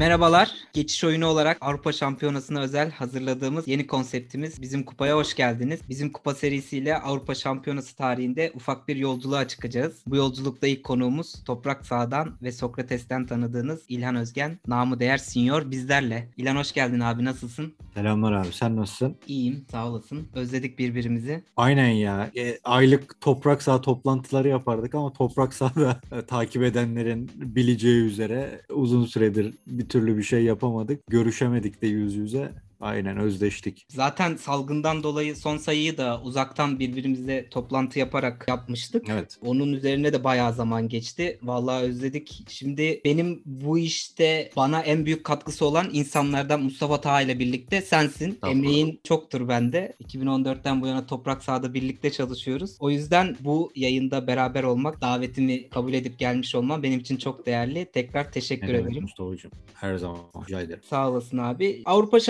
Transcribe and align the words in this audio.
Merhabalar. 0.00 0.50
Geçiş 0.72 1.04
oyunu 1.04 1.26
olarak 1.26 1.58
Avrupa 1.60 1.92
Şampiyonası'na 1.92 2.60
özel 2.60 2.90
hazırladığımız 2.90 3.68
yeni 3.68 3.86
konseptimiz 3.86 4.62
Bizim 4.62 4.84
Kupa'ya 4.84 5.16
hoş 5.16 5.34
geldiniz. 5.34 5.80
Bizim 5.88 6.12
Kupa 6.12 6.34
serisiyle 6.34 6.96
Avrupa 6.96 7.34
Şampiyonası 7.34 7.96
tarihinde 7.96 8.52
ufak 8.54 8.88
bir 8.88 8.96
yolculuğa 8.96 9.48
çıkacağız. 9.48 10.02
Bu 10.06 10.16
yolculukta 10.16 10.66
ilk 10.66 10.84
konuğumuz 10.84 11.44
Toprak 11.44 11.86
Sağ'dan 11.86 12.36
ve 12.42 12.52
Sokrates'ten 12.52 13.26
tanıdığınız 13.26 13.82
İlhan 13.88 14.16
Özgen, 14.16 14.58
namı 14.66 15.00
değer 15.00 15.18
Senior 15.18 15.70
bizlerle. 15.70 16.28
İlhan 16.36 16.56
hoş 16.56 16.72
geldin 16.72 17.00
abi 17.00 17.24
nasılsın? 17.24 17.74
Selamlar 17.94 18.32
abi 18.32 18.52
sen 18.52 18.76
nasılsın? 18.76 19.16
İyiyim 19.26 19.64
sağ 19.70 19.88
olasın. 19.88 20.28
Özledik 20.34 20.78
birbirimizi. 20.78 21.44
Aynen 21.56 21.90
ya. 21.90 22.30
E, 22.36 22.58
aylık 22.64 23.20
toprak 23.20 23.62
saha 23.62 23.80
toplantıları 23.80 24.48
yapardık 24.48 24.94
ama 24.94 25.12
toprak 25.12 25.54
sahada 25.54 26.00
e, 26.12 26.22
takip 26.22 26.62
edenlerin 26.62 27.30
bileceği 27.34 28.02
üzere 28.02 28.62
uzun 28.70 29.04
süredir 29.04 29.54
bir 29.66 29.89
türlü 29.90 30.16
bir 30.16 30.22
şey 30.22 30.44
yapamadık. 30.44 31.06
Görüşemedik 31.06 31.82
de 31.82 31.86
yüz 31.86 32.14
yüze. 32.14 32.52
Aynen 32.80 33.16
özleştik. 33.16 33.86
Zaten 33.88 34.36
salgından 34.36 35.02
dolayı 35.02 35.36
son 35.36 35.56
sayıyı 35.56 35.98
da 35.98 36.20
uzaktan 36.22 36.78
birbirimizle 36.78 37.48
toplantı 37.48 37.98
yaparak 37.98 38.44
yapmıştık. 38.48 39.08
Evet. 39.08 39.38
Onun 39.44 39.72
üzerine 39.72 40.12
de 40.12 40.24
bayağı 40.24 40.54
zaman 40.54 40.88
geçti. 40.88 41.38
Vallahi 41.42 41.82
özledik. 41.82 42.44
Şimdi 42.48 43.00
benim 43.04 43.42
bu 43.44 43.78
işte 43.78 44.50
bana 44.56 44.80
en 44.80 45.06
büyük 45.06 45.24
katkısı 45.24 45.64
olan 45.66 45.90
insanlardan 45.92 46.62
Mustafa 46.62 47.00
Taha 47.00 47.22
ile 47.22 47.38
birlikte 47.38 47.82
sensin. 47.82 48.38
Tamam. 48.40 48.56
Emeğin 48.56 49.00
çoktur 49.04 49.48
bende. 49.48 49.96
2014'ten 50.04 50.82
bu 50.82 50.86
yana 50.86 51.06
Toprak 51.06 51.44
Sahada 51.44 51.74
birlikte 51.74 52.10
çalışıyoruz. 52.10 52.76
O 52.80 52.90
yüzden 52.90 53.36
bu 53.40 53.72
yayında 53.74 54.26
beraber 54.26 54.62
olmak, 54.62 55.00
davetimi 55.00 55.68
kabul 55.68 55.92
edip 55.92 56.18
gelmiş 56.18 56.54
olman 56.54 56.82
benim 56.82 57.00
için 57.00 57.16
çok 57.16 57.46
değerli. 57.46 57.86
Tekrar 57.92 58.32
teşekkür 58.32 58.68
demek 58.68 58.82
ederim. 58.82 59.02
Mustafa'cığım. 59.02 59.50
Her 59.74 59.96
zaman 59.96 60.18
rica 60.46 60.60
ederim. 60.60 60.80
Sağ 60.90 61.10
olasın 61.10 61.38
abi. 61.38 61.82
Avrupa 61.84 62.20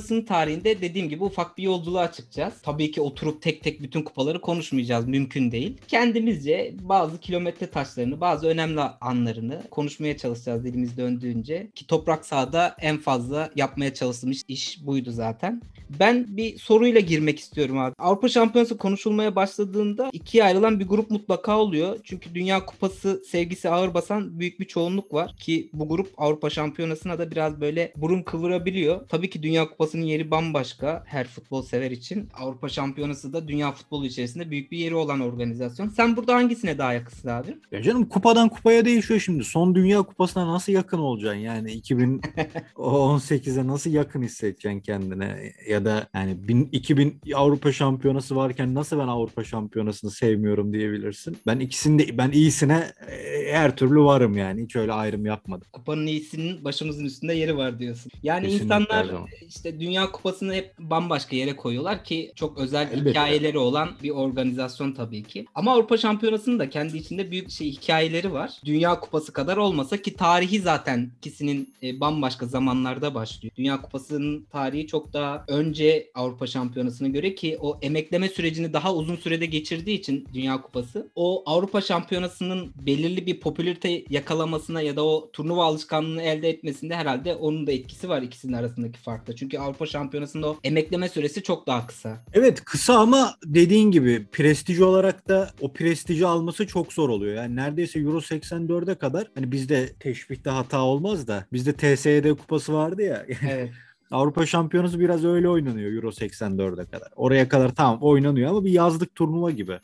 Şampiyonası'nın 0.00 0.22
tarihinde 0.22 0.80
dediğim 0.80 1.08
gibi 1.08 1.24
ufak 1.24 1.58
bir 1.58 1.62
yolculuğa 1.62 2.12
çıkacağız. 2.12 2.54
Tabii 2.62 2.90
ki 2.90 3.00
oturup 3.00 3.42
tek 3.42 3.62
tek 3.62 3.82
bütün 3.82 4.02
kupaları 4.02 4.40
konuşmayacağız. 4.40 5.08
Mümkün 5.08 5.52
değil. 5.52 5.76
Kendimizce 5.88 6.74
bazı 6.80 7.20
kilometre 7.20 7.66
taşlarını, 7.66 8.20
bazı 8.20 8.46
önemli 8.46 8.80
anlarını 8.80 9.62
konuşmaya 9.70 10.16
çalışacağız 10.16 10.64
dilimiz 10.64 10.96
döndüğünce. 10.96 11.70
Ki 11.74 11.86
toprak 11.86 12.26
sahada 12.26 12.76
en 12.80 12.98
fazla 12.98 13.50
yapmaya 13.56 13.94
çalıştığımız 13.94 14.42
iş 14.48 14.86
buydu 14.86 15.10
zaten. 15.10 15.62
Ben 15.98 16.36
bir 16.36 16.58
soruyla 16.58 17.00
girmek 17.00 17.38
istiyorum 17.38 17.78
abi. 17.78 17.94
Avrupa 17.98 18.28
Şampiyonası 18.28 18.78
konuşulmaya 18.78 19.36
başladığında 19.36 20.10
ikiye 20.12 20.44
ayrılan 20.44 20.80
bir 20.80 20.88
grup 20.88 21.10
mutlaka 21.10 21.58
oluyor. 21.58 21.98
Çünkü 22.04 22.34
Dünya 22.34 22.66
Kupası 22.66 23.22
sevgisi 23.28 23.70
ağır 23.70 23.94
basan 23.94 24.40
büyük 24.40 24.60
bir 24.60 24.64
çoğunluk 24.64 25.14
var 25.14 25.36
ki 25.36 25.70
bu 25.72 25.88
grup 25.88 26.08
Avrupa 26.16 26.50
Şampiyonası'na 26.50 27.18
da 27.18 27.30
biraz 27.30 27.60
böyle 27.60 27.92
burun 27.96 28.22
kıvırabiliyor. 28.22 29.08
Tabii 29.08 29.30
ki 29.30 29.42
Dünya 29.42 29.70
Kupası'nın 29.90 30.06
yeri 30.10 30.30
bambaşka 30.30 31.02
her 31.06 31.26
futbol 31.26 31.62
sever 31.62 31.90
için. 31.90 32.28
Avrupa 32.34 32.68
Şampiyonası 32.68 33.32
da 33.32 33.48
dünya 33.48 33.72
futbolu 33.72 34.06
içerisinde 34.06 34.50
büyük 34.50 34.72
bir 34.72 34.78
yeri 34.78 34.94
olan 34.94 35.20
organizasyon. 35.20 35.88
Sen 35.88 36.16
burada 36.16 36.34
hangisine 36.34 36.78
daha 36.78 36.92
yakınsın 36.92 37.28
abi? 37.28 37.56
Ya 37.72 37.82
canım 37.82 38.04
kupadan 38.08 38.48
kupaya 38.48 38.84
değişiyor 38.84 39.20
şimdi. 39.20 39.44
Son 39.44 39.74
Dünya 39.74 40.02
Kupası'na 40.02 40.48
nasıl 40.52 40.72
yakın 40.72 40.98
olacaksın? 40.98 41.40
Yani 41.40 41.72
2018'e 41.72 43.66
nasıl 43.66 43.90
yakın 43.90 44.22
hissedeceksin 44.22 44.80
kendine? 44.80 45.52
Ya 45.68 45.84
da 45.84 46.08
yani 46.14 46.48
bin- 46.48 46.68
2000 46.72 47.20
Avrupa 47.34 47.72
Şampiyonası 47.72 48.36
varken 48.36 48.74
nasıl 48.74 48.98
ben 48.98 49.08
Avrupa 49.08 49.44
Şampiyonası'nı 49.44 50.10
sevmiyorum 50.10 50.72
diyebilirsin. 50.72 51.36
Ben 51.46 51.58
ikisinde 51.58 52.18
ben 52.18 52.30
iyisine 52.30 52.92
e, 53.10 53.52
her 53.52 53.76
türlü 53.76 54.00
varım 54.00 54.36
yani. 54.36 54.62
Hiç 54.62 54.76
öyle 54.76 54.92
ayrım 54.92 55.26
yapmadım. 55.26 55.68
Kupanın 55.72 56.06
iyisinin 56.06 56.64
başımızın 56.64 57.04
üstünde 57.04 57.34
yeri 57.34 57.56
var 57.56 57.78
diyorsun. 57.78 58.12
Yani 58.22 58.42
Kesinlikle 58.42 58.64
insanlar 58.64 59.06
işte 59.48 59.79
Dünya 59.80 60.12
Kupası'nı 60.12 60.54
hep 60.54 60.78
bambaşka 60.78 61.36
yere 61.36 61.56
koyuyorlar 61.56 62.04
ki 62.04 62.32
çok 62.34 62.58
özel 62.58 62.88
Elbette. 62.92 63.10
hikayeleri 63.10 63.58
olan 63.58 63.90
bir 64.02 64.10
organizasyon 64.10 64.92
tabii 64.92 65.22
ki. 65.22 65.46
Ama 65.54 65.72
Avrupa 65.72 65.96
Şampiyonası'nın 65.96 66.58
da 66.58 66.70
kendi 66.70 66.96
içinde 66.96 67.30
büyük 67.30 67.50
şey 67.50 67.72
hikayeleri 67.72 68.32
var. 68.32 68.50
Dünya 68.64 69.00
Kupası 69.00 69.32
kadar 69.32 69.56
olmasa 69.56 69.96
ki 69.96 70.14
tarihi 70.14 70.60
zaten 70.60 71.10
ikisinin 71.18 71.74
e, 71.82 72.00
bambaşka 72.00 72.46
zamanlarda 72.46 73.14
başlıyor. 73.14 73.54
Dünya 73.56 73.82
Kupası'nın 73.82 74.46
tarihi 74.52 74.86
çok 74.86 75.12
daha 75.12 75.44
önce 75.48 76.10
Avrupa 76.14 76.46
Şampiyonası'na 76.46 77.08
göre 77.08 77.34
ki 77.34 77.58
o 77.60 77.78
emekleme 77.82 78.28
sürecini 78.28 78.72
daha 78.72 78.94
uzun 78.94 79.16
sürede 79.16 79.46
geçirdiği 79.46 79.98
için 79.98 80.28
Dünya 80.34 80.62
Kupası 80.62 81.10
o 81.14 81.42
Avrupa 81.46 81.80
Şampiyonası'nın 81.80 82.72
belirli 82.86 83.26
bir 83.26 83.40
popülarite 83.40 84.04
yakalamasına 84.10 84.82
ya 84.82 84.96
da 84.96 85.04
o 85.04 85.30
turnuva 85.32 85.64
alışkanlığını 85.64 86.22
elde 86.22 86.48
etmesinde 86.48 86.96
herhalde 86.96 87.34
onun 87.34 87.66
da 87.66 87.72
etkisi 87.72 88.08
var 88.08 88.22
ikisinin 88.22 88.52
arasındaki 88.52 88.98
farkta. 88.98 89.36
Çünkü 89.36 89.58
Avrupa 89.70 89.86
Şampiyonası'nda 89.86 90.50
o 90.50 90.58
emekleme 90.64 91.08
süresi 91.08 91.42
çok 91.42 91.66
daha 91.66 91.86
kısa. 91.86 92.24
Evet 92.32 92.64
kısa 92.64 92.98
ama 92.98 93.34
dediğin 93.44 93.90
gibi 93.90 94.26
prestij 94.32 94.80
olarak 94.80 95.28
da 95.28 95.50
o 95.60 95.72
prestiji 95.72 96.26
alması 96.26 96.66
çok 96.66 96.92
zor 96.92 97.08
oluyor. 97.08 97.34
Yani 97.34 97.56
neredeyse 97.56 98.00
Euro 98.00 98.18
84'e 98.18 98.94
kadar 98.94 99.30
hani 99.34 99.52
bizde 99.52 99.92
teşbihte 99.92 100.50
hata 100.50 100.82
olmaz 100.82 101.28
da 101.28 101.46
bizde 101.52 101.72
TSE'de 101.72 102.34
kupası 102.34 102.74
vardı 102.74 103.02
ya. 103.02 103.26
Evet. 103.50 103.70
Avrupa 104.10 104.46
Şampiyonası 104.46 105.00
biraz 105.00 105.24
öyle 105.24 105.48
oynanıyor 105.48 105.92
Euro 105.92 106.08
84'e 106.08 106.84
kadar. 106.84 107.08
Oraya 107.16 107.48
kadar 107.48 107.74
tamam 107.74 107.98
oynanıyor 108.00 108.50
ama 108.50 108.64
bir 108.64 108.70
yazlık 108.70 109.14
turnuva 109.14 109.50
gibi. 109.50 109.78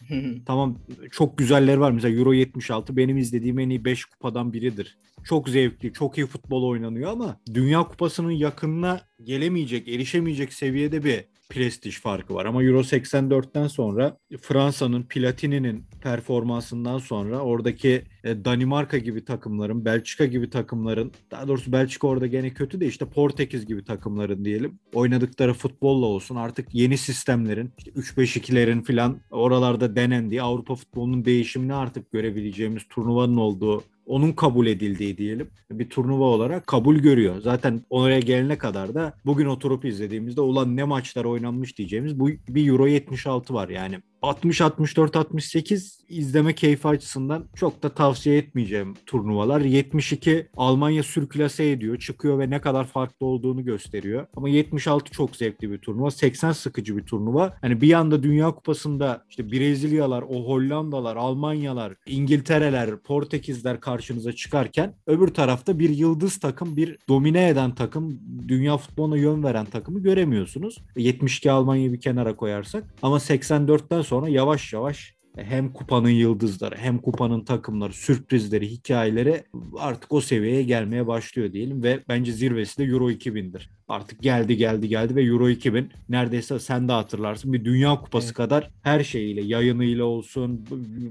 Tamam 0.47 0.79
çok 1.11 1.39
güzelleri 1.39 1.81
var. 1.81 1.91
Mesela 1.91 2.19
Euro 2.19 2.33
76 2.33 2.97
benim 2.97 3.17
izlediğim 3.17 3.59
en 3.59 3.71
iyi 3.71 3.85
5 3.85 4.05
kupadan 4.05 4.53
biridir. 4.53 4.97
Çok 5.25 5.49
zevkli, 5.49 5.93
çok 5.93 6.19
iyi 6.19 6.27
futbol 6.27 6.63
oynanıyor 6.63 7.11
ama 7.11 7.41
Dünya 7.55 7.83
Kupası'nın 7.83 8.31
yakınına 8.31 9.01
gelemeyecek, 9.25 9.89
erişemeyecek 9.89 10.53
seviyede 10.53 11.05
bir 11.05 11.25
prestij 11.51 12.01
farkı 12.01 12.35
var. 12.35 12.45
Ama 12.45 12.63
Euro 12.63 12.81
84'ten 12.81 13.67
sonra 13.67 14.17
Fransa'nın 14.41 15.03
Platini'nin 15.03 15.85
performansından 16.03 16.99
sonra 16.99 17.39
oradaki 17.39 18.03
Danimarka 18.27 18.99
gibi 18.99 19.25
takımların, 19.25 19.85
Belçika 19.85 20.25
gibi 20.25 20.51
takımların, 20.51 21.13
daha 21.31 21.49
doğrusu 21.49 21.73
Belçika 21.73 22.07
orada 22.07 22.27
gene 22.27 22.51
kötü 22.51 22.81
de 22.81 22.87
işte 22.87 23.05
Portekiz 23.05 23.67
gibi 23.67 23.85
takımların 23.85 24.45
diyelim. 24.45 24.79
Oynadıkları 24.95 25.55
futbolla 25.55 26.07
olsun 26.07 26.37
artık 26.37 26.75
yeni 26.75 26.99
sistemlerin, 26.99 27.73
işte 27.79 27.91
3-5-2'lerin 27.91 28.83
falan 28.83 29.21
oralarda 29.31 29.97
denendiği 29.97 30.43
Avrupa 30.43 30.75
futbolunun 30.75 31.25
değişimini 31.25 31.75
artık 31.75 32.13
görebileceğimiz 32.13 32.83
turnuvanın 32.89 33.37
olduğu 33.37 33.83
onun 34.07 34.33
kabul 34.33 34.67
edildiği 34.67 35.19
diyelim 35.19 35.51
bir 35.71 35.91
turnuva 35.91 36.25
olarak 36.25 36.67
kabul 36.67 36.97
görüyor. 36.97 37.41
Zaten 37.41 37.81
oraya 37.91 38.21
gelene 38.21 38.59
kadar 38.59 38.95
da 38.95 39.15
bugün 39.25 39.47
oturup 39.47 39.85
izlediğimizde 39.85 40.41
ulan 40.41 40.77
ne 40.77 40.85
maçlar 40.85 41.25
oynanmış 41.25 41.79
diyeceğimiz 41.79 42.21
bu 42.21 42.29
bir 42.49 42.69
Euro 42.69 42.87
76 42.87 43.55
var 43.55 43.69
yani. 43.69 43.99
60 44.23 44.61
64 44.61 45.17
68 45.17 45.97
izleme 46.09 46.55
keyfi 46.55 46.89
açısından 46.89 47.45
çok 47.57 47.83
da 47.83 47.89
tavsiye 47.89 48.39
etmeyeceğim 48.39 48.95
turnuvalar. 49.07 49.61
72 49.61 50.49
Almanya 50.57 51.03
sürklase 51.03 51.71
ediyor, 51.71 51.99
çıkıyor 51.99 52.39
ve 52.39 52.51
ne 52.51 52.61
kadar 52.61 52.85
farklı 52.85 53.27
olduğunu 53.27 53.65
gösteriyor. 53.65 54.27
Ama 54.37 54.49
76 54.49 55.11
çok 55.11 55.37
zevkli 55.37 55.71
bir 55.71 55.79
turnuva, 55.79 56.11
80 56.11 56.53
sıkıcı 56.53 56.97
bir 56.97 57.03
turnuva. 57.03 57.57
Hani 57.61 57.81
bir 57.81 57.89
yanda 57.89 58.23
Dünya 58.23 58.51
Kupası'nda 58.51 59.25
işte 59.31 59.53
Brezilyalar, 59.53 60.23
o 60.23 60.47
Hollandalar, 60.47 61.17
Almanyalar, 61.17 61.95
İngiltereler, 62.07 62.97
Portekizler 62.97 63.81
karşınıza 63.81 64.33
çıkarken 64.33 64.95
öbür 65.07 65.29
tarafta 65.29 65.79
bir 65.79 65.91
yıldız 65.91 66.39
takım, 66.39 66.77
bir 66.77 66.99
domine 67.09 67.49
eden 67.49 67.75
takım, 67.75 68.21
dünya 68.49 68.77
futboluna 68.77 69.17
yön 69.17 69.45
veren 69.45 69.67
takımı 69.67 70.01
göremiyorsunuz. 70.01 70.79
72 70.97 71.51
Almanya'yı 71.51 71.93
bir 71.93 72.01
kenara 72.01 72.37
koyarsak 72.37 72.85
ama 73.03 73.17
84'ten 73.17 74.03
sonra 74.07 74.29
yavaş 74.29 74.73
yavaş 74.73 75.17
hem 75.37 75.73
kupanın 75.73 76.11
yıldızları 76.11 76.77
hem 76.77 76.99
kupanın 76.99 77.45
takımları, 77.45 77.93
sürprizleri, 77.93 78.69
hikayeleri 78.69 79.45
artık 79.79 80.13
o 80.13 80.21
seviyeye 80.21 80.63
gelmeye 80.63 81.07
başlıyor 81.07 81.53
diyelim 81.53 81.83
ve 81.83 82.05
bence 82.09 82.33
zirvesi 82.33 82.79
de 82.79 82.85
Euro 82.85 83.11
2000'dir. 83.11 83.76
Artık 83.89 84.23
geldi 84.23 84.57
geldi 84.57 84.89
geldi 84.89 85.17
ve 85.17 85.23
Euro 85.23 85.49
2000 85.49 85.93
neredeyse 86.09 86.59
sen 86.59 86.89
de 86.89 86.93
hatırlarsın 86.93 87.53
bir 87.53 87.65
Dünya 87.65 88.01
Kupası 88.01 88.27
Evet. 88.27 88.37
kadar 88.37 88.71
her 88.83 89.05
şeyiyle, 89.05 89.43
yayınıyla 89.43 90.05
olsun, 90.05 90.67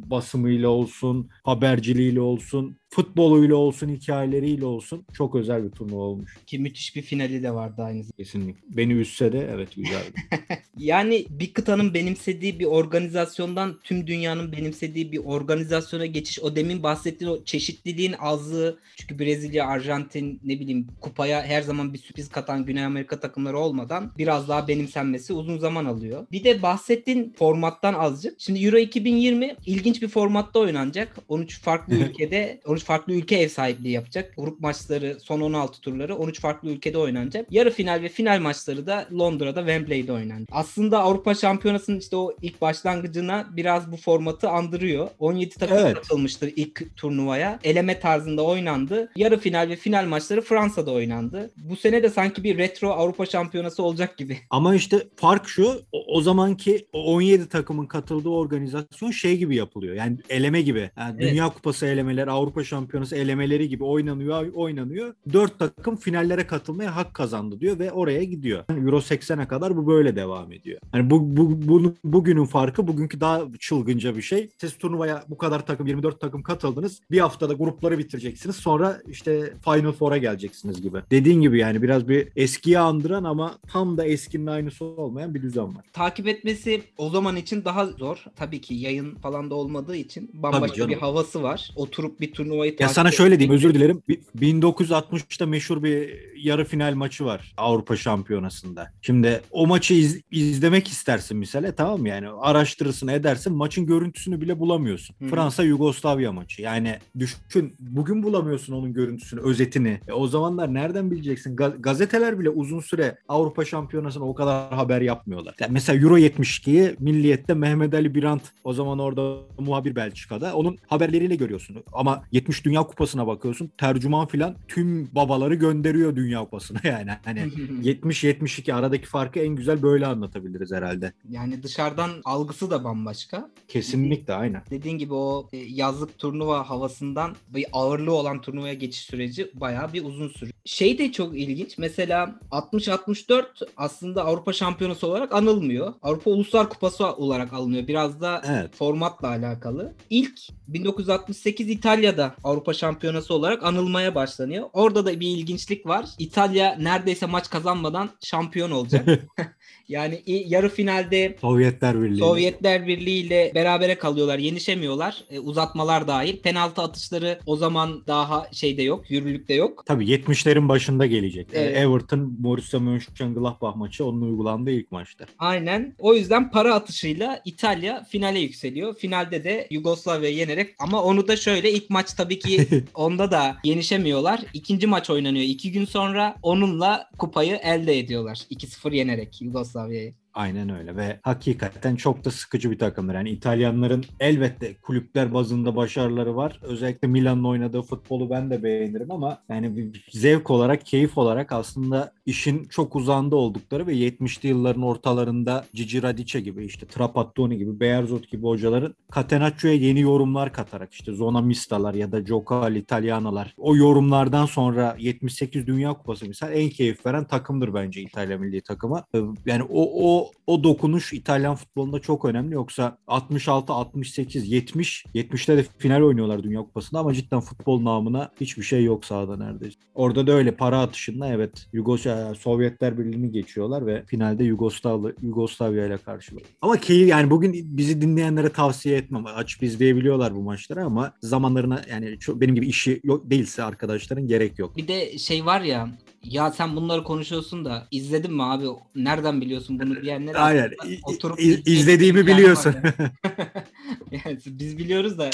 basımıyla 0.06 0.69
olsun, 0.69 1.30
haberciliğiyle 1.44 2.22
olsun, 2.22 2.77
futboluyla 2.89 3.56
olsun, 3.56 3.89
hikayeleriyle 3.89 4.66
olsun 4.66 5.06
çok 5.13 5.36
özel 5.36 5.63
bir 5.63 5.69
turnuva 5.72 6.01
olmuş. 6.01 6.38
Ki 6.48 6.60
müthiş 6.60 6.95
bir 6.95 7.01
finali 7.01 7.44
de 7.44 7.54
vardı 7.54 7.81
aynı 7.81 8.04
zamanda. 8.04 8.16
Kesinlikle. 8.18 8.77
Beni 8.77 8.94
üzse 8.94 9.31
de 9.31 9.50
evet 9.54 9.75
güzeldi. 9.75 10.13
Yani 10.77 11.25
bir 11.30 11.54
kıtanın 11.54 11.94
benimsediği 11.94 12.60
bir 12.60 12.66
organizasyondan 12.66 13.80
tüm 13.83 14.07
dünyanın 14.07 14.51
benimsediği 14.51 15.12
bir 15.12 15.18
organizasyona 15.18 16.06
geçiş 16.06 16.39
o 16.39 16.56
demin 16.56 16.83
bahsettiğin 16.83 17.31
o 17.31 17.44
çeşitliliğin 17.44 18.16
azlığı 18.19 18.80
çünkü 18.95 19.19
Brezilya, 19.19 19.68
Arjantin 19.68 20.39
ne 20.44 20.60
bileyim 20.60 20.88
kupaya 21.01 21.44
her 21.44 21.62
zaman 21.62 21.94
bir 21.94 21.98
sürpriz 21.98 22.30
katan 22.30 22.64
olan 22.65 22.75
Güney 22.75 22.85
Amerika 22.85 23.19
takımları 23.19 23.57
olmadan 23.57 24.12
biraz 24.17 24.47
daha 24.47 24.67
benimsenmesi 24.67 25.33
uzun 25.33 25.57
zaman 25.57 25.85
alıyor. 25.85 26.27
Bir 26.31 26.44
de 26.44 26.62
bahsettiğin 26.62 27.33
formattan 27.38 27.94
azıcık. 27.94 28.41
Şimdi 28.41 28.65
Euro 28.65 28.77
2020 28.77 29.56
ilginç 29.65 30.01
bir 30.01 30.07
formatta 30.07 30.59
oynanacak. 30.59 31.15
13 31.29 31.62
farklı 31.62 31.95
ülkede 31.95 32.59
13 32.65 32.83
farklı 32.83 33.13
ülke 33.13 33.38
ev 33.38 33.50
sahipliği 33.50 33.91
yapacak. 33.91 34.33
Grup 34.38 34.59
maçları 34.59 35.17
son 35.19 35.41
16 35.41 35.81
turları 35.81 36.15
13 36.15 36.39
farklı 36.41 36.69
ülkede 36.69 36.97
oynanacak. 36.97 37.47
Yarı 37.51 37.71
final 37.71 38.01
ve 38.01 38.09
final 38.09 38.39
maçları 38.39 38.85
da 38.85 39.07
Londra'da 39.12 39.59
Wembley'de 39.59 40.12
oynanacak. 40.12 40.50
Aslında 40.51 41.00
Avrupa 41.00 41.35
Şampiyonası'nın 41.35 42.00
işte 42.00 42.15
o 42.15 42.35
ilk 42.41 42.62
başlangıcına 42.62 43.45
biraz 43.51 43.91
bu 43.91 43.97
formatı 43.97 44.50
andırıyor. 44.50 45.07
17 45.19 45.56
takım 45.56 45.77
Evet. 45.77 45.95
katılmıştır 45.95 46.53
ilk 46.56 46.95
turnuvaya. 46.97 47.59
Eleme 47.63 48.00
tarzında 48.00 48.41
oynandı. 48.41 49.12
Yarı 49.15 49.38
final 49.38 49.69
ve 49.69 49.75
final 49.75 50.06
maçları 50.06 50.41
Fransa'da 50.41 50.91
oynandı. 50.91 51.51
Bu 51.57 51.75
sene 51.75 52.03
de 52.03 52.09
sanki 52.09 52.44
bir 52.44 52.55
retro 52.57 52.90
Avrupa 52.90 53.25
Şampiyonası 53.25 53.84
olacak 53.84 54.18
gibi. 54.18 54.38
Ama 54.50 54.75
işte 54.75 55.07
fark 55.16 55.48
şu 55.48 55.69
o, 55.92 56.18
o 56.18 56.22
zamanki 56.22 56.88
o 56.94 57.04
17 57.16 57.50
takımın 57.50 57.86
katıldığı 57.86 58.30
organizasyon 58.30 59.12
şey 59.12 59.38
gibi 59.38 59.56
yapılıyor. 59.56 59.96
Yani 59.96 60.18
eleme 60.30 60.62
gibi. 60.62 60.92
Yani 60.98 61.16
Evet. 61.19 61.31
Dünya 61.31 61.50
Kupası 61.50 61.86
elemeleri, 61.86 62.31
Avrupa 62.31 62.63
Şampiyonası 62.63 63.16
elemeleri 63.16 63.69
gibi 63.69 63.84
oynanıyor, 63.84 64.54
oynanıyor. 64.54 65.13
4 65.34 65.60
takım 65.60 65.96
finallere 65.96 66.48
katılmaya 66.48 66.96
hak 66.96 67.13
kazandı 67.13 67.60
diyor 67.60 67.80
ve 67.80 67.92
oraya 67.92 68.24
gidiyor. 68.24 68.63
Yani 68.69 68.86
Euro 68.86 68.98
80'e 68.98 69.48
kadar 69.48 69.78
bu 69.78 69.88
böyle 69.88 70.16
devam 70.16 70.51
ediyor. 70.51 70.80
Yani 70.94 71.10
bu, 71.10 71.38
bu, 71.38 71.68
bunu- 71.68 71.94
bugünün 72.04 72.46
farkı 72.46 72.88
bugünkü 72.88 73.19
daha 73.22 73.42
çılgınca 73.60 74.16
bir 74.18 74.22
şey. 74.22 74.50
Siz 74.62 74.78
turnuvaya 74.78 75.24
bu 75.30 75.38
kadar 75.38 75.66
takım 75.66 75.88
24 75.88 76.22
takım 76.22 76.44
katıldınız. 76.44 77.01
Bir 77.12 77.19
haftada 77.19 77.54
grupları 77.54 77.98
bitireceksiniz. 77.98 78.56
Sonra 78.56 79.01
işte 79.08 79.54
Final 79.63 79.92
Four'a 79.92 80.18
geleceksiniz 80.18 80.81
gibi. 80.81 80.98
Dediğin 81.12 81.42
gibi 81.42 81.60
yani 81.60 81.81
biraz 81.81 82.08
bir 82.08 82.28
eskiyi 82.45 82.80
andıran 82.80 83.24
ama 83.24 83.57
tam 83.71 83.97
da 83.97 84.06
eskinin 84.06 84.47
aynısı 84.47 84.86
olmayan 84.86 85.33
bir 85.36 85.42
düzen 85.42 85.75
var. 85.75 85.86
takip 85.94 86.27
etmesi 86.27 86.81
o 86.97 87.09
zaman 87.09 87.36
için 87.36 87.65
daha 87.65 87.86
zor. 87.86 88.24
Tabii 88.36 88.62
ki 88.62 88.74
yayın 88.74 89.15
falan 89.15 89.50
da 89.50 89.56
olmadığı 89.56 89.95
için 89.95 90.30
bambaşka 90.33 90.89
bir 90.89 90.97
havası 90.97 91.44
var. 91.44 91.71
Oturup 91.75 92.19
bir 92.19 92.33
turnuvayı 92.33 92.71
Ya 92.71 92.77
takip 92.77 92.95
sana 92.95 93.12
şöyle 93.12 93.39
diyeyim 93.39 93.56
özür 93.56 93.74
dilerim. 93.74 94.01
Bi- 94.09 94.21
1960'ta 94.36 95.45
meşhur 95.45 95.83
bir 95.83 96.19
yarı 96.38 96.65
final 96.65 96.94
maçı 96.95 97.25
var 97.25 97.53
Avrupa 97.57 97.95
Şampiyonası'nda. 97.97 98.91
Şimdi 99.01 99.41
o 99.51 99.68
maçı 99.68 99.94
iz- 99.94 100.21
izlemek 100.31 100.88
istersin 100.88 101.38
misale 101.38 101.75
tamam 101.75 102.01
mı? 102.01 102.09
Yani 102.09 102.27
araştırırsın 102.30 103.07
edersin 103.07 103.53
maçın 103.56 103.86
görüntüsünü 103.86 104.41
bile 104.41 104.59
bulamıyorsun. 104.59 105.15
Hı 105.19 105.25
hı. 105.25 105.30
Fransa 105.30 105.63
Yugoslavya 105.63 106.31
maçı. 106.31 106.62
Yani 106.62 106.98
düşün 107.19 107.75
bugün 107.80 108.24
bulamıyorsun 108.24 108.74
onun 108.74 108.94
görüntüsünü, 108.94 109.41
özetini. 109.41 110.00
E, 110.07 110.12
o 110.13 110.27
zamanlar 110.27 110.74
nereden 110.74 111.12
bileceksin? 111.12 111.56
Ga- 111.56 111.81
gazeteler 111.81 112.35
bile 112.40 112.50
uzun 112.50 112.80
süre 112.80 113.18
Avrupa 113.28 113.66
Şampiyonası'na 113.66 114.24
o 114.24 114.36
kadar 114.36 114.74
haber 114.74 115.02
yapmıyorlar. 115.02 115.56
Yani 115.60 115.72
mesela 115.74 116.00
Euro 116.00 116.18
72'yi 116.18 116.96
Milliyet'te 117.00 117.54
Mehmet 117.54 117.94
Ali 117.94 118.16
Birant 118.16 118.42
o 118.64 118.74
zaman 118.74 119.00
orada 119.00 119.38
muhabir 119.60 119.96
Belçika'da. 119.96 120.56
Onun 120.56 120.78
haberleriyle 120.88 121.36
görüyorsun. 121.36 121.84
Ama 121.94 122.24
70 122.32 122.66
Dünya 122.66 122.84
Kupası'na 122.84 123.28
bakıyorsun. 123.28 123.72
Tercüman 123.78 124.28
filan 124.28 124.56
tüm 124.68 125.16
babaları 125.16 125.56
gönderiyor 125.56 126.16
Dünya 126.16 126.40
Kupası'na 126.40 126.80
yani. 126.84 127.12
Hani 127.26 127.40
70-72 127.84 128.74
aradaki 128.74 129.06
farkı 129.06 129.40
en 129.40 129.56
güzel 129.56 129.82
böyle 129.82 130.06
anlatabiliriz 130.06 130.72
herhalde. 130.72 131.14
yani 131.30 131.64
dışarıdan 131.64 132.12
algısı 132.26 132.72
da 132.72 132.84
bambaşka. 132.84 133.50
Kesinlikle 133.68 134.34
aynen. 134.34 134.62
Dediğin 134.70 134.98
gibi 134.98 135.14
o 135.14 135.50
e, 135.54 135.58
yazlık 135.58 136.18
turnuva 136.18 136.70
havasından 136.70 137.36
ağırlığı 137.72 138.14
olan 138.14 138.42
turnuvaya 138.42 138.74
geçiş 138.74 139.02
süreci 139.02 139.52
bayağı 139.54 139.94
bir 139.94 140.06
uzun 140.06 140.28
sürüyor. 140.30 140.54
Şey 140.66 140.98
de 140.98 141.12
çok 141.12 141.38
ilginç. 141.40 141.78
Mesela 141.78 142.25
60-64 142.51 143.44
aslında 143.77 144.25
Avrupa 144.25 144.54
Şampiyonası 144.54 145.07
olarak 145.07 145.33
anılmıyor. 145.33 145.94
Avrupa 146.04 146.31
Uluslar 146.31 146.69
Kupası 146.69 147.06
olarak 147.06 147.54
alınıyor. 147.54 147.88
Biraz 147.88 148.22
da 148.22 148.42
Evet. 148.48 148.75
formatla 148.75 149.27
alakalı. 149.27 149.94
İlk 150.10 150.39
1968 150.68 151.69
İtalya'da 151.69 152.36
Avrupa 152.44 152.74
Şampiyonası 152.74 153.33
olarak 153.33 153.63
anılmaya 153.63 154.16
başlanıyor. 154.16 154.69
Orada 154.74 155.06
da 155.06 155.19
bir 155.19 155.27
ilginçlik 155.27 155.86
var. 155.86 156.06
İtalya 156.19 156.75
neredeyse 156.80 157.25
maç 157.25 157.50
kazanmadan 157.50 158.10
şampiyon 158.24 158.72
olacak. 158.72 159.07
yani 159.89 160.21
yarı 160.25 160.69
finalde 160.69 161.35
Sovyetler 161.41 162.01
Birliği. 162.01 162.19
Sovyetler 162.19 162.88
Birliği 162.88 163.25
ile 163.25 163.51
berabere 163.56 163.95
kalıyorlar. 163.95 164.38
Yenişemiyorlar. 164.39 165.23
E, 165.29 165.39
uzatmalar 165.39 166.07
dahil. 166.07 166.38
Penaltı 166.38 166.81
atışları 166.81 167.39
o 167.45 167.56
zaman 167.56 168.03
daha 168.07 168.47
şeyde 168.51 168.83
yok. 168.83 169.12
Yürürlükte 169.12 169.53
yok. 169.53 169.83
Tabii 169.85 170.06
70'lerin 170.06 170.69
başında 170.69 171.06
gelecek. 171.06 171.47
Evet. 171.53 171.77
Everton 171.77 172.44
Borussia 172.44 172.79
Mönchengladbach 172.79 173.75
maçı 173.75 174.06
onun 174.06 174.21
uygulandığı 174.21 174.71
ilk 174.71 174.91
maçtır. 174.91 175.27
Aynen. 175.39 175.95
O 176.00 176.13
yüzden 176.13 176.51
para 176.51 176.75
atışıyla 176.75 177.41
İtalya 177.45 178.03
finale 178.03 178.39
yükseliyor. 178.39 178.95
Finalde 178.95 179.44
de 179.44 179.67
Yugoslavya'yı 179.69 180.35
yenerek 180.35 180.75
ama 180.79 181.03
onu 181.03 181.27
da 181.27 181.35
şöyle 181.35 181.71
ilk 181.71 181.89
maç 181.89 182.13
tabii 182.13 182.39
ki 182.39 182.67
onda 182.94 183.31
da 183.31 183.57
yenişemiyorlar. 183.63 184.41
İkinci 184.53 184.88
maç 184.88 185.09
oynanıyor. 185.09 185.45
iki 185.45 185.71
gün 185.71 185.85
sonra 185.85 186.35
onunla 186.41 187.09
kupayı 187.17 187.56
elde 187.56 188.00
ediyorlar. 188.00 188.35
2-0 188.51 188.95
yenerek 188.95 189.41
Wrocławie 189.56 190.13
Aynen 190.36 190.70
öyle 190.70 190.96
ve 190.96 191.20
hakikaten 191.24 191.96
çok 191.96 192.26
da 192.26 192.32
sıkıcı 192.32 192.72
bir 192.72 192.80
takımdır. 192.80 193.14
Yani 193.14 193.30
İtalyanların 193.30 194.06
elbette 194.20 194.76
kulüpler 194.82 195.34
bazında 195.34 195.76
başarıları 195.76 196.36
var. 196.36 196.60
Özellikle 196.62 197.08
Milan'ın 197.08 197.44
oynadığı 197.44 197.82
futbolu 197.82 198.30
ben 198.30 198.50
de 198.50 198.64
beğenirim 198.64 199.12
ama 199.12 199.42
yani 199.50 199.92
zevk 200.12 200.50
olarak, 200.52 200.86
keyif 200.86 201.18
olarak 201.18 201.52
aslında 201.52 202.12
işin 202.26 202.66
çok 202.66 202.96
uzağında 202.96 203.36
oldukları 203.36 203.88
ve 203.88 203.94
70'li 203.94 204.48
yılların 204.48 204.84
ortalarında 204.84 205.66
Gigi 205.74 206.04
Radice 206.04 206.40
gibi 206.42 206.66
işte 206.66 206.86
Trapattoni 206.86 207.58
gibi, 207.58 207.80
Bearzot 207.80 208.30
gibi 208.32 208.44
hocaların 208.44 208.96
Catenaccio'ya 209.16 209.76
yeni 209.76 210.00
yorumlar 210.00 210.54
katarak 210.54 210.94
işte 210.94 211.14
Zona 211.14 211.42
Mistalar 211.42 211.94
ya 211.94 212.12
da 212.12 212.20
Giocal 212.20 212.76
Italiano'lar 212.76 213.54
o 213.58 213.76
yorumlardan 213.76 214.46
sonra 214.46 214.96
78 215.00 215.68
Dünya 215.68 215.94
Kupası 215.94 216.26
misal 216.28 216.54
en 216.54 216.70
keyif 216.70 217.06
veren 217.06 217.26
takımdır 217.26 217.74
bence 217.74 218.02
İtalya 218.02 218.38
milli 218.38 218.62
takımı. 218.62 219.04
Ee, 219.16 219.20
Yani 219.46 219.64
o 219.64 219.86
o 220.10 220.25
o 220.48 220.63
dokunuş 220.63 221.13
İtalyan 221.13 221.56
futbolunda 221.56 222.00
çok 222.00 222.25
önemli. 222.25 222.54
Yoksa 222.54 222.98
66, 223.07 223.74
68, 223.74 224.51
70, 224.51 225.06
70'te 225.16 225.57
de 225.57 225.66
final 225.77 226.01
oynuyorlar 226.01 226.44
Dünya 226.44 226.60
Kupası'nda 226.60 227.00
ama 227.00 227.13
cidden 227.13 227.39
futbol 227.39 227.83
namına 227.83 228.31
hiçbir 228.42 228.63
şey 228.63 228.83
yok 228.83 229.06
sahada 229.06 229.38
neredeyse. 229.38 229.77
Orada 229.95 230.27
da 230.27 230.31
öyle 230.31 230.56
para 230.56 230.80
atışında 230.80 231.27
evet 231.27 231.68
Yugoslavya, 231.74 232.36
Sovyetler 232.36 232.98
Birliği'ni 232.98 233.31
geçiyorlar 233.31 233.86
ve 233.86 234.04
finalde 234.06 234.44
Yugoslavya, 234.44 235.13
Yugoslavya 235.22 235.86
ile 235.86 235.98
karşılıyor. 235.98 236.48
Ama 236.62 236.77
keyif 236.77 237.10
yani 237.10 237.30
bugün 237.30 237.77
bizi 237.77 238.01
dinleyenlere 238.01 238.50
tavsiye 238.50 238.98
etmem. 238.98 239.25
Açıp 239.25 239.63
izleyebiliyorlar 239.63 240.36
bu 240.36 240.42
maçları 240.42 240.83
ama 240.83 241.13
zamanlarına 241.22 241.81
yani 241.92 242.18
benim 242.27 242.56
gibi 242.56 242.68
işi 242.68 243.01
yok 243.03 243.29
değilse 243.29 243.63
arkadaşların 243.63 244.27
gerek 244.27 244.60
yok. 244.60 244.77
Bir 244.77 244.88
de 244.88 245.17
şey 245.17 245.46
var 245.46 245.62
ya 245.62 245.89
ya 246.25 246.51
sen 246.51 246.75
bunları 246.75 247.03
konuşuyorsun 247.03 247.65
da 247.65 247.88
izledin 247.91 248.34
mi 248.34 248.44
abi? 248.44 248.65
Nereden 248.96 249.41
biliyorsun 249.41 249.79
bunu 249.79 250.05
diyenler 250.24 250.41
Aynen. 250.41 250.72
oturup 251.03 251.39
i- 251.39 251.62
izlediğimi 251.65 252.27
biliyorsun. 252.27 252.75
yani 254.12 254.38
biz 254.45 254.77
biliyoruz 254.77 255.17
da 255.17 255.29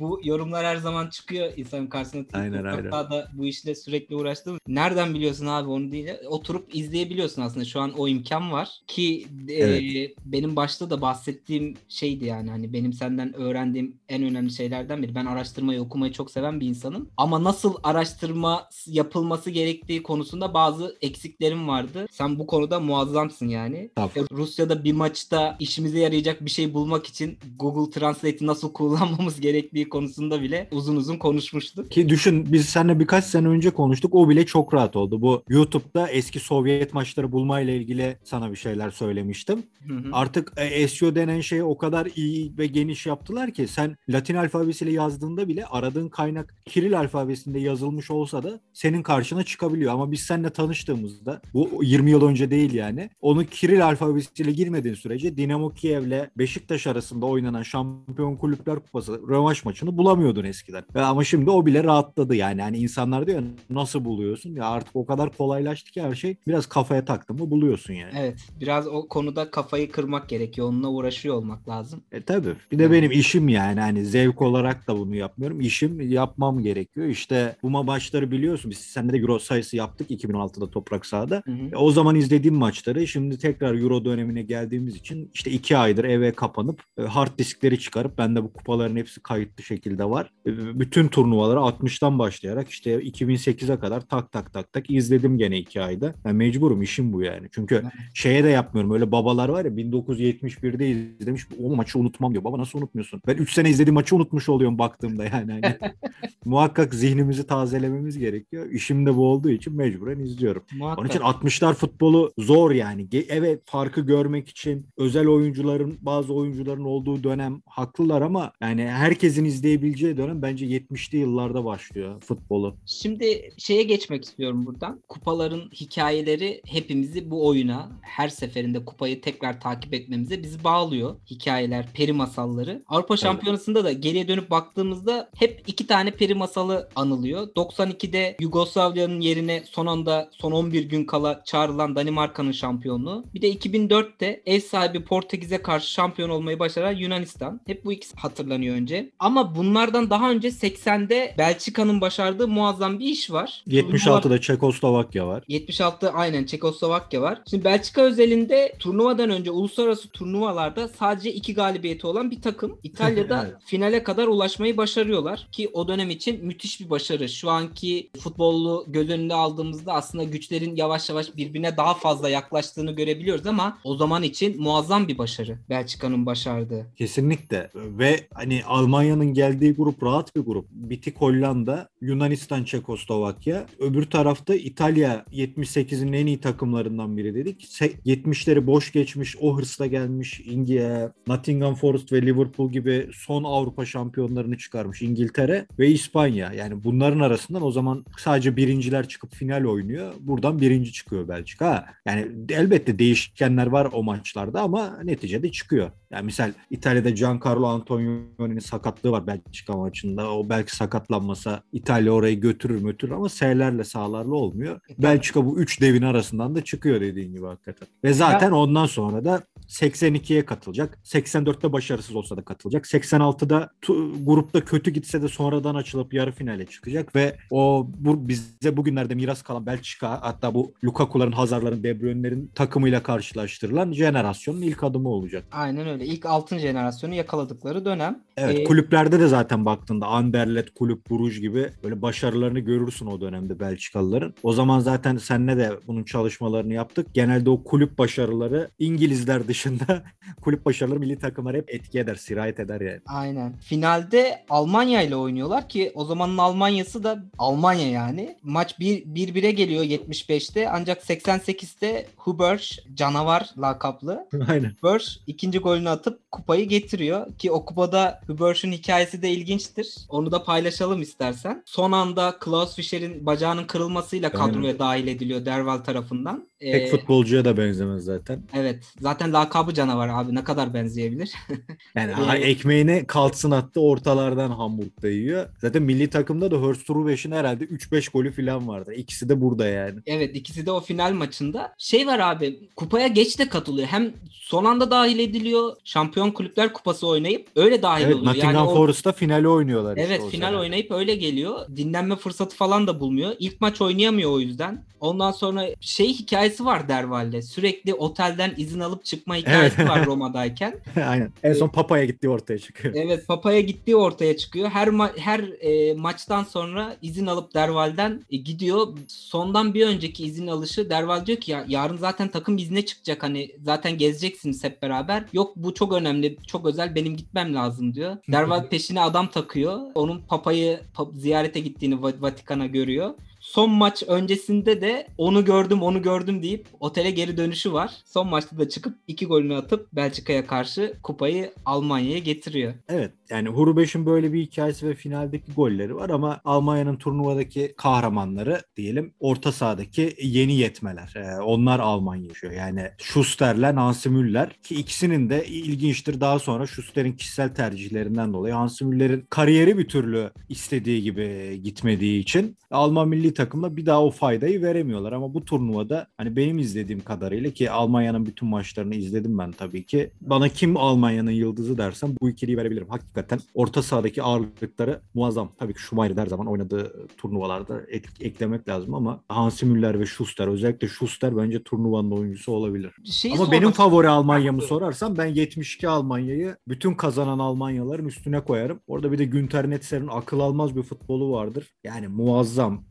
bu 0.00 0.20
yorumlar 0.24 0.66
her 0.66 0.76
zaman 0.76 1.10
çıkıyor 1.10 1.52
insanın 1.56 1.86
karşısına. 1.86 2.24
Aynen, 2.32 2.64
aynen. 2.64 2.92
Da 2.92 3.28
bu 3.34 3.46
işle 3.46 3.74
sürekli 3.74 4.16
uğraştığım. 4.16 4.58
Nereden 4.68 5.14
biliyorsun 5.14 5.46
abi 5.46 5.70
onu 5.70 5.92
değil. 5.92 6.08
Oturup 6.26 6.74
izleyebiliyorsun 6.74 7.42
aslında. 7.42 7.64
Şu 7.64 7.80
an 7.80 7.92
o 7.98 8.08
imkan 8.08 8.52
var 8.52 8.68
ki 8.86 9.26
e, 9.48 9.52
Evet. 9.54 10.16
benim 10.24 10.56
başta 10.56 10.90
da 10.90 11.00
bahsettiğim 11.00 11.74
şeydi 11.88 12.24
yani 12.24 12.50
hani 12.50 12.72
benim 12.72 12.92
senden 12.92 13.34
öğrendiğim 13.34 13.96
en 14.08 14.22
önemli 14.22 14.50
şeylerden 14.52 15.02
biri. 15.02 15.14
Ben 15.14 15.26
araştırmayı 15.26 15.80
okumayı 15.80 16.12
çok 16.12 16.30
seven 16.30 16.60
bir 16.60 16.66
insanım. 16.66 17.10
Ama 17.16 17.44
nasıl 17.44 17.74
araştırma 17.82 18.68
yapılması 18.86 19.50
gerektiği 19.50 20.02
konusunda 20.02 20.54
bazı 20.54 20.96
eksiklerim 21.02 21.68
vardı. 21.68 22.06
Sen 22.10 22.38
bu 22.38 22.46
konuda 22.46 22.80
muazzamsın 22.80 23.48
yani. 23.48 23.90
Tabii. 23.96 24.10
Ve 24.16 24.24
Rusya'da 24.32 24.84
bir 24.84 24.92
maçta 24.92 25.56
işimize 25.60 25.98
yarayacak 25.98 26.44
bir 26.44 26.50
şey 26.50 26.74
bulmak 26.74 27.06
için 27.06 27.38
Google 27.58 27.90
Translate'i 28.00 28.46
nasıl 28.46 28.72
kullanmamız 28.72 29.40
gerektiği 29.40 29.83
konusunda 29.88 30.42
bile 30.42 30.68
uzun 30.70 30.96
uzun 30.96 31.16
konuşmuştuk. 31.16 31.90
Ki 31.90 32.08
düşün 32.08 32.52
biz 32.52 32.66
seninle 32.66 33.00
birkaç 33.00 33.24
sene 33.24 33.48
önce 33.48 33.70
konuştuk. 33.70 34.14
O 34.14 34.28
bile 34.28 34.46
çok 34.46 34.74
rahat 34.74 34.96
oldu. 34.96 35.22
Bu 35.22 35.42
YouTube'da 35.48 36.08
eski 36.08 36.40
Sovyet 36.40 36.94
maçları 36.94 37.32
bulmayla 37.32 37.72
ilgili 37.72 38.16
sana 38.24 38.50
bir 38.50 38.56
şeyler 38.56 38.90
söylemiştim. 38.90 39.62
Hı 39.88 39.94
hı. 39.94 40.08
Artık 40.12 40.52
e, 40.56 40.88
SEO 40.88 41.14
denen 41.14 41.40
şeyi 41.40 41.62
o 41.62 41.78
kadar 41.78 42.08
iyi 42.16 42.58
ve 42.58 42.66
geniş 42.66 43.06
yaptılar 43.06 43.50
ki 43.50 43.68
sen 43.68 43.96
Latin 44.08 44.34
alfabesiyle 44.34 44.92
yazdığında 44.92 45.48
bile 45.48 45.66
aradığın 45.66 46.08
kaynak 46.08 46.54
Kiril 46.66 46.98
alfabesinde 46.98 47.60
yazılmış 47.60 48.10
olsa 48.10 48.42
da 48.42 48.60
senin 48.72 49.02
karşına 49.02 49.44
çıkabiliyor. 49.44 49.92
Ama 49.92 50.12
biz 50.12 50.20
seninle 50.20 50.50
tanıştığımızda 50.50 51.40
bu 51.54 51.80
20 51.82 52.10
yıl 52.10 52.22
önce 52.22 52.50
değil 52.50 52.74
yani. 52.74 53.10
Onu 53.20 53.44
Kiril 53.46 53.86
alfabesiyle 53.86 54.52
girmediğin 54.52 54.94
sürece 54.94 55.36
Dinamo 55.36 55.70
Kiev'le 55.70 56.30
Beşiktaş 56.38 56.86
arasında 56.86 57.26
oynanan 57.26 57.62
Şampiyon 57.62 58.36
Kulüpler 58.36 58.74
Kupası 58.74 59.20
rövanş 59.28 59.64
maçı 59.64 59.73
maçını 59.74 59.96
bulamıyordun 59.96 60.44
eskiden. 60.44 60.84
Ama 60.94 61.24
şimdi 61.24 61.50
o 61.50 61.66
bile 61.66 61.84
rahatladı 61.84 62.34
yani. 62.34 62.60
Yani 62.60 62.78
insanlar 62.78 63.26
diyor 63.26 63.42
nasıl 63.70 64.04
buluyorsun? 64.04 64.54
Ya 64.54 64.64
artık 64.64 64.96
o 64.96 65.06
kadar 65.06 65.36
kolaylaştı 65.36 65.90
ki 65.90 66.02
her 66.02 66.14
şey. 66.14 66.36
Biraz 66.46 66.66
kafaya 66.66 67.04
taktın 67.04 67.36
mı 67.36 67.50
buluyorsun 67.50 67.94
yani. 67.94 68.12
Evet. 68.18 68.38
Biraz 68.60 68.86
o 68.86 69.08
konuda 69.08 69.50
kafayı 69.50 69.90
kırmak 69.90 70.28
gerekiyor. 70.28 70.68
Onunla 70.68 70.88
uğraşıyor 70.88 71.34
olmak 71.34 71.68
lazım. 71.68 72.02
E 72.12 72.22
tabii. 72.22 72.54
Bir 72.72 72.78
de 72.78 72.92
benim 72.92 73.10
işim 73.10 73.48
yani. 73.48 73.80
Hani 73.80 74.04
zevk 74.04 74.42
olarak 74.42 74.88
da 74.88 74.98
bunu 74.98 75.16
yapmıyorum. 75.16 75.60
İşim 75.60 76.10
yapmam 76.10 76.58
gerekiyor. 76.58 77.06
İşte 77.06 77.56
bu 77.62 77.70
maçları 77.70 78.30
biliyorsun. 78.30 78.70
Biz 78.70 78.78
seninle 78.78 79.12
de 79.12 79.18
Euro 79.18 79.38
sayısı 79.38 79.76
yaptık 79.76 80.10
2016'da 80.10 80.70
toprak 80.70 81.06
sahada. 81.06 81.42
Hı 81.44 81.52
hı. 81.52 81.66
E, 81.72 81.76
o 81.76 81.90
zaman 81.90 82.16
izlediğim 82.16 82.56
maçları 82.56 83.06
şimdi 83.06 83.38
tekrar 83.38 83.74
Euro 83.74 84.04
dönemine 84.04 84.42
geldiğimiz 84.42 84.96
için 84.96 85.30
işte 85.34 85.50
iki 85.50 85.76
aydır 85.76 86.04
eve 86.04 86.32
kapanıp 86.32 86.82
e, 86.98 87.02
hard 87.02 87.38
diskleri 87.38 87.78
çıkarıp 87.78 88.18
bende 88.18 88.42
bu 88.42 88.52
kupaların 88.52 88.96
hepsi 88.96 89.20
kayıtlı 89.54 89.64
şekilde 89.64 90.04
var. 90.04 90.30
E, 90.46 90.80
bütün 90.80 91.08
turnuvaları 91.08 91.58
60'tan 91.58 92.18
başlayarak 92.18 92.68
işte 92.68 92.94
2008'e 92.94 93.78
kadar 93.78 94.00
tak 94.00 94.32
tak 94.32 94.52
tak 94.52 94.72
tak 94.72 94.90
izledim 94.90 95.38
gene 95.38 95.58
iki 95.58 95.82
ayda. 95.82 96.12
Yani 96.24 96.36
mecburum 96.36 96.82
işim 96.82 97.12
bu 97.12 97.22
yani. 97.22 97.48
Çünkü 97.50 97.82
şeye 98.14 98.44
de 98.44 98.48
yapmıyorum. 98.48 98.92
Öyle 98.92 99.12
babalar 99.12 99.48
var 99.48 99.64
ya 99.64 99.70
1971'de 99.70 100.88
izlemiş 100.88 101.46
o 101.62 101.76
maçı 101.76 101.98
unutmam 101.98 102.32
diyor. 102.32 102.44
Baba 102.44 102.58
nasıl 102.58 102.78
unutmuyorsun? 102.78 103.20
Ben 103.26 103.36
3 103.36 103.52
sene 103.52 103.70
izlediğim 103.70 103.94
maçı 103.94 104.16
unutmuş 104.16 104.48
oluyorum 104.48 104.78
baktığımda 104.78 105.24
yani. 105.24 105.50
yani 105.50 105.78
muhakkak 106.44 106.94
zihnimizi 106.94 107.46
tazelememiz 107.46 108.18
gerekiyor. 108.18 108.70
İşim 108.70 109.06
de 109.06 109.16
bu 109.16 109.26
olduğu 109.26 109.50
için 109.50 109.76
mecburen 109.76 110.18
izliyorum. 110.18 110.62
Muhakkak. 110.78 110.98
Onun 110.98 111.08
için 111.08 111.20
60'lar 111.20 111.74
futbolu 111.74 112.32
zor 112.38 112.70
yani. 112.70 113.08
Evet 113.28 113.62
farkı 113.66 114.00
görmek 114.00 114.48
için 114.48 114.86
özel 114.96 115.26
oyuncuların 115.26 115.98
bazı 116.00 116.34
oyuncuların 116.34 116.84
olduğu 116.84 117.24
dönem 117.24 117.62
haklılar 117.66 118.22
ama 118.22 118.52
yani 118.60 118.86
herkesin 118.86 119.43
izleyebileceği 119.44 120.16
dönem 120.16 120.42
bence 120.42 120.66
70'li 120.66 121.18
yıllarda 121.18 121.64
başlıyor 121.64 122.20
futbolu. 122.20 122.76
Şimdi 122.86 123.52
şeye 123.58 123.82
geçmek 123.82 124.24
istiyorum 124.24 124.66
buradan. 124.66 125.02
Kupaların 125.08 125.70
hikayeleri 125.72 126.60
hepimizi 126.66 127.30
bu 127.30 127.46
oyuna 127.46 127.90
her 128.00 128.28
seferinde 128.28 128.84
kupayı 128.84 129.20
tekrar 129.20 129.60
takip 129.60 129.94
etmemize 129.94 130.42
bizi 130.42 130.64
bağlıyor. 130.64 131.16
Hikayeler, 131.30 131.92
peri 131.94 132.12
masalları. 132.12 132.82
Avrupa 132.88 133.16
Şampiyonası'nda 133.16 133.84
da 133.84 133.92
geriye 133.92 134.28
dönüp 134.28 134.50
baktığımızda 134.50 135.30
hep 135.36 135.62
iki 135.66 135.86
tane 135.86 136.10
peri 136.10 136.34
masalı 136.34 136.88
anılıyor. 136.96 137.48
92'de 137.48 138.36
Yugoslavya'nın 138.40 139.20
yerine 139.20 139.62
son 139.66 139.86
anda 139.86 140.30
son 140.32 140.52
11 140.52 140.84
gün 140.84 141.04
kala 141.04 141.42
çağrılan 141.44 141.96
Danimarka'nın 141.96 142.52
şampiyonluğu. 142.52 143.24
Bir 143.34 143.42
de 143.42 143.52
2004'te 143.52 144.42
ev 144.46 144.60
sahibi 144.60 145.04
Portekiz'e 145.04 145.62
karşı 145.62 145.92
şampiyon 145.92 146.30
olmayı 146.30 146.58
başaran 146.58 146.92
Yunanistan. 146.92 147.60
Hep 147.66 147.84
bu 147.84 147.92
ikisi 147.92 148.16
hatırlanıyor 148.16 148.76
önce. 148.76 149.10
Ama 149.18 149.33
bunlardan 149.56 150.10
daha 150.10 150.30
önce 150.30 150.48
80'de 150.48 151.34
Belçika'nın 151.38 152.00
başardığı 152.00 152.48
muazzam 152.48 152.98
bir 152.98 153.04
iş 153.04 153.30
var. 153.30 153.64
76'da 153.68 154.40
Çekoslovakya 154.40 155.26
var. 155.26 155.44
76 155.48 156.10
aynen 156.10 156.44
Çekoslovakya 156.44 157.22
var. 157.22 157.42
Şimdi 157.50 157.64
Belçika 157.64 158.02
özelinde 158.02 158.74
turnuvadan 158.78 159.30
önce 159.30 159.50
uluslararası 159.50 160.08
turnuvalarda 160.08 160.88
sadece 160.88 161.32
iki 161.32 161.54
galibiyeti 161.54 162.06
olan 162.06 162.30
bir 162.30 162.42
takım. 162.42 162.78
İtalya'da 162.82 163.44
evet. 163.44 163.56
finale 163.64 164.02
kadar 164.02 164.26
ulaşmayı 164.26 164.76
başarıyorlar 164.76 165.48
ki 165.52 165.70
o 165.72 165.88
dönem 165.88 166.10
için 166.10 166.46
müthiş 166.46 166.80
bir 166.80 166.90
başarı. 166.90 167.28
Şu 167.28 167.50
anki 167.50 168.10
futbolu 168.20 168.84
göz 168.88 169.10
önünde 169.10 169.34
aldığımızda 169.34 169.92
aslında 169.92 170.24
güçlerin 170.24 170.76
yavaş 170.76 171.08
yavaş 171.08 171.36
birbirine 171.36 171.76
daha 171.76 171.94
fazla 171.94 172.28
yaklaştığını 172.28 172.92
görebiliyoruz 172.92 173.46
ama 173.46 173.78
o 173.84 173.96
zaman 173.96 174.22
için 174.22 174.62
muazzam 174.62 175.08
bir 175.08 175.18
başarı 175.18 175.58
Belçika'nın 175.68 176.26
başardığı. 176.26 176.86
Kesinlikle 176.96 177.70
ve 177.74 178.28
hani 178.34 178.64
Almanya'nın 178.64 179.23
geldiği 179.32 179.74
grup 179.74 180.02
rahat 180.02 180.36
bir 180.36 180.40
grup. 180.40 180.66
Bitik 180.70 181.16
Hollanda, 181.16 181.88
Yunanistan, 182.04 182.64
Çekoslovakya. 182.64 183.66
Öbür 183.78 184.04
tarafta 184.04 184.54
İtalya 184.54 185.24
78'in 185.32 186.12
en 186.12 186.26
iyi 186.26 186.40
takımlarından 186.40 187.16
biri 187.16 187.34
dedik. 187.34 187.68
70'leri 188.06 188.66
boş 188.66 188.92
geçmiş, 188.92 189.36
o 189.40 189.58
hırsla 189.58 189.86
gelmiş 189.86 190.40
İngiltere, 190.40 191.12
Nottingham 191.26 191.74
Forest 191.74 192.12
ve 192.12 192.22
Liverpool 192.22 192.72
gibi 192.72 193.08
son 193.14 193.44
Avrupa 193.44 193.86
şampiyonlarını 193.86 194.58
çıkarmış 194.58 195.02
İngiltere 195.02 195.66
ve 195.78 195.88
İspanya. 195.88 196.52
Yani 196.52 196.84
bunların 196.84 197.20
arasından 197.20 197.62
o 197.62 197.70
zaman 197.70 198.04
sadece 198.18 198.56
birinciler 198.56 199.08
çıkıp 199.08 199.34
final 199.34 199.64
oynuyor. 199.64 200.12
Buradan 200.20 200.60
birinci 200.60 200.92
çıkıyor 200.92 201.28
Belçika. 201.28 201.86
Yani 202.06 202.28
elbette 202.48 202.98
değişkenler 202.98 203.66
var 203.66 203.88
o 203.92 204.02
maçlarda 204.02 204.60
ama 204.60 204.98
neticede 205.04 205.52
çıkıyor. 205.52 205.90
Yani 206.10 206.24
misal 206.24 206.52
İtalya'da 206.70 207.10
Giancarlo 207.10 207.66
Antonioni'nin 207.66 208.58
sakatlığı 208.58 209.10
var 209.10 209.26
Belçika 209.26 209.76
maçında. 209.76 210.32
O 210.32 210.48
belki 210.48 210.76
sakatlanmasa 210.76 211.62
İtalya 211.72 211.93
orayı 212.10 212.40
götürür 212.40 212.82
götürür 212.82 213.12
ama 213.12 213.28
S'lerle 213.28 213.84
sağlarla 213.84 214.34
olmuyor. 214.34 214.80
Belçika 214.98 215.46
bu 215.46 215.58
üç 215.58 215.80
devin 215.80 216.02
arasından 216.02 216.54
da 216.54 216.64
çıkıyor 216.64 217.00
dediğin 217.00 217.32
gibi 217.32 217.46
hakikaten. 217.46 217.88
Ve 218.04 218.12
zaten 218.12 218.48
ya. 218.48 218.54
ondan 218.54 218.86
sonra 218.86 219.24
da 219.24 219.42
82'ye 219.68 220.44
katılacak. 220.44 220.98
84'te 221.04 221.72
başarısız 221.72 222.16
olsa 222.16 222.36
da 222.36 222.42
katılacak. 222.44 222.84
86'da 222.84 223.70
tu, 223.82 224.24
grupta 224.24 224.64
kötü 224.64 224.90
gitse 224.90 225.22
de 225.22 225.28
sonradan 225.28 225.74
açılıp 225.74 226.14
yarı 226.14 226.32
finale 226.32 226.66
çıkacak 226.66 227.16
ve 227.16 227.36
o 227.50 227.88
bu 227.98 228.28
bize 228.28 228.76
bugünlerde 228.76 229.14
miras 229.14 229.42
kalan 229.42 229.66
Belçika 229.66 230.22
hatta 230.22 230.54
bu 230.54 230.74
Lukaku'ların, 230.84 231.32
Hazard'ların, 231.32 231.82
De 231.82 232.00
Bruyne'lerin 232.00 232.50
takımıyla 232.54 233.02
karşılaştırılan 233.02 233.92
jenerasyonun 233.92 234.62
ilk 234.62 234.84
adımı 234.84 235.08
olacak. 235.08 235.44
Aynen 235.52 235.88
öyle. 235.88 236.06
İlk 236.06 236.26
altın 236.26 236.58
jenerasyonu 236.58 237.14
yakaladıkları 237.14 237.84
dönem. 237.84 238.22
Evet, 238.36 238.58
ee, 238.58 238.64
kulüplerde 238.64 239.20
de 239.20 239.28
zaten 239.28 239.64
baktığında 239.64 240.06
Anderlet, 240.06 240.74
Kulüp 240.74 241.10
Buruj 241.10 241.40
gibi 241.40 241.70
böyle 241.84 242.02
başarılarını 242.02 242.60
görürsün 242.60 243.06
o 243.06 243.20
dönemde 243.20 243.60
Belçikalıların. 243.60 244.34
O 244.42 244.52
zaman 244.52 244.80
zaten 244.80 245.16
senle 245.16 245.56
de 245.56 245.70
bunun 245.86 246.04
çalışmalarını 246.04 246.74
yaptık. 246.74 247.06
Genelde 247.14 247.50
o 247.50 247.64
kulüp 247.64 247.98
başarıları 247.98 248.70
İngilizler 248.78 249.48
dışında 249.48 250.04
kulüp 250.42 250.66
başarıları 250.66 251.00
milli 251.00 251.18
takımlar 251.18 251.56
hep 251.56 251.70
etki 251.70 251.98
eder, 251.98 252.14
sirayet 252.14 252.60
eder 252.60 252.80
yani. 252.80 253.00
Aynen. 253.06 253.56
Finalde 253.56 254.44
Almanya 254.50 255.02
ile 255.02 255.16
oynuyorlar 255.16 255.68
ki 255.68 255.92
o 255.94 256.04
zamanın 256.04 256.38
Almanya'sı 256.38 257.04
da 257.04 257.24
Almanya 257.38 257.90
yani. 257.90 258.36
Maç 258.42 258.74
1-1'e 258.80 259.50
geliyor 259.50 259.84
75'te 259.84 260.70
ancak 260.70 261.02
88'te 261.02 262.06
Huber 262.16 262.84
canavar 262.94 263.50
lakaplı. 263.58 264.28
Aynen. 264.48 264.72
Huber 264.80 265.20
ikinci 265.26 265.58
golünü 265.58 265.88
atıp 265.88 266.32
kupayı 266.32 266.68
getiriyor 266.68 267.38
ki 267.38 267.50
o 267.50 267.64
kupada 267.64 268.20
Huber'ın 268.26 268.72
hikayesi 268.72 269.22
de 269.22 269.30
ilginçtir. 269.30 269.96
Onu 270.08 270.32
da 270.32 270.44
paylaşalım 270.44 271.02
istersen. 271.02 271.62
Son 271.74 271.92
anda 271.92 272.38
Klaus 272.38 272.76
Fischer'in 272.76 273.26
bacağının 273.26 273.64
kırılmasıyla 273.64 274.32
kadroya 274.32 274.66
Aynen. 274.66 274.78
dahil 274.78 275.06
ediliyor 275.06 275.44
Derval 275.44 275.78
tarafından. 275.78 276.48
Pek 276.72 276.82
ee, 276.82 276.86
futbolcuya 276.86 277.44
da 277.44 277.56
benzemez 277.56 278.04
zaten. 278.04 278.42
Evet. 278.54 278.84
Zaten 279.00 279.32
lakabı 279.32 279.74
canavar 279.74 280.08
abi. 280.08 280.34
Ne 280.34 280.44
kadar 280.44 280.74
benzeyebilir? 280.74 281.32
yani 281.96 282.12
ee, 282.34 282.38
ekmeğine 282.38 283.06
kaltsın 283.06 283.50
attı 283.50 283.80
ortalardan 283.80 284.50
Hamburg'da 284.50 285.08
yiyor. 285.08 285.46
Zaten 285.58 285.82
milli 285.82 286.10
takımda 286.10 286.50
da 286.50 286.56
Hurst 286.56 286.90
Rubeş'in 286.90 287.32
herhalde 287.32 287.64
3-5 287.64 288.12
golü 288.12 288.32
falan 288.32 288.68
vardı. 288.68 288.94
İkisi 288.94 289.28
de 289.28 289.40
burada 289.40 289.66
yani. 289.66 290.00
Evet 290.06 290.36
ikisi 290.36 290.66
de 290.66 290.70
o 290.70 290.80
final 290.80 291.12
maçında. 291.12 291.74
Şey 291.78 292.06
var 292.06 292.18
abi 292.18 292.58
kupaya 292.76 293.06
geç 293.06 293.38
de 293.38 293.48
katılıyor. 293.48 293.88
Hem 293.88 294.12
son 294.30 294.64
anda 294.64 294.90
dahil 294.90 295.18
ediliyor. 295.18 295.76
Şampiyon 295.84 296.30
Kulüpler 296.30 296.72
Kupası 296.72 297.06
oynayıp 297.06 297.48
öyle 297.56 297.82
dahil 297.82 298.04
evet, 298.04 298.14
oluyor. 298.14 298.26
Nottingham 298.26 298.54
yani 298.54 298.74
Forest'ta 298.74 299.12
finali 299.12 299.48
oynuyorlar. 299.48 299.96
Evet 299.96 300.18
işte 300.18 300.30
final 300.30 300.54
oynayıp 300.54 300.90
öyle 300.90 301.14
geliyor. 301.14 301.66
Dinlenme 301.76 302.16
fırsatı 302.16 302.56
falan 302.56 302.86
da 302.86 303.00
bulmuyor. 303.00 303.32
İlk 303.38 303.60
maç 303.60 303.80
oynayamıyor 303.80 304.30
o 304.30 304.40
yüzden. 304.40 304.84
Ondan 305.00 305.30
sonra 305.30 305.66
şey 305.80 306.08
hikayesi 306.08 306.53
var 306.60 306.88
Derval'de. 306.88 307.42
Sürekli 307.42 307.94
otelden 307.94 308.54
izin 308.56 308.80
alıp 308.80 309.04
çıkma 309.04 309.36
hikayesi 309.36 309.76
evet. 309.78 309.90
var 309.90 310.06
Roma'dayken. 310.06 310.74
Aynen. 311.06 311.30
En 311.42 311.52
son 311.52 311.68
Papa'ya 311.68 312.04
gittiği 312.04 312.28
ortaya 312.28 312.58
çıkıyor. 312.58 312.94
Evet 312.96 313.26
Papa'ya 313.26 313.60
gittiği 313.60 313.96
ortaya 313.96 314.36
çıkıyor. 314.36 314.68
Her 314.68 314.88
ma- 314.88 315.18
her 315.18 315.40
e, 315.60 315.94
maçtan 315.94 316.44
sonra 316.44 316.96
izin 317.02 317.26
alıp 317.26 317.54
Derval'den 317.54 318.20
e, 318.30 318.36
gidiyor. 318.36 318.88
Sondan 319.08 319.74
bir 319.74 319.86
önceki 319.86 320.24
izin 320.24 320.46
alışı 320.46 320.90
Derval 320.90 321.26
diyor 321.26 321.40
ki 321.40 321.50
ya 321.50 321.64
yarın 321.68 321.96
zaten 321.96 322.28
takım 322.28 322.58
izne 322.58 322.84
çıkacak 322.86 323.22
hani 323.22 323.50
zaten 323.62 323.98
gezeceksiniz 323.98 324.64
hep 324.64 324.82
beraber. 324.82 325.24
Yok 325.32 325.56
bu 325.56 325.74
çok 325.74 325.92
önemli, 325.92 326.36
çok 326.46 326.66
özel 326.66 326.94
benim 326.94 327.16
gitmem 327.16 327.54
lazım 327.54 327.94
diyor. 327.94 328.16
Derval 328.28 328.68
peşine 328.68 329.00
adam 329.00 329.26
takıyor. 329.30 329.80
Onun 329.94 330.22
Papa'yı 330.28 330.80
ziyarete 331.12 331.60
gittiğini 331.60 332.02
Vatikan'a 332.02 332.66
görüyor. 332.66 333.10
Son 333.54 333.70
maç 333.70 334.02
öncesinde 334.08 334.80
de 334.80 335.06
onu 335.18 335.44
gördüm 335.44 335.82
onu 335.82 336.02
gördüm 336.02 336.42
deyip 336.42 336.66
otele 336.80 337.10
geri 337.10 337.36
dönüşü 337.36 337.72
var. 337.72 337.90
Son 338.04 338.28
maçta 338.28 338.58
da 338.58 338.68
çıkıp 338.68 338.94
iki 339.06 339.26
golünü 339.26 339.56
atıp 339.56 339.92
Belçika'ya 339.92 340.46
karşı 340.46 340.94
kupayı 341.02 341.52
Almanya'ya 341.64 342.18
getiriyor. 342.18 342.74
Evet 342.88 343.12
yani 343.30 343.48
Hurbeş'in 343.48 344.06
böyle 344.06 344.32
bir 344.32 344.42
hikayesi 344.42 344.88
ve 344.88 344.94
finaldeki 344.94 345.52
golleri 345.52 345.96
var 345.96 346.10
ama 346.10 346.40
Almanya'nın 346.44 346.96
turnuvadaki 346.96 347.74
kahramanları 347.76 348.62
diyelim 348.76 349.14
orta 349.20 349.52
sahadaki 349.52 350.16
yeni 350.22 350.56
yetmeler. 350.56 351.14
Ee, 351.16 351.42
onlar 351.42 351.80
Almanya 351.80 352.26
yaşıyor. 352.28 352.52
Yani 352.52 352.90
Schuster'le 352.98 353.74
Hansi 353.74 354.10
Müller 354.10 354.50
ki 354.62 354.74
ikisinin 354.74 355.30
de 355.30 355.46
ilginçtir. 355.46 356.20
Daha 356.20 356.38
sonra 356.38 356.66
Schuster'in 356.66 357.12
kişisel 357.12 357.54
tercihlerinden 357.54 358.32
dolayı 358.32 358.54
Hansi 358.54 358.84
Müller'in 358.84 359.26
kariyeri 359.30 359.78
bir 359.78 359.88
türlü 359.88 360.30
istediği 360.48 361.02
gibi 361.02 361.60
gitmediği 361.64 362.20
için 362.20 362.56
Alman 362.70 363.08
milli 363.08 363.34
takımla 363.44 363.76
bir 363.76 363.86
daha 363.86 364.04
o 364.04 364.10
faydayı 364.10 364.62
veremiyorlar. 364.62 365.12
Ama 365.12 365.34
bu 365.34 365.44
turnuvada 365.44 366.06
hani 366.16 366.36
benim 366.36 366.58
izlediğim 366.58 367.04
kadarıyla 367.04 367.50
ki 367.50 367.70
Almanya'nın 367.70 368.26
bütün 368.26 368.48
maçlarını 368.48 368.94
izledim 368.94 369.38
ben 369.38 369.52
tabii 369.52 369.86
ki. 369.86 370.10
Bana 370.20 370.48
kim 370.48 370.76
Almanya'nın 370.76 371.30
yıldızı 371.30 371.78
dersem 371.78 372.14
bu 372.20 372.30
ikiliyi 372.30 372.56
verebilirim. 372.56 372.88
Hakikaten 372.88 373.38
orta 373.54 373.82
sahadaki 373.82 374.22
ağırlıkları 374.22 375.00
muazzam. 375.14 375.50
Tabii 375.58 375.74
ki 375.74 375.80
Schumacher 375.82 376.16
her 376.16 376.26
zaman 376.26 376.46
oynadığı 376.46 377.06
turnuvalarda 377.16 377.82
ek- 377.88 378.08
eklemek 378.26 378.68
lazım 378.68 378.94
ama 378.94 379.20
Hansi 379.28 379.66
Müller 379.66 380.00
ve 380.00 380.06
Schuster 380.06 380.48
özellikle 380.48 380.88
Schuster 380.88 381.36
bence 381.36 381.62
turnuvanın 381.62 382.10
oyuncusu 382.10 382.52
olabilir. 382.52 382.92
Şeyi 383.04 383.34
Ama 383.34 383.44
sormak 383.44 383.52
benim 383.60 383.70
favori. 383.70 384.08
Almanya'mı 384.08 384.62
sorarsan 384.62 385.16
ben 385.18 385.26
72 385.26 385.88
Almanya'yı 385.88 386.56
bütün 386.68 386.94
kazanan 386.94 387.38
Almanyaların 387.38 388.06
üstüne 388.08 388.40
koyarım. 388.40 388.80
Orada 388.86 389.12
bir 389.12 389.18
de 389.18 389.24
Günter 389.24 389.70
Netzer'in 389.70 390.08
akıl 390.08 390.40
almaz 390.40 390.76
bir 390.76 390.82
futbolu 390.82 391.32
vardır. 391.32 391.72
Yani 391.84 392.08
muazzam. 392.08 392.84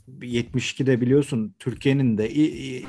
72'de 0.44 1.02
biliyorsun 1.02 1.56
Türkiye'nin 1.60 2.18
de 2.18 2.30
i- 2.32 2.86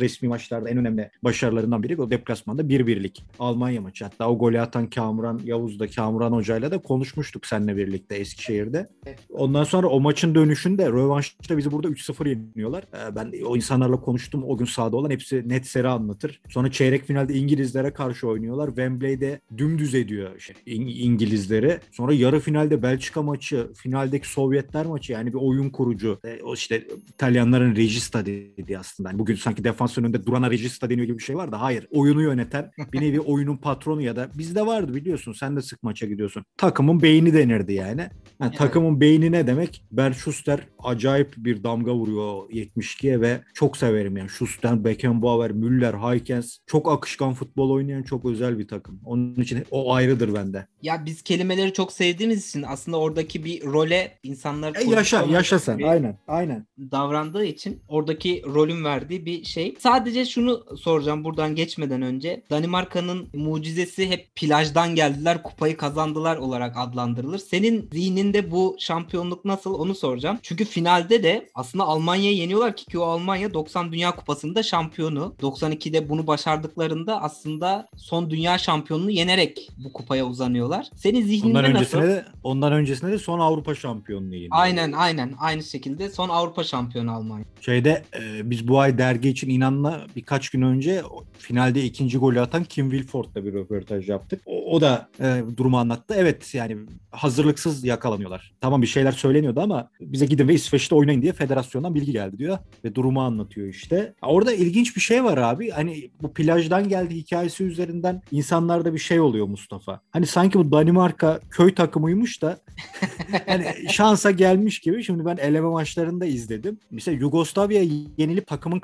resmi 0.00 0.28
maçlarda 0.28 0.70
en 0.70 0.76
önemli 0.78 1.10
başarılarından 1.24 1.82
biri 1.82 2.02
o 2.02 2.10
deplasmanda 2.10 2.62
1-1'lik 2.62 3.24
Almanya 3.38 3.80
maçı. 3.80 4.04
Hatta 4.04 4.30
o 4.30 4.38
golü 4.38 4.60
atan 4.60 4.90
Kamuran 4.90 5.40
Yavuz'da 5.44 5.88
Kamuran 5.88 6.32
Hoca'yla 6.32 6.70
da 6.70 6.78
konuşmuştuk 6.78 7.46
seninle 7.46 7.76
birlikte 7.76 8.14
Eskişehir'de. 8.16 8.86
Ondan 9.30 9.64
sonra 9.64 9.86
o 9.86 10.00
maçın 10.00 10.34
dönüşünde 10.34 10.86
rövanşta 10.88 11.58
bizi 11.58 11.72
burada 11.72 11.88
3-0 11.88 12.28
yeniyorlar. 12.28 12.82
Ee, 12.82 13.16
Ben 13.16 13.32
o 13.46 13.56
insanlarla 13.56 14.00
konuştum 14.00 14.44
o 14.46 14.56
gün 14.56 14.64
sahada 14.64 14.96
olan 14.96 15.10
hepsi 15.10 15.48
net 15.48 15.66
seri 15.66 15.88
anlatır. 15.88 16.40
Sonra 16.48 16.70
çeyrek 16.70 17.04
finalde 17.04 17.34
İngilizlere 17.34 17.90
karşı 17.92 18.28
oynuyorlar. 18.28 18.66
Wembley'de 18.66 19.40
dümdüz 19.56 19.94
ediyor 19.94 20.38
şey, 20.40 20.56
İng- 20.66 20.90
İngilizleri. 21.00 21.78
Sonra 21.92 22.12
yarı 22.14 22.40
finalde 22.40 22.82
Belçika 22.82 23.22
maçı, 23.22 23.72
finaldeki 23.74 24.28
Sovyetler 24.28 24.86
maçı 24.86 25.12
yani 25.12 25.28
bir 25.28 25.38
oyun 25.38 25.70
kurucu. 25.70 26.18
E, 26.24 26.42
o 26.42 26.54
işte 26.54 26.86
İtalyanların 27.08 27.76
regista 27.76 28.26
dediği 28.26 28.78
aslında. 28.78 29.08
Yani 29.10 29.18
bugün 29.18 29.34
sanki 29.34 29.64
defans 29.64 29.83
önünde 29.98 30.26
durana 30.26 30.50
regista 30.50 30.90
deniyor 30.90 31.06
gibi 31.06 31.18
bir 31.18 31.22
şey 31.22 31.36
var 31.36 31.52
da 31.52 31.60
hayır. 31.60 31.86
Oyunu 31.90 32.22
yöneten 32.22 32.70
bir 32.92 33.00
nevi 33.00 33.20
oyunun 33.34 33.56
patronu 33.56 34.02
ya 34.02 34.16
da 34.16 34.28
bizde 34.34 34.66
vardı 34.66 34.94
biliyorsun. 34.94 35.32
Sen 35.32 35.56
de 35.56 35.62
sık 35.62 35.82
maça 35.82 36.06
gidiyorsun. 36.06 36.44
Takımın 36.56 37.02
beyni 37.02 37.34
denirdi 37.34 37.72
yani. 37.72 38.00
Yani 38.40 38.48
Evet. 38.48 38.58
Takımın 38.58 39.00
beyni 39.00 39.32
ne 39.32 39.46
demek? 39.46 39.84
Bernd 39.92 40.14
Schuster 40.14 40.60
acayip 40.82 41.34
bir 41.36 41.64
damga 41.64 41.94
vuruyor 41.94 42.50
72'ye 42.50 43.20
ve 43.20 43.40
çok 43.54 43.76
severim 43.76 44.16
yani. 44.16 44.28
Schuster, 44.28 44.84
Beckenbauer, 44.84 45.50
Müller, 45.50 45.94
Haykens 45.94 46.58
çok 46.66 46.92
akışkan 46.92 47.34
futbol 47.34 47.70
oynayan 47.70 48.02
çok 48.02 48.24
özel 48.24 48.58
bir 48.58 48.68
takım. 48.68 49.00
Onun 49.04 49.34
için 49.34 49.64
o 49.70 49.94
ayrıdır 49.94 50.34
bende. 50.34 50.66
Ya 50.82 51.06
biz 51.06 51.22
kelimeleri 51.22 51.72
çok 51.72 51.92
sevdiğimiz 51.92 52.48
için 52.48 52.64
aslında 52.68 52.96
oradaki 53.00 53.44
bir 53.44 53.64
role 53.64 54.18
insanlar 54.22 54.74
E 54.76 54.84
yaşa, 54.90 55.22
yaşa 55.22 55.58
sen. 55.58 55.80
Aynen, 55.82 56.18
aynen. 56.28 56.66
davrandığı 56.78 57.44
için 57.44 57.82
oradaki 57.88 58.42
rolün 58.54 58.84
verdiği 58.84 59.26
bir 59.26 59.44
şey. 59.44 59.63
Sadece 59.78 60.24
şunu 60.24 60.64
soracağım 60.76 61.24
buradan 61.24 61.54
geçmeden 61.54 62.02
önce. 62.02 62.42
Danimarka'nın 62.50 63.28
mucizesi 63.34 64.10
hep 64.10 64.34
plajdan 64.36 64.94
geldiler, 64.94 65.42
kupayı 65.42 65.76
kazandılar 65.76 66.36
olarak 66.36 66.76
adlandırılır. 66.76 67.38
Senin 67.38 67.88
zihninde 67.92 68.50
bu 68.50 68.76
şampiyonluk 68.78 69.44
nasıl 69.44 69.74
onu 69.74 69.94
soracağım. 69.94 70.38
Çünkü 70.42 70.64
finalde 70.64 71.22
de 71.22 71.48
aslında 71.54 71.84
Almanya'yı 71.84 72.36
yeniyorlar 72.36 72.76
ki 72.76 72.84
ki 72.84 72.98
o 72.98 73.02
Almanya 73.02 73.54
90 73.54 73.92
Dünya 73.92 74.10
Kupası'nda 74.16 74.62
şampiyonu. 74.62 75.34
92'de 75.42 76.08
bunu 76.08 76.26
başardıklarında 76.26 77.22
aslında 77.22 77.88
son 77.96 78.30
dünya 78.30 78.58
şampiyonunu 78.58 79.10
yenerek 79.10 79.68
bu 79.84 79.92
kupaya 79.92 80.26
uzanıyorlar. 80.26 80.86
Senin 80.96 81.22
zihninde 81.22 81.58
Ondan 81.58 81.74
nasıl? 81.74 81.98
öncesine 81.98 82.08
de 82.08 82.24
ondan 82.42 82.72
öncesine 82.72 83.12
de 83.12 83.18
son 83.18 83.38
Avrupa 83.38 83.74
şampiyonluğu 83.74 84.34
yeniyor. 84.34 84.50
Aynen 84.52 84.92
aynen 84.92 85.34
aynı 85.38 85.62
şekilde 85.62 86.10
son 86.10 86.28
Avrupa 86.28 86.64
şampiyonu 86.64 87.12
Almanya. 87.12 87.44
Şeyde 87.60 88.02
e, 88.20 88.50
biz 88.50 88.68
bu 88.68 88.78
ay 88.80 88.98
dergi 88.98 89.28
için 89.28 89.48
inanla 89.54 90.06
birkaç 90.16 90.50
gün 90.50 90.62
önce 90.62 91.02
finalde 91.38 91.84
ikinci 91.84 92.18
golü 92.18 92.40
atan 92.40 92.64
Kim 92.64 92.90
Wilford'la 92.90 93.44
bir 93.44 93.52
röportaj 93.52 94.08
yaptık. 94.08 94.42
O, 94.46 94.76
o 94.76 94.80
da 94.80 95.08
e, 95.20 95.42
durumu 95.56 95.78
anlattı. 95.78 96.14
Evet 96.18 96.54
yani 96.54 96.76
hazırlıksız 97.10 97.84
yakalanıyorlar. 97.84 98.52
Tamam 98.60 98.82
bir 98.82 98.86
şeyler 98.86 99.12
söyleniyordu 99.12 99.60
ama 99.60 99.90
bize 100.00 100.26
gidin 100.26 100.48
ve 100.48 100.54
İsveç'te 100.54 100.94
oynayın 100.94 101.22
diye 101.22 101.32
federasyondan 101.32 101.94
bilgi 101.94 102.12
geldi 102.12 102.38
diyor 102.38 102.58
ve 102.84 102.94
durumu 102.94 103.22
anlatıyor 103.22 103.68
işte. 103.68 104.14
Orada 104.22 104.52
ilginç 104.52 104.96
bir 104.96 105.00
şey 105.00 105.24
var 105.24 105.38
abi. 105.38 105.70
Hani 105.70 106.10
bu 106.22 106.34
plajdan 106.34 106.88
geldi 106.88 107.14
hikayesi 107.14 107.64
üzerinden 107.64 108.22
insanlarda 108.30 108.94
bir 108.94 108.98
şey 108.98 109.20
oluyor 109.20 109.46
Mustafa. 109.46 110.00
Hani 110.10 110.26
sanki 110.26 110.58
bu 110.58 110.72
Danimarka 110.72 111.40
köy 111.50 111.74
takımıymış 111.74 112.42
da 112.42 112.58
hani 113.46 113.66
şansa 113.88 114.30
gelmiş 114.30 114.78
gibi. 114.78 115.04
Şimdi 115.04 115.24
ben 115.24 115.36
eleme 115.36 115.68
maçlarını 115.68 116.20
da 116.20 116.26
izledim. 116.26 116.78
Mesela 116.90 117.18
Yugoslavya 117.20 117.82
yenilip 118.18 118.46
takımın 118.46 118.78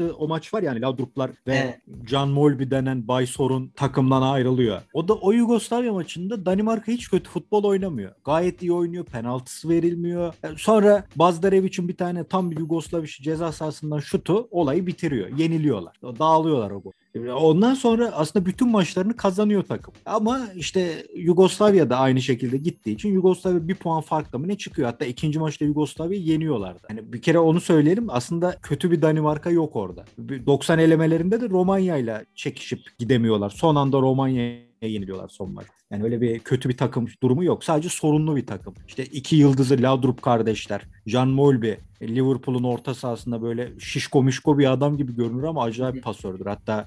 karıştığı 0.00 0.16
o 0.16 0.28
maç 0.28 0.54
var 0.54 0.62
yani 0.62 0.80
Laudruplar 0.80 1.30
ve 1.46 1.54
Evet. 1.54 1.80
Can 2.04 2.28
Molby 2.28 2.70
denen 2.70 3.08
Bay 3.08 3.26
Sorun 3.26 3.68
takımdan 3.68 4.22
ayrılıyor. 4.22 4.82
O 4.92 5.08
da 5.08 5.14
o 5.14 5.32
Yugoslavya 5.32 5.92
maçında 5.92 6.46
Danimarka 6.46 6.92
hiç 6.92 7.10
kötü 7.10 7.30
futbol 7.30 7.64
oynamıyor. 7.64 8.12
Gayet 8.24 8.62
iyi 8.62 8.72
oynuyor. 8.72 9.04
Penaltısı 9.04 9.68
verilmiyor. 9.68 10.34
Yani 10.42 10.58
Sonra 10.58 11.04
Bazdarevic'in 11.16 11.88
bir 11.88 11.96
tane 11.96 12.24
tam 12.24 12.50
bir 12.50 12.58
Yugoslav 12.58 13.04
işi 13.04 13.22
ceza 13.22 13.52
sahasından 13.52 13.98
şutu 13.98 14.48
olayı 14.50 14.86
bitiriyor. 14.86 15.28
Yeniliyorlar. 15.38 15.96
Dağılıyorlar 16.02 16.70
o 16.70 16.80
gol. 16.80 16.92
Ondan 17.18 17.74
sonra 17.74 18.10
aslında 18.12 18.46
bütün 18.46 18.68
maçlarını 18.68 19.16
kazanıyor 19.16 19.62
takım. 19.62 19.94
Ama 20.06 20.40
işte 20.56 21.06
Yugoslavya 21.16 21.90
da 21.90 21.96
aynı 21.96 22.22
şekilde 22.22 22.56
gittiği 22.56 22.92
için 22.92 23.12
Yugoslavya 23.12 23.68
bir 23.68 23.74
puan 23.74 24.00
farkla 24.00 24.38
mı 24.38 24.48
ne 24.48 24.58
çıkıyor? 24.58 24.88
Hatta 24.88 25.04
ikinci 25.04 25.38
maçta 25.38 25.64
Yugoslavya'yı 25.64 26.24
yeniyorlardı. 26.24 26.80
Hani 26.88 27.12
bir 27.12 27.22
kere 27.22 27.38
onu 27.38 27.60
söyleyelim. 27.60 28.06
Aslında 28.08 28.56
kötü 28.62 28.90
bir 28.90 29.02
Danimarka 29.02 29.50
yok 29.50 29.76
orada. 29.76 30.04
Bir 30.18 30.46
90 30.46 30.78
elemelerinde 30.78 31.40
de 31.40 31.48
Romanya'yla 31.48 32.24
çekişip 32.34 32.98
gidemiyorlar. 32.98 33.50
Son 33.50 33.76
anda 33.76 34.00
Romanya'ya 34.00 34.70
yeniliyorlar 34.82 35.28
son 35.28 35.52
maç. 35.52 35.66
Yani 35.90 36.04
öyle 36.04 36.20
bir 36.20 36.38
kötü 36.38 36.68
bir 36.68 36.76
takım 36.76 37.06
durumu 37.22 37.44
yok. 37.44 37.64
Sadece 37.64 37.88
sorunlu 37.88 38.36
bir 38.36 38.46
takım. 38.46 38.74
İşte 38.88 39.04
iki 39.04 39.36
yıldızı 39.36 39.82
Laudrup 39.82 40.22
kardeşler. 40.22 40.82
Jan 41.06 41.28
Molby 41.28 41.72
Liverpool'un 42.02 42.64
orta 42.64 42.94
sahasında 42.94 43.42
böyle 43.42 43.80
şişko 43.80 44.22
mişko 44.22 44.58
bir 44.58 44.72
adam 44.72 44.96
gibi 44.96 45.16
görünür 45.16 45.42
ama 45.42 45.62
acayip 45.62 46.02
pasördür. 46.02 46.46
Hatta 46.46 46.86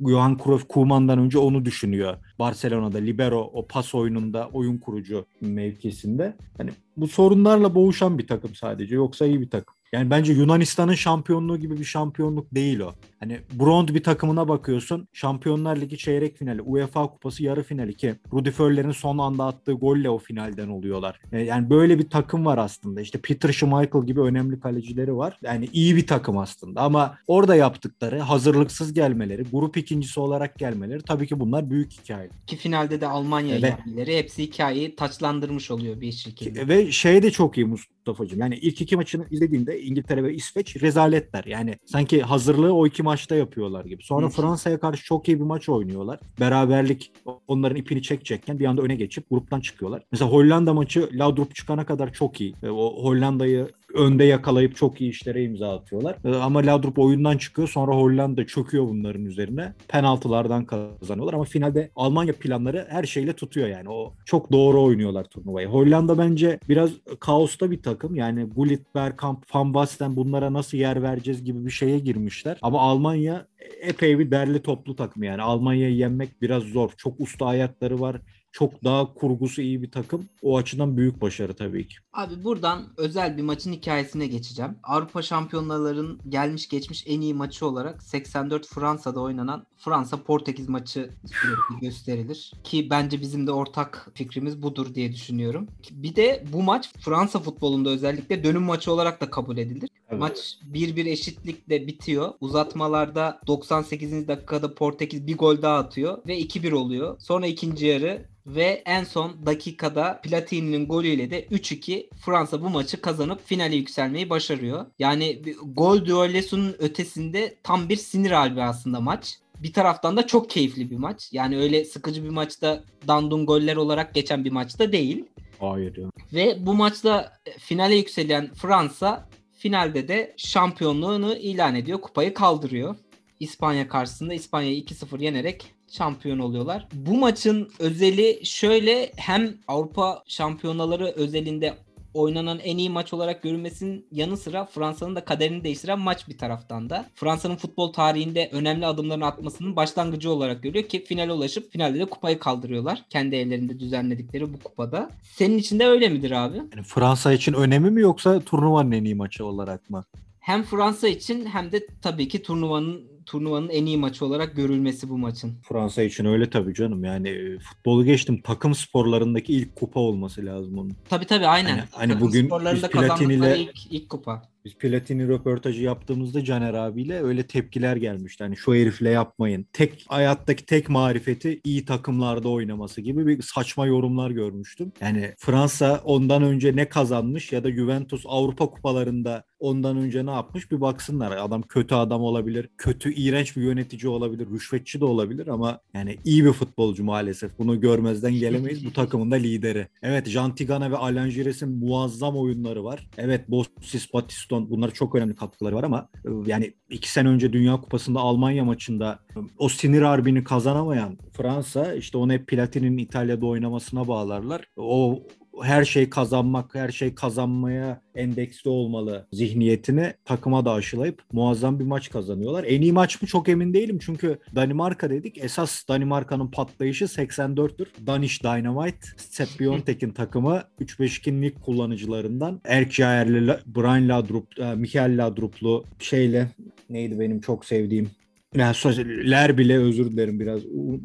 Johan 0.00 0.38
Cruyff 0.44 0.68
Koeman'dan 0.68 1.18
önce 1.18 1.38
onu 1.38 1.64
düşünüyor. 1.64 2.16
Barcelona'da 2.38 2.98
libero 2.98 3.50
o 3.52 3.66
pas 3.66 3.94
oyununda 3.94 4.48
oyun 4.52 4.78
kurucu 4.78 5.26
mevkisinde. 5.40 6.36
Hani 6.58 6.70
bu 6.96 7.08
sorunlarla 7.08 7.74
boğuşan 7.74 8.18
bir 8.18 8.26
takım 8.26 8.54
sadece. 8.54 8.94
Yoksa 8.94 9.26
iyi 9.26 9.40
bir 9.40 9.50
takım. 9.50 9.74
Yani 9.92 10.10
bence 10.10 10.32
Yunanistan'ın 10.32 10.94
şampiyonluğu 10.94 11.58
gibi 11.58 11.78
bir 11.78 11.84
şampiyonluk 11.84 12.54
değil 12.54 12.80
o. 12.80 12.94
Hani 13.22 13.40
Brond 13.60 13.88
bir 13.88 14.02
takımına 14.02 14.48
bakıyorsun. 14.48 15.08
Şampiyonlar 15.12 15.76
Ligi 15.76 15.98
çeyrek 15.98 16.36
finali, 16.36 16.62
UEFA 16.62 17.06
Kupası 17.06 17.44
yarı 17.44 17.62
finali 17.62 17.94
ki 17.94 18.14
Rudi 18.32 18.52
Völler'in 18.58 18.90
son 18.90 19.18
anda 19.18 19.44
attığı 19.44 19.72
golle 19.72 20.10
o 20.10 20.18
finalden 20.18 20.68
oluyorlar. 20.68 21.20
E, 21.32 21.40
Yani 21.42 21.70
böyle 21.70 21.98
bir 21.98 22.10
takım 22.10 22.46
var 22.46 22.58
aslında. 22.58 23.00
İşte 23.00 23.20
Peter 23.20 23.52
Schmeichel 23.52 24.06
gibi 24.06 24.20
önemli 24.20 24.60
kalecileri 24.60 25.16
var. 25.16 25.38
Yani 25.42 25.68
iyi 25.72 25.96
bir 25.96 26.06
takım 26.06 26.38
aslında 26.38 26.80
ama 26.80 27.18
orada 27.26 27.56
yaptıkları 27.56 28.18
hazırlıksız 28.20 28.92
gelmeleri, 28.92 29.42
grup 29.52 29.76
ikincisi 29.76 30.20
olarak 30.20 30.58
gelmeleri 30.58 31.02
tabii 31.02 31.26
ki 31.26 31.40
bunlar 31.40 31.70
büyük 31.70 31.92
hikaye. 31.92 32.28
Ki 32.46 32.56
finalde 32.56 33.00
de 33.00 33.06
Almanya 33.06 33.56
Evet. 33.58 33.74
yenmeleri 33.86 34.18
hepsi 34.18 34.42
hikayeyi 34.42 34.96
taçlandırmış 34.96 35.70
oluyor 35.70 36.00
bir 36.00 36.12
şekilde. 36.12 36.68
Ve 36.68 36.92
şey 36.92 37.22
de 37.22 37.30
çok 37.30 37.56
iyi 37.58 37.66
Mustafa'cığım. 37.66 38.40
Yani 38.40 38.56
ilk 38.56 38.80
iki 38.80 38.96
maçını 38.96 39.24
izlediğinde 39.30 39.82
İngiltere 39.82 40.24
ve 40.24 40.34
İsveç 40.34 40.82
rezaletler. 40.82 41.44
Yani 41.44 41.74
sanki 41.86 42.22
hazırlığı 42.22 42.72
o 42.74 42.86
iki 42.86 43.02
maçta 43.12 43.34
yapıyorlar 43.34 43.84
gibi. 43.84 44.02
Sonra. 44.02 44.28
Fransa'ya 44.28 44.80
karşı 44.80 45.04
çok 45.04 45.28
iyi 45.28 45.38
bir 45.38 45.44
maç 45.44 45.68
oynuyorlar. 45.68 46.20
Beraberlik 46.40 47.12
onların 47.48 47.76
ipini 47.76 48.02
çekecekken 48.02 48.58
bir 48.58 48.64
anda 48.64 48.82
öne 48.82 48.94
geçip 48.94 49.30
gruptan 49.30 49.60
çıkıyorlar. 49.60 50.02
Mesela 50.12 50.30
Hollanda 50.30 50.74
maçı 50.74 51.10
Laudrup 51.12 51.54
çıkana 51.54 51.86
kadar 51.86 52.12
çok 52.12 52.40
iyi. 52.40 52.54
Ve 52.62 52.70
O 52.70 53.04
Hollanda'yı 53.04 53.68
önde 53.94 54.24
yakalayıp 54.24 54.76
çok 54.76 55.00
iyi 55.00 55.10
işlere 55.10 55.42
imza 55.42 55.76
atıyorlar. 55.76 56.16
Ee, 56.24 56.34
ama 56.36 56.66
Laudrup 56.66 56.98
oyundan 56.98 57.36
çıkıyor 57.36 57.68
sonra 57.68 57.92
Hollanda 57.92 58.46
çöküyor 58.46 58.84
bunların 58.88 59.24
üzerine. 59.24 59.72
Penaltılardan 59.88 60.64
kazanıyorlar 60.64 61.34
ama 61.34 61.44
finalde 61.44 61.90
Almanya 61.96 62.32
planları 62.32 62.86
her 62.90 63.04
şeyle 63.04 63.32
tutuyor 63.32 63.68
yani. 63.68 63.90
O 63.90 64.14
çok 64.24 64.52
doğru 64.52 64.82
oynuyorlar 64.82 65.24
turnuvayı. 65.24 65.66
Hollanda 65.66 66.18
bence 66.18 66.58
biraz 66.68 66.90
kaosta 67.20 67.70
bir 67.70 67.82
takım. 67.82 68.14
Yani 68.14 68.44
Gullit, 68.44 68.94
Bergkamp, 68.94 69.54
Van 69.54 69.74
Basten 69.74 70.16
bunlara 70.16 70.52
nasıl 70.52 70.78
yer 70.78 71.02
vereceğiz 71.02 71.44
gibi 71.44 71.66
bir 71.66 71.70
şeye 71.70 71.98
girmişler. 71.98 72.58
Ama 72.62 72.80
Almanya 72.80 73.46
epey 73.80 74.18
bir 74.18 74.30
derli 74.30 74.62
toplu 74.62 74.96
takım 74.96 75.22
yani. 75.22 75.42
Almanya'yı 75.42 75.94
yenmek 75.94 76.42
biraz 76.42 76.62
zor. 76.62 76.90
Çok 76.96 77.20
usta 77.20 77.46
ayakları 77.46 78.00
var 78.00 78.16
çok 78.52 78.84
daha 78.84 79.14
kurgusu 79.14 79.62
iyi 79.62 79.82
bir 79.82 79.90
takım. 79.90 80.28
O 80.42 80.58
açıdan 80.58 80.96
büyük 80.96 81.20
başarı 81.20 81.54
tabii 81.54 81.88
ki. 81.88 81.94
Abi 82.12 82.44
buradan 82.44 82.82
özel 82.96 83.36
bir 83.36 83.42
maçın 83.42 83.72
hikayesine 83.72 84.26
geçeceğim. 84.26 84.76
Avrupa 84.82 85.22
şampiyonlarının 85.22 86.20
gelmiş 86.28 86.68
geçmiş 86.68 87.04
en 87.06 87.20
iyi 87.20 87.34
maçı 87.34 87.66
olarak 87.66 88.02
84 88.02 88.66
Fransa'da 88.66 89.20
oynanan 89.20 89.66
Fransa-Portekiz 89.76 90.68
maçı 90.68 91.10
sürekli 91.26 91.80
gösterilir. 91.80 92.52
Ki 92.64 92.90
bence 92.90 93.20
bizim 93.20 93.46
de 93.46 93.52
ortak 93.52 94.10
fikrimiz 94.14 94.62
budur 94.62 94.94
diye 94.94 95.12
düşünüyorum. 95.12 95.68
Bir 95.90 96.16
de 96.16 96.44
bu 96.52 96.62
maç 96.62 96.92
Fransa 96.98 97.38
futbolunda 97.38 97.90
özellikle 97.90 98.44
dönüm 98.44 98.62
maçı 98.62 98.92
olarak 98.92 99.20
da 99.20 99.30
kabul 99.30 99.56
edilir. 99.56 99.90
Evet. 100.08 100.20
Maç 100.20 100.58
1-1 100.72 101.08
eşitlikle 101.08 101.86
bitiyor. 101.86 102.32
Uzatmalarda 102.40 103.40
98. 103.46 104.28
dakikada 104.28 104.74
Portekiz 104.74 105.26
bir 105.26 105.38
gol 105.38 105.62
daha 105.62 105.78
atıyor 105.78 106.18
ve 106.26 106.40
2-1 106.40 106.74
oluyor. 106.74 107.20
Sonra 107.20 107.46
ikinci 107.46 107.86
yarı 107.86 108.32
ve 108.46 108.82
en 108.86 109.04
son 109.04 109.46
dakikada 109.46 110.20
Platini'nin 110.22 110.86
golüyle 110.86 111.30
de 111.30 111.44
3-2 111.44 112.08
Fransa 112.16 112.62
bu 112.62 112.70
maçı 112.70 113.00
kazanıp 113.00 113.46
finale 113.46 113.76
yükselmeyi 113.76 114.30
başarıyor. 114.30 114.86
Yani 114.98 115.42
gol 115.64 116.04
düellosunun 116.04 116.74
ötesinde 116.78 117.54
tam 117.62 117.88
bir 117.88 117.96
sinir 117.96 118.30
halbi 118.30 118.62
aslında 118.62 119.00
maç. 119.00 119.38
Bir 119.58 119.72
taraftan 119.72 120.16
da 120.16 120.26
çok 120.26 120.50
keyifli 120.50 120.90
bir 120.90 120.96
maç. 120.96 121.28
Yani 121.32 121.58
öyle 121.58 121.84
sıkıcı 121.84 122.24
bir 122.24 122.28
maçta 122.28 122.84
dandun 123.08 123.46
goller 123.46 123.76
olarak 123.76 124.14
geçen 124.14 124.44
bir 124.44 124.52
maçta 124.52 124.92
değil. 124.92 125.24
Hayır 125.60 125.96
ya. 125.96 126.10
Ve 126.32 126.66
bu 126.66 126.74
maçta 126.74 127.32
finale 127.58 127.94
yükselen 127.94 128.54
Fransa 128.54 129.28
finalde 129.58 130.08
de 130.08 130.34
şampiyonluğunu 130.36 131.36
ilan 131.36 131.74
ediyor. 131.74 132.00
Kupayı 132.00 132.34
kaldırıyor. 132.34 132.96
İspanya 133.40 133.88
karşısında 133.88 134.34
İspanya'yı 134.34 134.82
2-0 134.82 135.22
yenerek 135.22 135.74
şampiyon 135.92 136.38
oluyorlar. 136.38 136.88
Bu 136.92 137.18
maçın 137.18 137.70
özeli 137.78 138.40
şöyle 138.44 139.12
hem 139.16 139.54
Avrupa 139.68 140.22
şampiyonaları 140.26 141.06
özelinde 141.06 141.74
oynanan 142.14 142.58
en 142.58 142.78
iyi 142.78 142.90
maç 142.90 143.12
olarak 143.12 143.42
görülmesinin 143.42 144.06
yanı 144.12 144.36
sıra 144.36 144.64
Fransa'nın 144.64 145.16
da 145.16 145.24
kaderini 145.24 145.64
değiştiren 145.64 145.98
maç 145.98 146.28
bir 146.28 146.38
taraftan 146.38 146.90
da. 146.90 147.06
Fransa'nın 147.14 147.56
futbol 147.56 147.92
tarihinde 147.92 148.50
önemli 148.52 148.86
adımlarını 148.86 149.26
atmasının 149.26 149.76
başlangıcı 149.76 150.30
olarak 150.30 150.62
görüyor 150.62 150.88
ki 150.88 151.04
finale 151.04 151.32
ulaşıp 151.32 151.72
finalde 151.72 151.98
de 151.98 152.04
kupayı 152.04 152.38
kaldırıyorlar. 152.38 153.02
Kendi 153.10 153.36
evlerinde 153.36 153.80
düzenledikleri 153.80 154.54
bu 154.54 154.58
kupada. 154.58 155.10
Senin 155.22 155.58
için 155.58 155.78
de 155.78 155.86
öyle 155.86 156.08
midir 156.08 156.30
abi? 156.30 156.56
Yani 156.56 156.82
Fransa 156.84 157.32
için 157.32 157.52
önemi 157.52 157.90
mi 157.90 158.00
yoksa 158.00 158.40
turnuvanın 158.40 158.92
en 158.92 159.04
iyi 159.04 159.14
maçı 159.14 159.46
olarak 159.46 159.90
mı? 159.90 160.04
Hem 160.40 160.62
Fransa 160.62 161.08
için 161.08 161.46
hem 161.46 161.72
de 161.72 161.86
tabii 162.02 162.28
ki 162.28 162.42
turnuvanın 162.42 163.11
turnuvanın 163.26 163.68
en 163.68 163.86
iyi 163.86 163.98
maçı 163.98 164.26
olarak 164.26 164.56
görülmesi 164.56 165.08
bu 165.08 165.18
maçın. 165.18 165.54
Fransa 165.62 166.02
için 166.02 166.24
öyle 166.24 166.50
tabii 166.50 166.74
canım. 166.74 167.04
Yani 167.04 167.28
e, 167.28 167.58
futbolu 167.58 168.04
geçtim. 168.04 168.40
Takım 168.44 168.74
sporlarındaki 168.74 169.52
ilk 169.52 169.76
kupa 169.76 170.00
olması 170.00 170.46
lazım 170.46 170.78
onun. 170.78 170.96
Tabii 171.08 171.26
tabii 171.26 171.46
aynen. 171.46 171.68
Yani, 171.68 171.82
hani 171.92 172.20
bugün 172.20 172.46
sporlarında 172.46 172.90
kazandıkları 172.90 173.56
ilk, 173.56 173.92
ilk 173.92 174.08
kupa. 174.08 174.51
Biz 174.64 174.74
Platini 174.74 175.28
röportajı 175.28 175.82
yaptığımızda 175.82 176.44
Caner 176.44 176.74
abiyle 176.74 177.22
öyle 177.22 177.46
tepkiler 177.46 177.96
gelmişti. 177.96 178.44
Hani 178.44 178.56
şu 178.56 178.74
herifle 178.74 179.10
yapmayın. 179.10 179.66
Tek 179.72 180.04
hayattaki 180.08 180.66
tek 180.66 180.88
marifeti 180.88 181.60
iyi 181.64 181.84
takımlarda 181.84 182.48
oynaması 182.48 183.00
gibi 183.00 183.26
bir 183.26 183.42
saçma 183.42 183.86
yorumlar 183.86 184.30
görmüştüm. 184.30 184.92
Yani 185.00 185.34
Fransa 185.38 186.00
ondan 186.04 186.42
önce 186.42 186.76
ne 186.76 186.88
kazanmış 186.88 187.52
ya 187.52 187.64
da 187.64 187.72
Juventus 187.72 188.24
Avrupa 188.26 188.66
kupalarında 188.66 189.44
ondan 189.62 189.96
önce 189.96 190.26
ne 190.26 190.30
yapmış 190.30 190.70
bir 190.70 190.80
baksınlar. 190.80 191.36
Adam 191.36 191.62
kötü 191.62 191.94
adam 191.94 192.22
olabilir, 192.22 192.68
kötü 192.78 193.14
iğrenç 193.14 193.56
bir 193.56 193.62
yönetici 193.62 194.08
olabilir, 194.08 194.46
rüşvetçi 194.50 195.00
de 195.00 195.04
olabilir 195.04 195.46
ama 195.46 195.80
yani 195.94 196.16
iyi 196.24 196.44
bir 196.44 196.52
futbolcu 196.52 197.04
maalesef. 197.04 197.58
Bunu 197.58 197.80
görmezden 197.80 198.32
gelemeyiz. 198.32 198.86
Bu 198.86 198.92
takımın 198.92 199.30
da 199.30 199.34
lideri. 199.34 199.88
Evet 200.02 200.28
Jean 200.28 200.54
Tigana 200.54 200.90
ve 200.90 200.96
Alan 200.96 201.30
Gires'in 201.30 201.68
muazzam 201.68 202.36
oyunları 202.36 202.84
var. 202.84 203.08
Evet 203.18 203.50
Bossis 203.50 204.14
Batista 204.14 204.51
Houston 204.52 204.70
bunlara 204.70 204.90
çok 204.90 205.14
önemli 205.14 205.34
katkıları 205.34 205.76
var 205.76 205.84
ama 205.84 206.08
yani 206.46 206.74
iki 206.90 207.10
sene 207.10 207.28
önce 207.28 207.52
Dünya 207.52 207.76
Kupası'nda 207.76 208.20
Almanya 208.20 208.64
maçında 208.64 209.18
o 209.58 209.68
sinir 209.68 210.02
harbini 210.02 210.44
kazanamayan 210.44 211.18
Fransa 211.32 211.94
işte 211.94 212.18
onu 212.18 212.32
hep 212.32 212.46
Platini'nin 212.46 212.98
İtalya'da 212.98 213.46
oynamasına 213.46 214.08
bağlarlar. 214.08 214.64
O 214.76 215.22
her 215.62 215.84
şey 215.84 216.10
kazanmak, 216.10 216.74
her 216.74 216.88
şey 216.88 217.14
kazanmaya 217.14 218.00
endeksli 218.14 218.70
olmalı 218.70 219.26
zihniyetini 219.32 220.12
takıma 220.24 220.64
da 220.64 220.72
aşılayıp 220.72 221.22
muazzam 221.32 221.78
bir 221.78 221.84
maç 221.84 222.10
kazanıyorlar. 222.10 222.64
En 222.64 222.82
iyi 222.82 222.92
maç 222.92 223.22
mı 223.22 223.28
çok 223.28 223.48
emin 223.48 223.74
değilim 223.74 223.98
çünkü 224.02 224.38
Danimarka 224.54 225.10
dedik. 225.10 225.38
Esas 225.38 225.88
Danimarka'nın 225.88 226.50
patlayışı 226.50 227.04
84'tür. 227.04 227.86
Danish 228.06 228.42
Dynamite, 228.42 229.06
Sepp 229.16 229.50
Biontek'in 229.60 230.10
takımı 230.10 230.62
3-5-2'nin 230.80 231.42
ilk 231.42 231.62
kullanıcılarından 231.62 232.60
Erk 232.64 232.92
Jaer'li, 232.92 233.56
Brian 233.66 234.08
Ladrup, 234.08 234.58
e, 234.58 234.74
Michael 234.74 235.26
Ladrup'lu 235.26 235.84
şeyle 235.98 236.48
neydi 236.90 237.20
benim 237.20 237.40
çok 237.40 237.64
sevdiğim 237.64 238.10
yani 238.54 239.30
Ler 239.30 239.58
bile 239.58 239.78
özür 239.78 240.10
dilerim 240.10 240.40
biraz 240.40 240.60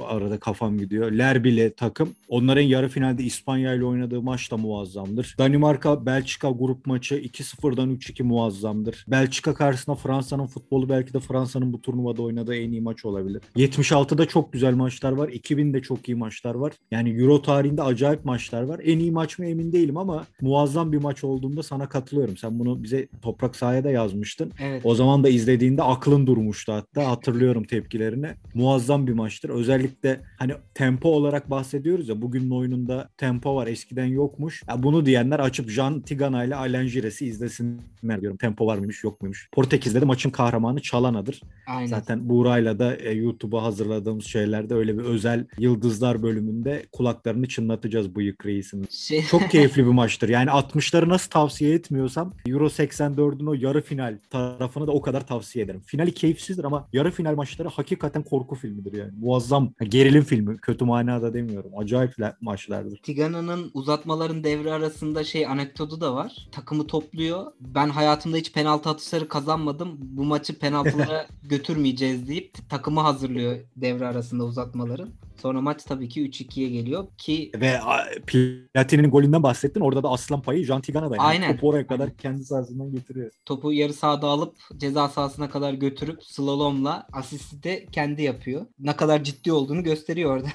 arada 0.07 0.39
kafam 0.39 0.77
gidiyor. 0.77 1.11
Ler 1.11 1.43
bile 1.43 1.73
takım. 1.73 2.09
Onların 2.29 2.61
yarı 2.61 2.89
finalde 2.89 3.23
İspanya 3.23 3.73
ile 3.73 3.85
oynadığı 3.85 4.21
maç 4.21 4.51
da 4.51 4.57
muazzamdır. 4.57 5.35
Danimarka 5.39 6.05
Belçika 6.05 6.49
grup 6.49 6.85
maçı 6.85 7.15
2-0'dan 7.15 7.95
3-2 7.95 8.23
muazzamdır. 8.23 9.05
Belçika 9.07 9.53
karşısında 9.53 9.95
Fransa'nın 9.95 10.45
futbolu 10.45 10.89
belki 10.89 11.13
de 11.13 11.19
Fransa'nın 11.19 11.73
bu 11.73 11.81
turnuvada 11.81 12.21
oynadığı 12.21 12.55
en 12.55 12.71
iyi 12.71 12.81
maç 12.81 13.05
olabilir. 13.05 13.41
76'da 13.55 14.25
çok 14.25 14.53
güzel 14.53 14.73
maçlar 14.73 15.11
var. 15.11 15.29
2000'de 15.29 15.81
çok 15.81 16.09
iyi 16.09 16.15
maçlar 16.15 16.55
var. 16.55 16.73
Yani 16.91 17.09
Euro 17.21 17.41
tarihinde 17.41 17.83
acayip 17.83 18.25
maçlar 18.25 18.61
var. 18.61 18.81
En 18.83 18.99
iyi 18.99 19.11
maç 19.11 19.39
mı 19.39 19.45
emin 19.45 19.71
değilim 19.71 19.97
ama 19.97 20.25
muazzam 20.41 20.91
bir 20.91 20.97
maç 20.97 21.23
olduğunda 21.23 21.63
sana 21.63 21.89
katılıyorum. 21.89 22.37
Sen 22.37 22.59
bunu 22.59 22.83
bize 22.83 23.07
Toprak 23.21 23.55
Sahaya 23.55 23.77
yazmıştın. 23.89 24.51
Evet. 24.59 24.81
O 24.83 24.95
zaman 24.95 25.23
da 25.23 25.29
izlediğinde 25.29 25.83
aklın 25.83 26.27
durmuştu 26.27 26.73
hatta. 26.73 27.07
Hatırlıyorum 27.07 27.36
hatırlıyorum 27.37 27.63
tepkilerini. 27.63 28.27
Muazzam 28.53 29.07
bir 29.07 29.13
maçtır. 29.13 29.49
Özellikle 29.49 30.21
hani 30.37 30.53
tempo 30.73 31.09
olarak 31.09 31.49
bahsediyoruz 31.49 32.09
ya 32.09 32.21
bugünün 32.21 32.49
oyununda 32.49 33.09
tempo 33.17 33.55
var 33.55 33.67
eskiden 33.67 34.05
yokmuş. 34.05 34.63
Ya 34.69 34.83
bunu 34.83 35.05
diyenler 35.05 35.39
açıp 35.39 35.69
Jean 35.69 36.01
Tigana 36.01 36.43
ile 36.43 36.55
Alain 36.55 36.87
Gires'i 36.87 37.25
izlesinler 37.25 38.21
diyorum. 38.21 38.37
Tempo 38.37 38.67
var 38.67 38.77
mıymış 38.77 39.03
yok 39.03 39.21
muymuş. 39.21 39.49
Portekiz'de 39.51 40.01
de 40.01 40.05
maçın 40.05 40.29
kahramanı 40.29 40.81
Çalana'dır. 40.81 41.41
Aynen. 41.67 41.87
Zaten 41.87 42.29
Buğra'yla 42.29 42.79
da 42.79 42.95
e, 42.95 43.11
YouTube'a 43.11 43.63
hazırladığımız 43.63 44.25
şeylerde 44.25 44.73
öyle 44.73 44.97
bir 44.97 45.03
özel 45.03 45.45
Yıldızlar 45.59 46.23
bölümünde 46.23 46.85
kulaklarını 46.91 47.47
çınlatacağız 47.47 48.15
bıyık 48.15 48.45
reisin. 48.45 48.87
Şey... 48.89 49.25
Çok 49.25 49.49
keyifli 49.51 49.85
bir 49.85 49.91
maçtır. 49.91 50.29
Yani 50.29 50.49
60'ları 50.49 51.09
nasıl 51.09 51.29
tavsiye 51.29 51.73
etmiyorsam 51.73 52.33
Euro 52.47 52.65
84'ün 52.65 53.45
o 53.45 53.53
yarı 53.53 53.81
final 53.81 54.17
tarafını 54.29 54.87
da 54.87 54.91
o 54.91 55.01
kadar 55.01 55.27
tavsiye 55.27 55.65
ederim. 55.65 55.81
Finali 55.85 56.13
keyifsizdir 56.13 56.63
ama 56.63 56.87
yarı 56.93 57.11
final 57.11 57.26
maçları 57.33 57.67
hakikaten 57.67 58.23
korku 58.23 58.55
filmidir 58.55 58.93
yani. 58.93 59.11
Muazzam 59.19 59.73
gerilim 59.83 60.23
filmi. 60.23 60.57
Kötü 60.57 60.85
manada 60.85 61.33
demiyorum. 61.33 61.71
Acayip 61.77 62.13
maçlardır. 62.41 62.97
Tigana'nın 62.97 63.71
uzatmaların 63.73 64.43
devre 64.43 64.73
arasında 64.73 65.23
şey 65.23 65.45
anekdotu 65.45 66.01
da 66.01 66.15
var. 66.15 66.47
Takımı 66.51 66.87
topluyor. 66.87 67.51
Ben 67.59 67.89
hayatımda 67.89 68.37
hiç 68.37 68.53
penaltı 68.53 68.89
atışları 68.89 69.27
kazanmadım. 69.27 69.97
Bu 69.99 70.23
maçı 70.23 70.59
penaltılara 70.59 71.27
götürmeyeceğiz 71.43 72.27
deyip 72.27 72.69
takımı 72.69 72.99
hazırlıyor 72.99 73.57
devre 73.75 74.07
arasında 74.07 74.43
uzatmaların. 74.43 75.09
Sonra 75.41 75.61
maç 75.61 75.83
tabii 75.83 76.09
ki 76.09 76.29
3-2'ye 76.29 76.69
geliyor 76.69 77.07
ki 77.17 77.51
ve 77.55 77.79
Platini'nin 78.27 79.11
golünden 79.11 79.43
bahsettin. 79.43 79.81
Orada 79.81 80.03
da 80.03 80.09
aslan 80.09 80.41
payı 80.41 80.65
Jean 80.65 80.81
Tigana'da 80.81 81.15
yani. 81.15 81.27
Aynen. 81.27 81.51
Topu 81.51 81.67
oraya 81.67 81.87
kadar 81.87 82.17
kendi 82.17 82.43
sahasından 82.45 82.91
getiriyor. 82.91 83.31
Topu 83.45 83.73
yarı 83.73 83.93
sahada 83.93 84.27
alıp 84.27 84.55
ceza 84.77 85.09
sahasına 85.09 85.49
kadar 85.49 85.73
götürüp 85.73 86.23
slalomla 86.23 87.07
asisti 87.13 87.63
de 87.63 87.85
kendi 87.91 88.21
yapıyor. 88.21 88.65
Ne 88.79 88.95
kadar 88.95 89.23
ciddi 89.23 89.51
olduğunu 89.51 89.83
gösteriyor 89.83 90.31
orada. 90.35 90.47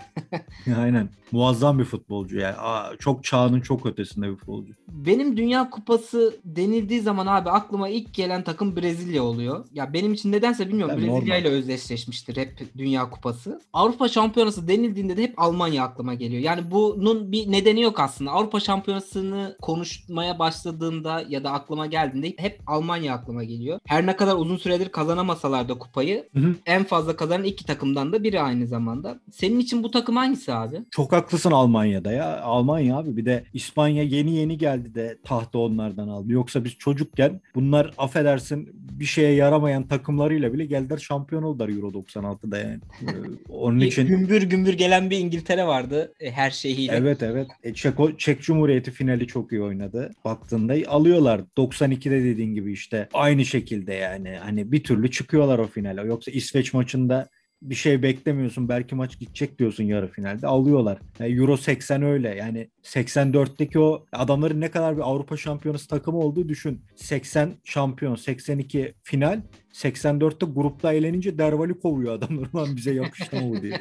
Aynen. 0.81 1.09
Muazzam 1.33 1.79
bir 1.79 1.85
futbolcu 1.85 2.39
yani. 2.39 2.57
Aa, 2.59 2.97
çok 2.99 3.25
çağının 3.25 3.61
çok 3.61 3.87
ötesinde 3.87 4.31
bir 4.31 4.37
futbolcu. 4.37 4.73
Benim 4.89 5.37
Dünya 5.37 5.71
Kupası 5.71 6.37
denildiği 6.45 7.01
zaman 7.01 7.27
abi 7.27 7.51
aklıma 7.51 7.89
ilk 7.89 8.15
gelen 8.15 8.45
takım 8.45 8.77
Brezilya 8.77 9.23
oluyor. 9.23 9.65
Ya 9.73 9.93
benim 9.93 10.13
için 10.13 10.33
nedense 10.33 10.69
bilmiyorum. 10.69 10.99
Yani 10.99 11.13
Brezilya 11.13 11.39
ile 11.39 11.49
özdeşleşmiştir 11.49 12.37
hep 12.37 12.69
Dünya 12.79 13.11
Kupası. 13.11 13.61
Avrupa 13.73 14.09
Şampiyonası 14.09 14.69
denildiğinde 14.77 15.17
de 15.17 15.23
hep 15.23 15.35
Almanya 15.37 15.83
aklıma 15.85 16.15
geliyor. 16.15 16.43
Yani 16.43 16.71
bunun 16.71 17.33
bir 17.33 17.53
nedeni 17.53 17.81
yok 17.83 18.01
aslında. 18.01 18.31
Avrupa 18.31 18.61
Şampiyonası'nı 18.61 19.57
konuşmaya 19.63 20.39
başladığımda 20.39 21.25
ya 21.29 21.45
da 21.45 21.51
aklıma 21.53 21.87
geldiğinde 21.87 22.35
hep 22.37 22.61
Almanya 22.67 23.15
aklıma 23.15 23.45
geliyor. 23.45 23.79
Her 23.87 24.07
ne 24.07 24.17
kadar 24.17 24.37
uzun 24.37 24.57
süredir 24.57 24.89
kazanamasalar 24.89 25.69
da 25.69 25.79
kupayı 25.79 26.29
Hı 26.37 26.41
hı. 26.41 26.55
en 26.67 26.85
fazla 26.85 27.17
kazanan 27.17 27.45
iki 27.45 27.67
takımdan 27.67 28.13
da 28.13 28.23
biri 28.25 28.41
aynı 28.41 28.67
zamanda. 28.67 29.21
Senin 29.33 29.59
için 29.61 29.83
bu 29.83 29.91
takım 29.91 30.17
hangisi 30.17 30.53
abi? 30.55 30.77
Çok 30.91 31.13
haklısın 31.13 31.51
Almanya'da 31.51 32.13
ya. 32.13 32.41
Almanya 32.43 32.97
abi 32.99 33.17
bir 33.17 33.25
de 33.25 33.45
İspanya 33.55 34.03
yeni 34.03 34.35
yeni 34.35 34.59
geldi 34.59 34.95
de 34.95 35.19
tahta 35.25 35.59
onlardan 35.59 36.09
aldı. 36.09 36.33
Yoksa 36.33 36.65
biz 36.65 36.73
çocukken 36.79 37.41
bunlar 37.55 37.95
affedersin 37.99 38.69
bir 38.75 39.05
şeye 39.05 39.35
yaramayan 39.35 39.83
takımlarıyla 39.83 40.53
bile 40.53 40.65
geldiler 40.65 40.99
şampiyon 40.99 41.43
oldular 41.43 41.69
Euro 41.69 41.89
96'da 41.89 42.59
yani. 42.59 42.81
Ee, 43.03 43.53
Onun 43.53 43.81
için 43.81 44.07
gümbür 44.07 44.43
gümbür 44.43 44.62
gelen 44.71 45.11
bir 45.11 45.19
İngiltere 45.19 45.67
vardı 45.67 46.15
e, 46.21 46.31
her 46.31 46.51
şeyiyle. 46.51 46.93
Evet 46.97 47.23
evet. 47.23 47.47
E, 47.63 47.75
Çeko, 47.75 48.17
Çek 48.17 48.43
Cumhuriyeti 48.43 48.91
finali 48.91 49.27
çok 49.27 49.53
iyi 49.53 49.63
oynadı. 49.63 50.11
Baktığında 50.25 50.75
alıyorlar. 50.89 51.41
92'de 51.57 52.25
dediğin 52.25 52.55
gibi 52.55 52.73
işte 52.73 53.09
aynı 53.13 53.45
şekilde 53.45 53.95
yani. 53.95 54.39
Hani 54.43 54.73
bir 54.73 54.85
türlü 54.85 55.11
çıkıyorlar 55.11 55.59
o 55.59 55.67
finale. 55.67 56.01
Yoksa 56.01 56.31
İsveç 56.31 56.75
maçında 56.75 57.29
bir 57.63 57.75
şey 57.75 58.03
beklemiyorsun. 58.03 58.69
Belki 58.69 58.95
maç 58.95 59.19
gidecek 59.19 59.59
diyorsun 59.59 59.85
yarı 59.85 60.09
finalde. 60.09 60.47
Alıyorlar. 60.47 60.99
Yani 61.19 61.35
Euro 61.35 61.57
80 61.57 62.03
öyle. 62.03 62.29
Yani 62.29 62.69
84'teki 62.83 63.79
o 63.79 64.07
adamların 64.13 64.61
ne 64.61 64.71
kadar 64.71 64.97
bir 64.97 65.03
Avrupa 65.03 65.37
Şampiyonası 65.37 65.89
takımı 65.89 66.19
olduğu 66.19 66.49
düşün. 66.49 66.85
80 66.97 67.53
şampiyon, 67.65 68.15
82 68.15 68.95
final. 69.03 69.41
84'te 69.73 70.47
grupta 70.47 70.93
eğlenince 70.93 71.39
Dervali 71.39 71.81
kovuyor 71.81 72.15
adamlar. 72.15 72.49
Lan 72.55 72.77
bize 72.77 72.95
yakıştı 72.95 73.37
mı 73.37 73.63
diye. 73.63 73.81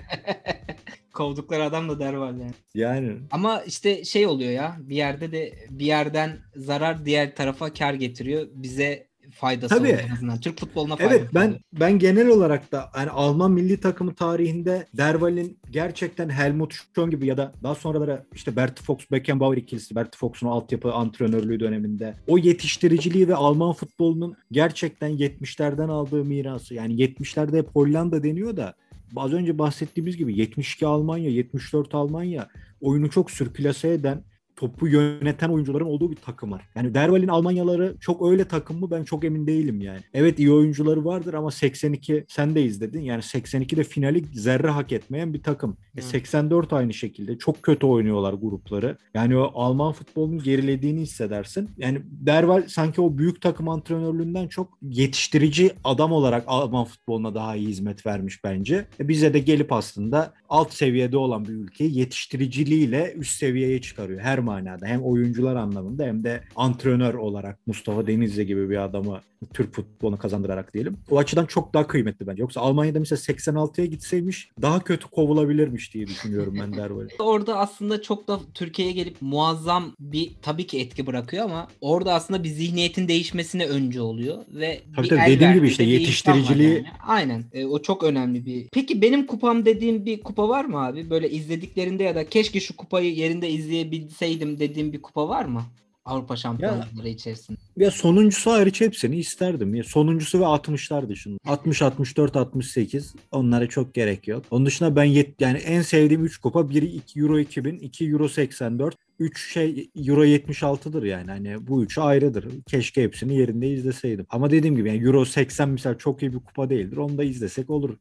Kovdukları 1.14 1.64
adam 1.64 1.90
da 1.90 2.00
der 2.00 2.14
var 2.14 2.32
yani. 2.32 2.52
Yani 2.74 3.18
Ama 3.32 3.62
işte 3.62 4.04
şey 4.04 4.28
oluyor 4.28 4.52
ya 4.52 4.78
bir 4.80 4.96
yerde 4.96 5.32
de 5.32 5.54
bir 5.70 5.86
yerden 5.86 6.40
zarar 6.56 7.06
diğer 7.06 7.36
tarafa 7.36 7.74
kar 7.74 7.94
getiriyor. 7.94 8.48
Bize 8.54 9.11
faydası 9.42 9.76
Tabii. 9.76 9.88
oluyor 9.88 10.00
en 10.10 10.14
azından. 10.14 10.40
Türk 10.40 10.60
futboluna 10.60 10.96
faydası 10.96 11.18
Evet 11.20 11.34
ben 11.34 11.48
oluyor. 11.48 11.60
ben 11.80 12.00
genel 12.00 12.28
olarak 12.28 12.72
da 12.72 12.90
hani 12.94 13.10
Alman 13.10 13.52
milli 13.52 13.80
takımı 13.80 14.16
tarihinde 14.16 14.88
Derval'in 14.98 15.60
gerçekten 15.72 16.30
Helmut 16.30 16.74
Schön 16.96 17.10
gibi 17.10 17.28
ya 17.28 17.38
da 17.38 17.52
daha 17.64 17.76
sonraları 17.76 18.26
işte 18.34 18.56
Bert 18.56 18.82
Fox 18.82 18.98
Beckenbauer 19.12 19.58
ikilisi 19.58 19.96
Bert 19.96 20.18
Fox'un 20.18 20.48
altyapı 20.48 20.94
antrenörlüğü 20.94 21.60
döneminde 21.60 22.16
o 22.28 22.38
yetiştiriciliği 22.38 23.28
ve 23.28 23.36
Alman 23.36 23.74
futbolunun 23.74 24.36
gerçekten 24.52 25.12
70'lerden 25.12 25.88
aldığı 25.90 26.26
mirası 26.26 26.74
yani 26.74 26.94
70'lerde 26.94 27.58
hep 27.58 27.68
Hollanda 27.76 28.24
deniyor 28.24 28.58
da 28.58 28.74
az 29.16 29.34
önce 29.34 29.58
bahsettiğimiz 29.58 30.18
gibi 30.18 30.40
72 30.40 30.86
Almanya, 30.88 31.30
74 31.30 31.96
Almanya 31.96 32.48
oyunu 32.82 33.10
çok 33.10 33.32
sürklase 33.32 33.90
eden 33.90 34.24
topu 34.62 34.88
yöneten 34.88 35.50
oyuncuların 35.50 35.86
olduğu 35.86 36.12
bir 36.12 36.16
takım 36.16 36.52
var. 36.52 36.62
Yani 36.76 36.94
Derval'in 36.94 37.28
Almanyaları 37.28 37.96
çok 38.00 38.32
öyle 38.32 38.46
takım 38.46 38.80
mı 38.80 38.92
ben 38.92 39.04
çok 39.04 39.24
emin 39.24 39.48
değilim 39.48 39.82
yani. 39.82 40.00
Evet 40.14 40.40
iyi 40.40 40.52
oyuncuları 40.52 41.06
vardır 41.06 41.34
ama 41.34 41.52
82 41.52 42.26
sen 42.28 42.56
de 42.56 42.64
izledin. 42.64 43.02
Yani 43.02 43.22
82'de 43.22 43.84
finali 43.84 44.26
zerre 44.34 44.68
hak 44.68 44.92
etmeyen 44.92 45.34
bir 45.34 45.44
takım. 45.44 45.78
E, 45.98 46.02
Hı. 46.02 46.06
84 46.06 46.74
aynı 46.74 46.94
şekilde 46.94 47.38
çok 47.38 47.64
kötü 47.64 47.86
oynuyorlar 47.86 48.34
grupları. 48.34 48.98
Yani 49.14 49.38
o 49.38 49.52
Alman 49.54 49.94
futbolunun 49.94 50.44
gerilediğini 50.44 51.02
hissedersin. 51.02 51.70
Yani 51.78 52.02
Derval 52.06 52.64
sanki 52.68 53.02
o 53.02 53.18
büyük 53.18 53.42
takım 53.42 53.70
antrenörlüğünden 53.70 54.48
çok 54.48 54.78
yetiştirici 54.82 55.72
adam 55.84 56.12
olarak 56.12 56.44
Alman 56.48 56.86
futboluna 56.86 57.36
daha 57.36 57.56
iyi 57.56 57.68
hizmet 57.68 58.06
vermiş 58.06 58.44
bence. 58.44 58.86
E, 59.00 59.08
bize 59.08 59.34
de 59.34 59.40
gelip 59.40 59.74
aslında 59.74 60.34
alt 60.50 60.74
seviyede 60.74 61.18
olan 61.18 61.46
bir 61.46 61.54
ülkeyi 61.54 62.00
yetiştiriciliğiyle 62.00 63.14
üst 63.18 63.38
seviyeye 63.38 63.82
çıkarıyor 63.82 64.20
her 64.20 64.40
manada. 64.52 64.86
Hem 64.88 65.02
oyuncular 65.04 65.56
anlamında 65.56 66.04
hem 66.04 66.24
de 66.24 66.42
antrenör 66.56 67.14
olarak 67.14 67.68
Mustafa 67.68 68.08
Denizli 68.08 68.46
gibi 68.46 68.70
bir 68.70 68.84
adamı 68.84 69.22
Türk 69.54 69.74
futbolunu 69.76 70.18
kazandırarak 70.18 70.74
diyelim. 70.74 70.98
O 71.12 71.18
açıdan 71.18 71.46
çok 71.46 71.74
daha 71.74 71.88
kıymetli 71.88 72.28
bence. 72.28 72.42
Yoksa 72.42 72.62
Almanya'da 72.62 73.00
mesela 73.00 73.20
86'ya 73.20 73.86
gitseymiş 73.86 74.50
daha 74.62 74.84
kötü 74.84 75.08
kovulabilirmiş 75.08 75.94
diye 75.94 76.08
düşünüyorum 76.08 76.58
ben 76.62 76.74
Derval'i. 76.74 77.08
Orada 77.20 77.58
aslında 77.58 78.02
çok 78.02 78.28
da 78.28 78.40
Türkiye'ye 78.54 78.94
gelip 78.94 79.18
muazzam 79.22 79.96
bir 80.00 80.32
tabii 80.42 80.68
ki 80.68 80.80
etki 80.80 81.08
bırakıyor 81.08 81.46
ama 81.46 81.68
orada 81.82 82.14
aslında 82.14 82.44
bir 82.44 82.50
zihniyetin 82.50 83.08
değişmesine 83.08 83.66
önce 83.66 84.02
oluyor 84.02 84.38
ve 84.48 84.82
Tabii 84.96 85.04
bir 85.04 85.10
tabii, 85.10 85.32
dediğim 85.32 85.54
gibi 85.54 85.68
işte 85.68 85.84
yetiştiriciliği- 85.84 86.74
yani. 86.74 86.86
Aynen. 87.08 87.44
E, 87.54 87.66
o 87.66 87.82
çok 87.82 88.04
önemli 88.04 88.46
bir. 88.46 88.68
Peki 88.74 89.02
benim 89.02 89.28
kupam 89.28 89.66
dediğim 89.66 90.06
bir 90.06 90.22
kupa 90.22 90.50
var 90.50 90.66
mı 90.66 90.86
abi? 90.86 91.10
Böyle 91.10 91.30
izlediklerinde 91.30 92.04
ya 92.04 92.16
da 92.16 92.30
keşke 92.30 92.60
şu 92.60 92.76
kupayı 92.78 93.16
yerinde 93.16 93.50
izleyebilseydim 93.50 94.41
dediğim 94.42 94.94
bir 94.94 95.02
kupa 95.02 95.30
var 95.30 95.46
mı? 95.46 95.64
Avrupa 96.06 96.36
şampiyonları 96.36 97.10
içerisinde. 97.10 97.58
Ya 97.78 97.92
sonuncusu 97.92 98.52
hariç 98.52 98.82
hepsini 98.82 99.16
isterdim. 99.16 99.76
Ya 99.76 99.84
sonuncusu 99.84 100.40
ve 100.40 100.44
60'lar 100.44 101.10
dışında. 101.10 101.38
60, 101.46 101.82
64, 101.82 102.36
68 102.36 103.16
onlara 103.32 103.68
çok 103.68 103.94
gerek 103.94 104.28
yok. 104.28 104.44
Onun 104.52 104.66
dışında 104.66 104.96
ben 104.96 105.04
yet, 105.04 105.42
yani 105.42 105.58
en 105.58 105.82
sevdiğim 105.82 106.26
3 106.26 106.38
kupa 106.38 106.70
biri 106.70 106.86
2 106.86 107.20
Euro 107.20 107.40
2000, 107.40 107.80
2 107.80 108.10
Euro 108.10 108.30
84, 108.30 108.96
3 109.22 109.54
şey 109.54 109.90
Euro 109.96 110.26
76'dır 110.26 111.04
yani. 111.04 111.32
Hani 111.32 111.68
bu 111.68 111.84
üçü 111.84 112.02
ayrıdır. 112.02 112.46
Keşke 112.68 113.04
hepsini 113.04 113.38
yerinde 113.38 113.70
izleseydim. 113.70 114.26
Ama 114.30 114.52
dediğim 114.52 114.76
gibi 114.76 114.90
yani 114.90 115.04
Euro 115.06 115.26
80 115.26 115.70
mesela 115.70 115.98
çok 115.98 116.22
iyi 116.22 116.34
bir 116.34 116.40
kupa 116.40 116.70
değildir. 116.70 116.98
Onu 116.98 117.18
da 117.18 117.24
izlesek 117.24 117.70
olur. 117.70 117.98